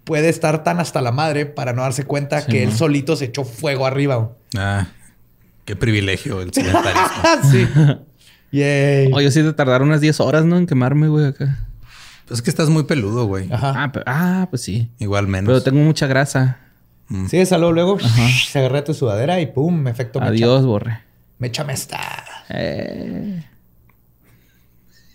[0.03, 3.45] puede estar tan hasta la madre para no darse cuenta que él solito se echó
[3.45, 4.33] fuego arriba.
[4.55, 4.89] Ah,
[5.69, 7.21] qué privilegio el sedentarismo.
[7.51, 7.67] sí.
[8.51, 9.11] Yay.
[9.13, 10.57] Oye, sí te tardaron unas 10 horas, ¿no?
[10.57, 11.59] En quemarme, güey, acá.
[12.25, 13.47] Pues es que estás muy peludo, güey.
[13.51, 14.89] Ah, ah, pues sí.
[14.97, 15.45] Igual menos.
[15.45, 16.57] Pero tengo mucha grasa.
[17.09, 17.27] Mm.
[17.27, 17.99] Sí, salud luego.
[17.99, 21.01] Se agarra tu sudadera y pum, efecto Adiós, borre.
[21.37, 21.99] Mecha esta.
[22.49, 23.43] Eh.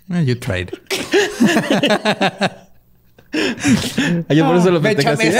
[0.09, 0.25] eh.
[0.25, 0.71] you tried.
[4.29, 5.31] Yo por eso lo mecha así.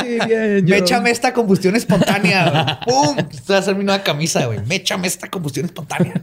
[0.00, 0.64] sí, bien.
[0.64, 2.80] Méchame esta combustión espontánea.
[2.86, 3.16] ¡Pum!
[3.30, 4.60] Estoy a hacer mi nueva camisa, güey.
[4.66, 6.22] Méchame esta combustión espontánea.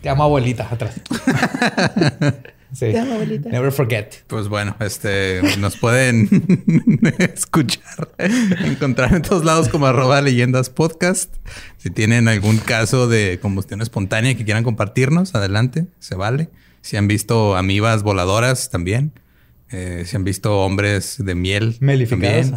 [0.00, 0.94] Te amo, abuelita, atrás.
[2.74, 2.90] Sí.
[2.90, 3.50] Te amo, abuelita.
[3.50, 4.24] Never forget.
[4.26, 6.28] Pues bueno, este nos pueden
[7.18, 11.32] escuchar, encontrar en todos lados como arroba leyendas podcast.
[11.78, 16.50] Si tienen algún caso de combustión espontánea que quieran compartirnos, adelante, se vale.
[16.84, 19.12] Si han visto amibas voladoras también.
[19.70, 21.76] Eh, si han visto hombres de miel.
[21.80, 22.52] Melificados.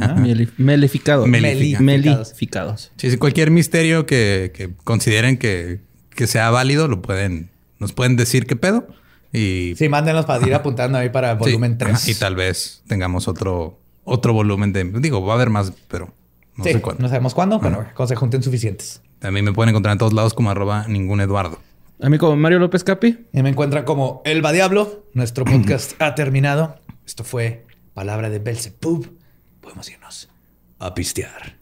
[0.58, 1.28] melificados.
[1.28, 2.92] Melificados.
[2.98, 5.80] Sí, cualquier misterio que, que consideren que
[6.18, 7.50] que sea válido, lo pueden,
[7.80, 8.88] nos pueden decir qué pedo.
[9.32, 9.76] Y...
[9.78, 12.10] Sí, mándenlos para ir apuntando ahí para el volumen 3.
[12.10, 14.84] y tal vez tengamos otro, otro volumen de...
[14.84, 16.14] Digo, va a haber más, pero
[16.56, 17.04] no sé cuándo.
[17.04, 19.02] No sabemos cuándo, pero cuando se junten suficientes.
[19.20, 21.60] También me pueden encontrar en todos lados como arroba ningún Eduardo.
[22.00, 23.26] A mí como Mario López Capi.
[23.34, 25.08] Y me encuentran como Elba Diablo.
[25.14, 26.76] Nuestro podcast ha terminado.
[27.06, 27.66] Esto fue
[27.96, 29.18] Palabra de Belzebub.
[29.62, 30.30] Podemos irnos
[30.78, 31.58] a pistear.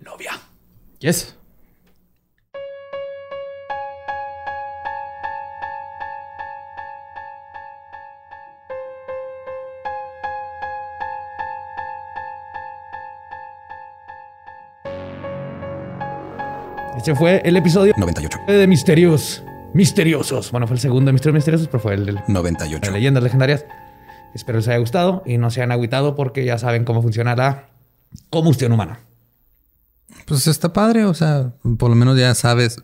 [0.00, 0.32] Novia.
[0.98, 1.34] Yes.
[16.98, 19.42] Este fue el episodio 98 de Misterios
[19.74, 20.50] Misteriosos.
[20.52, 22.90] Bueno, fue el segundo de Misterios Misteriosos, pero fue el del 98.
[22.90, 23.66] De leyendas legendarias.
[24.34, 27.68] Espero les haya gustado y no se hayan agüitado porque ya saben cómo funciona la
[28.30, 29.00] combustión humana.
[30.26, 32.82] Pues está padre, o sea, por lo menos ya sabes.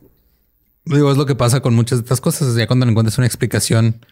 [0.84, 2.54] Digo, es lo que pasa con muchas de estas cosas.
[2.54, 4.04] Ya cuando encuentras una explicación,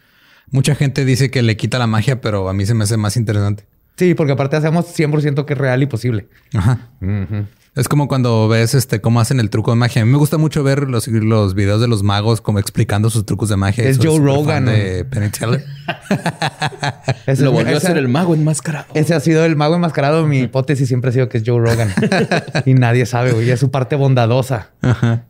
[0.49, 3.17] mucha gente dice que le quita la magia, pero a mí se me hace más
[3.17, 3.65] interesante.
[3.97, 6.29] Sí, porque aparte hacemos 100% que es real y posible.
[6.53, 6.89] Ajá.
[7.79, 10.01] Es como cuando ves este cómo hacen el truco de magia.
[10.01, 13.25] A mí me gusta mucho ver los, los videos de los magos como explicando sus
[13.25, 13.85] trucos de magia.
[13.85, 14.65] Es Joe Rogan.
[14.65, 15.63] De Penny Teller.
[17.39, 18.87] Lo volvió a ser el mago enmascarado.
[18.95, 20.27] Ese ha sido el mago enmascarado.
[20.27, 21.93] Mi hipótesis siempre ha sido que es Joe Rogan.
[22.65, 23.49] y nadie sabe, güey.
[23.49, 24.71] Es su parte bondadosa.
[24.81, 25.23] Ajá.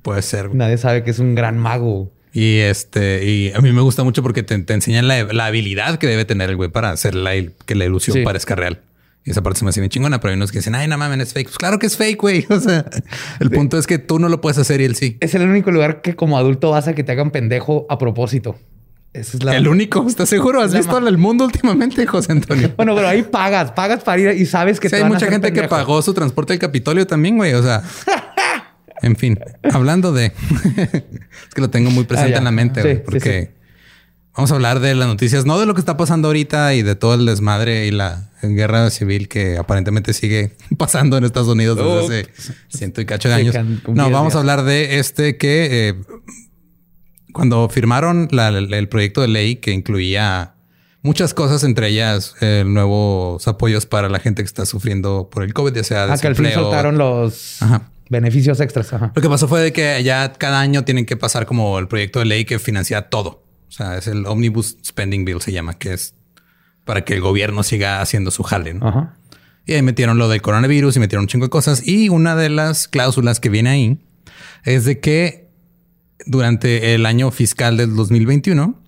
[0.00, 0.54] Puede ser.
[0.54, 2.10] Nadie sabe que es un gran mago.
[2.32, 6.24] Y este, y a mí me gusta mucho porque te, enseñan la, habilidad que debe
[6.24, 7.32] tener el güey para hacer la,
[7.66, 8.80] que la ilusión parezca real.
[9.24, 10.98] Y esa parte se me hace bien chingona, pero hay unos que dicen, ay, no
[10.98, 11.46] mames, es fake.
[11.46, 12.46] Pues claro que es fake, güey.
[12.50, 12.84] O sea,
[13.40, 15.16] el punto es que tú no lo puedes hacer y él sí.
[15.20, 18.56] Es el único lugar que como adulto vas a que te hagan pendejo a propósito.
[19.12, 20.60] es el único, ¿estás seguro?
[20.60, 22.72] ¿Has visto el mundo últimamente, José Antonio?
[22.76, 25.62] bueno, pero ahí pagas, pagas para ir y sabes que sí, hay mucha gente que
[25.68, 27.54] pagó su transporte al Capitolio también, güey.
[27.54, 27.82] O sea,
[29.02, 29.38] en fin,
[29.72, 33.61] hablando de es que lo tengo muy presente ah, en la mente, güey, porque
[34.34, 36.94] vamos a hablar de las noticias, no de lo que está pasando ahorita y de
[36.96, 42.20] todo el desmadre y la guerra civil que aparentemente sigue pasando en Estados Unidos desde
[42.20, 42.32] hace
[42.68, 43.56] ciento y cacho de años.
[43.88, 45.94] No, vamos a hablar de este que eh,
[47.32, 50.54] cuando firmaron el proyecto de ley que incluía
[51.02, 55.52] muchas cosas, entre ellas eh, nuevos apoyos para la gente que está sufriendo por el
[55.52, 57.58] COVID, ya sea ah, que al fin soltaron los
[58.08, 58.92] beneficios extras.
[58.92, 62.18] Lo que pasó fue de que ya cada año tienen que pasar como el proyecto
[62.18, 63.42] de ley que financia todo.
[63.72, 66.14] O sea, es el Omnibus Spending Bill, se llama, que es
[66.84, 68.78] para que el gobierno siga haciendo su jale.
[69.64, 71.86] Y ahí metieron lo del coronavirus y metieron un chingo de cosas.
[71.88, 73.98] Y una de las cláusulas que viene ahí
[74.64, 75.48] es de que
[76.26, 78.78] durante el año fiscal del 2021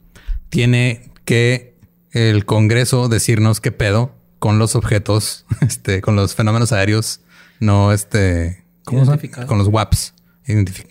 [0.50, 1.78] tiene que
[2.10, 7.22] el Congreso decirnos qué pedo con los objetos, este, con los fenómenos aéreos
[7.58, 9.06] no, este, ¿cómo
[9.46, 10.12] Con los WAPs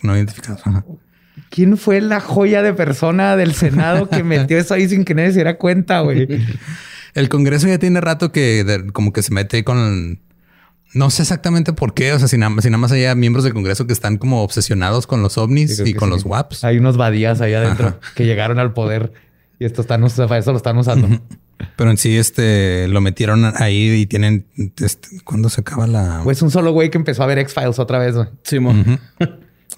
[0.02, 0.64] no identificados.
[1.54, 5.30] ¿Quién fue la joya de persona del Senado que metió eso ahí sin que nadie
[5.30, 6.28] se diera cuenta, güey?
[7.14, 10.20] El Congreso ya tiene rato que como que se mete con
[10.96, 13.94] no sé exactamente por qué, o sea, si nada, más hay miembros del Congreso que
[13.94, 16.64] están como obsesionados con los ovnis y con los WAPs.
[16.64, 19.14] Hay unos badías ahí adentro que llegaron al poder
[19.60, 21.22] y esto están, eso lo están usando.
[21.76, 24.48] Pero en sí, este lo metieron ahí y tienen.
[24.78, 26.22] Este, ¿Cuándo se acaba la.?
[26.24, 28.16] Pues un solo güey que empezó a ver X-Files otra vez.
[28.42, 28.58] Sí,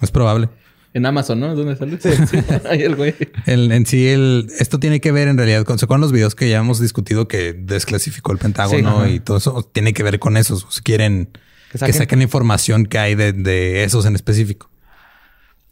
[0.00, 0.48] Es probable.
[0.96, 1.54] En Amazon, ¿no?
[1.54, 1.98] ¿Dónde sale?
[2.00, 2.08] Sí,
[2.70, 3.14] Ahí el güey.
[3.44, 6.56] en sí, el, esto tiene que ver en realidad con, con los videos que ya
[6.56, 9.62] hemos discutido que desclasificó el Pentágono y todo eso.
[9.74, 10.58] Tiene que ver con eso.
[10.70, 11.28] Si quieren
[11.70, 14.70] que saquen, información que hay de, esos en específico.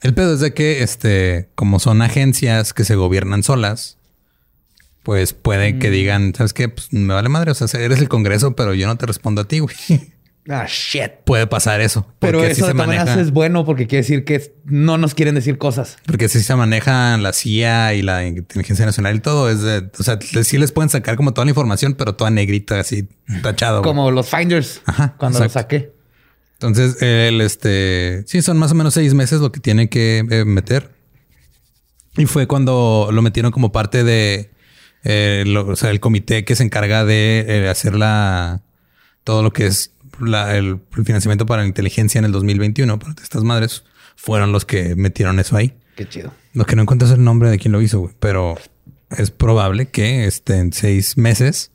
[0.03, 3.97] El pedo es de que, este, como son agencias que se gobiernan solas,
[5.05, 5.93] pues puede que mm.
[5.93, 6.69] digan, ¿sabes qué?
[6.69, 7.51] Pues me vale madre.
[7.51, 9.75] O sea, eres el Congreso, pero yo no te respondo a ti, güey.
[10.49, 11.11] Ah, shit.
[11.25, 12.07] Puede pasar eso.
[12.19, 13.19] Pero eso de maneja...
[13.19, 15.97] es bueno porque quiere decir que no nos quieren decir cosas.
[16.07, 20.03] Porque si se maneja la CIA y la inteligencia nacional y todo, es de, o
[20.03, 23.09] sea, sí les pueden sacar como toda la información, pero toda negrita, así
[23.43, 23.81] tachado.
[23.81, 24.83] Como los finders
[25.17, 25.95] cuando lo saqué.
[26.55, 30.45] Entonces, el este, sí, son más o menos seis meses lo que tiene que eh,
[30.45, 30.91] meter.
[32.17, 34.51] Y fue cuando lo metieron como parte de,
[35.05, 38.63] eh, o sea, el comité que se encarga de eh, hacer la,
[39.25, 43.85] todo lo que es el, financiamiento para la inteligencia en el 2021, pero estas madres
[44.17, 45.75] fueron los que metieron eso ahí.
[45.97, 46.33] Qué chido.
[46.53, 48.57] Lo que no encuentro es el nombre de quien lo hizo, pero
[49.11, 51.71] es probable que este, en seis meses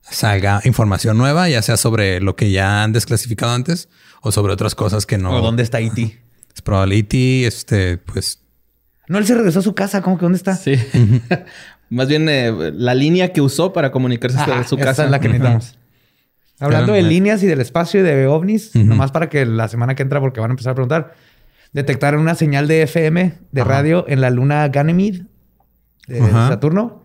[0.00, 3.88] salga información nueva, ya sea sobre lo que ya han desclasificado antes
[4.22, 5.30] o sobre otras cosas que no.
[5.30, 5.98] ¿O dónde está IT?
[5.98, 6.18] E
[6.54, 8.40] es probable IT, e este, pues.
[9.08, 10.56] No, él se regresó a su casa, ¿cómo que dónde está?
[10.56, 10.76] Sí.
[11.90, 15.28] Más bien eh, la línea que usó para comunicarse a su casa es la que
[15.28, 15.78] necesitamos.
[16.60, 20.02] Hablando de líneas y del espacio y de ovnis, nomás para que la semana que
[20.02, 21.14] entra, porque van a empezar a preguntar,
[21.72, 25.26] detectaron una señal de FM de radio en la luna Ganymede
[26.06, 27.02] de Saturno.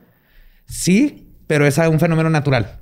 [0.65, 2.79] Sí, pero es un fenómeno natural.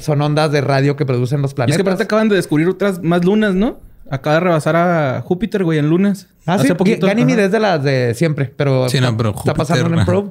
[0.00, 1.70] son ondas de radio que producen los planetas.
[1.70, 3.80] Y es que aparte acaban de descubrir otras más lunas, ¿no?
[4.10, 6.28] Acaba de rebasar a Júpiter, güey, en lunas.
[6.46, 6.74] Ah, Hace sí.
[6.74, 7.06] Poquito.
[7.06, 10.30] Ganymede es de las de siempre, pero, está pasando en probe.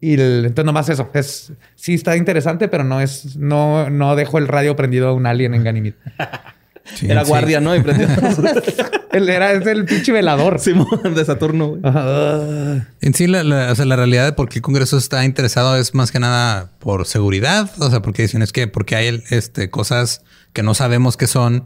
[0.00, 1.08] Y entonces nomás eso.
[1.14, 5.26] Es, sí está interesante, pero no es, no, no dejo el radio prendido a un
[5.26, 5.96] alien en Ganymede.
[7.02, 7.74] era guardia, ¿no?
[7.74, 8.08] Y prendió.
[9.12, 10.60] Él era es el pinche velador.
[10.60, 11.78] de Saturno.
[13.00, 15.94] En sí, la, o sea, la realidad de por qué el Congreso está interesado es
[15.94, 17.70] más que nada por seguridad.
[17.78, 21.64] O sea, porque dicen es que porque hay este, cosas que no sabemos qué son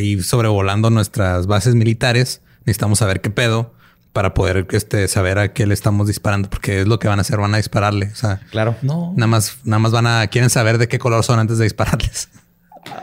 [0.00, 2.40] y sobrevolando nuestras bases militares.
[2.64, 3.74] Necesitamos saber qué pedo
[4.12, 7.22] para poder este, saber a qué le estamos disparando, porque es lo que van a
[7.22, 8.10] hacer, van a dispararle.
[8.12, 9.12] O sea, claro, no.
[9.16, 12.28] Nada más, nada más van a quieren saber de qué color son antes de dispararles.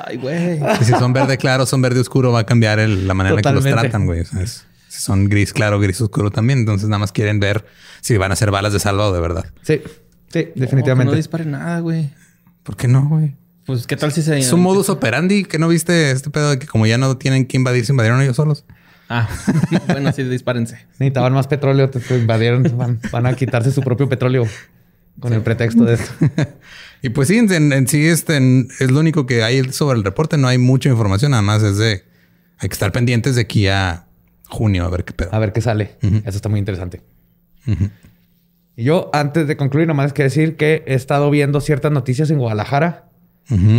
[0.06, 0.60] Ay, güey.
[0.84, 3.64] Si son verde claro, son verde oscuro, va a cambiar la manera en que los
[3.64, 4.26] tratan, güey.
[4.26, 6.60] si son gris claro, gris oscuro también.
[6.60, 7.66] Entonces nada más quieren ver
[8.02, 9.46] si van a ser balas de salva o de verdad.
[9.62, 9.82] Sí,
[10.30, 11.12] sí, definitivamente.
[11.12, 12.10] No, disparen nada, güey.
[12.64, 13.36] ¿Por qué no, güey?
[13.66, 14.38] Pues, ¿qué tal si se...
[14.40, 17.46] Es un modus operandi que no viste este pedo de que como ya no tienen
[17.46, 18.64] que invadir, se invadieron ellos solos.
[19.10, 19.30] Ah,
[19.88, 20.76] bueno, sí, dispárense.
[20.94, 24.46] Necesitaban más petróleo, te, invadieron, van, a quitarse su propio petróleo
[25.20, 26.12] con el pretexto de esto.
[27.02, 28.38] y pues sí, en, sí este,
[28.80, 30.38] es lo único que hay sobre el reporte.
[30.38, 32.04] No hay mucha información, nada más es de
[32.60, 34.08] hay que estar pendientes de aquí a
[34.48, 35.30] junio a ver qué pedo.
[35.32, 35.98] A ver qué sale.
[36.02, 37.02] Eso está muy interesante.
[38.76, 42.40] Y yo, antes de concluir, nomás que decir que he estado viendo ciertas noticias en
[42.40, 43.10] Guadalajara.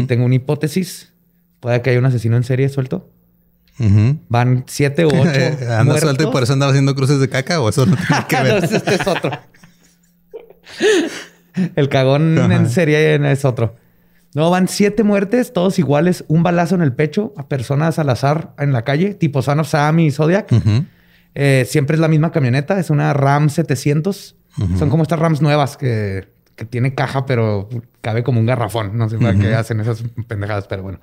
[0.07, 1.13] Tengo una hipótesis.
[1.61, 3.11] Puede que haya un asesino en serie suelto.
[4.29, 5.41] Van siete o ocho.
[5.79, 8.43] Anda suelto y por eso andaba haciendo cruces de caca o eso no tiene que
[8.43, 8.65] ver.
[8.65, 9.31] este es otro.
[11.75, 13.77] El cagón en serie es otro.
[14.35, 18.55] No, van siete muertes, todos iguales, un balazo en el pecho a personas al azar
[18.59, 20.49] en la calle, tipo Son of Sam y Zodiac.
[21.35, 24.37] Eh, siempre es la misma camioneta, es una Ram 700.
[24.79, 27.69] Son como estas Rams nuevas que, que tiene caja, pero
[28.01, 28.99] cabe como un garrafón.
[28.99, 31.01] No sé para qué hacen esas pendejadas, pero bueno.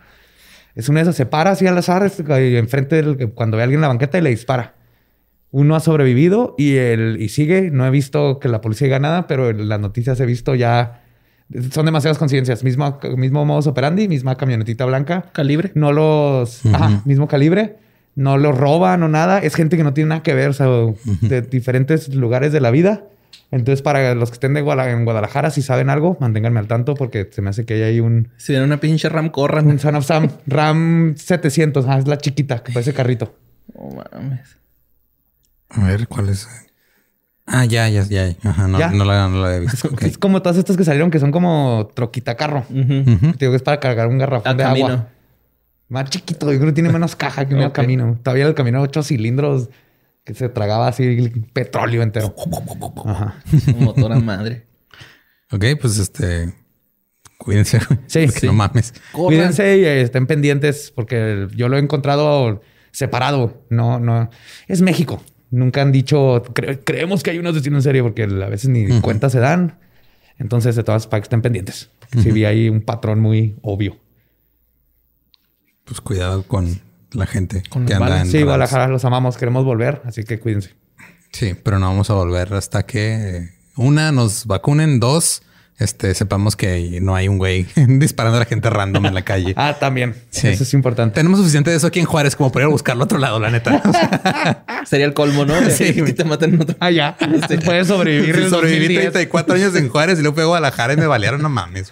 [0.76, 3.78] Es una de esas, se para así al azar enfrente del, cuando ve a alguien
[3.78, 4.76] en la banqueta y le dispara.
[5.52, 7.72] Uno ha sobrevivido y, el, y sigue.
[7.72, 11.02] No he visto que la policía diga nada, pero en las noticias he visto ya
[11.72, 12.64] son demasiadas conciencias.
[12.64, 15.26] Mismo, mismo modus operandi, misma camionetita blanca.
[15.32, 15.72] Calibre.
[15.76, 16.66] No los.
[16.66, 17.78] Ajá, mismo calibre.
[18.16, 19.40] No los roban o nada.
[19.40, 20.68] Es gente que no tiene nada que ver, o sea,
[21.22, 23.04] de diferentes lugares de la vida.
[23.56, 27.30] Entonces, para los que estén de en Guadalajara, si saben algo, manténganme al tanto porque
[27.32, 28.28] se me hace que hay ahí un.
[28.36, 29.68] Si viene una pinche Ram, corran.
[29.68, 30.28] Un Son of Sam.
[30.46, 31.86] Ram 700.
[31.88, 33.34] Ah, es la chiquita que parece carrito.
[33.78, 34.58] Oh, mames.
[35.70, 36.48] A ver, ¿cuál es?
[37.46, 38.34] Ah, ya, ya, ya.
[38.44, 39.90] Ajá, no, no, la, no la he visto.
[40.00, 42.64] Es, como todas estas que salieron que son como troquita carro.
[42.70, 45.08] Digo que es para cargar un garrafón de agua.
[45.90, 48.18] Más chiquito, yo creo que tiene menos caja que un camino.
[48.24, 49.70] Todavía el camino ocho cilindros
[50.26, 52.36] que se tragaba así petróleo entero.
[53.06, 53.42] Ajá.
[53.74, 54.68] Un motor a madre.
[55.52, 56.54] Ok, pues este.
[57.38, 57.80] Cuídense.
[58.08, 58.48] Sí, sí.
[58.48, 58.94] no mames.
[59.14, 62.62] Cuídense y estén pendientes porque yo lo he encontrado
[62.92, 63.66] separado.
[63.70, 64.30] No, no.
[64.68, 65.22] Es México
[65.56, 66.44] nunca han dicho,
[66.84, 69.80] creemos que hay un asesino en serie porque a veces ni cuenta se dan.
[70.38, 71.90] Entonces, de todas para que estén pendientes.
[72.22, 73.98] Si vi ahí un patrón muy obvio.
[75.86, 76.82] Pues cuidado con
[77.16, 80.72] la gente que anda en Sí, Guadalajara los amamos, queremos volver, así que cuídense.
[81.32, 85.42] Sí, pero no vamos a volver hasta que una nos vacunen, dos
[85.78, 89.54] este, sepamos que no hay un güey disparando a la gente random en la calle.
[89.58, 90.16] ah, también.
[90.30, 90.48] Sí.
[90.48, 91.16] Eso es importante.
[91.16, 93.40] Tenemos suficiente de eso aquí en Juárez como para ir a buscarlo a otro lado,
[93.40, 94.64] la neta.
[94.86, 95.54] Sería el colmo, ¿no?
[95.70, 95.94] sí.
[95.96, 96.76] Y te matan en otro.
[96.80, 97.18] Ah, ya.
[97.42, 98.36] Este, puedes sobrevivir.
[98.36, 101.42] Sí, sobreviví 34 años en Juárez y luego fui a Guadalajara y me balearon.
[101.42, 101.92] No mames.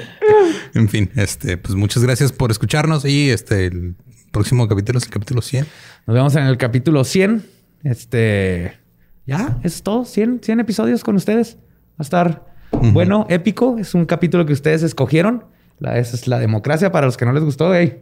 [0.74, 3.94] en fin, este, pues muchas gracias por escucharnos y este, el
[4.30, 5.66] próximo capítulo es el capítulo 100.
[6.06, 7.44] Nos vemos en el capítulo 100.
[7.84, 8.78] Este,
[9.26, 10.04] ya, eso es todo.
[10.04, 11.56] 100, 100 episodios con ustedes.
[11.92, 13.78] Va a estar bueno, épico.
[13.78, 15.44] Es un capítulo que ustedes escogieron.
[15.78, 16.90] La, esa es la democracia.
[16.90, 17.96] Para los que no les gustó, esa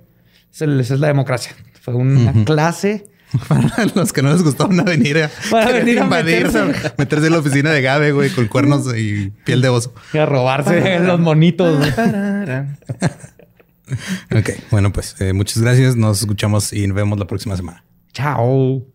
[0.65, 1.55] es la democracia.
[1.81, 3.07] Fue una clase.
[3.49, 6.47] Para los que no les gustó una venir a, Para venir a invadir,
[6.99, 7.27] meterse.
[7.27, 9.95] en la oficina de Gabe, güey, con cuernos y piel de oso.
[10.13, 11.87] Y a robarse los monitos.
[14.35, 15.97] ok, bueno, pues eh, muchas gracias.
[15.97, 17.85] Nos escuchamos y nos vemos la próxima semana.
[18.13, 18.90] Chao.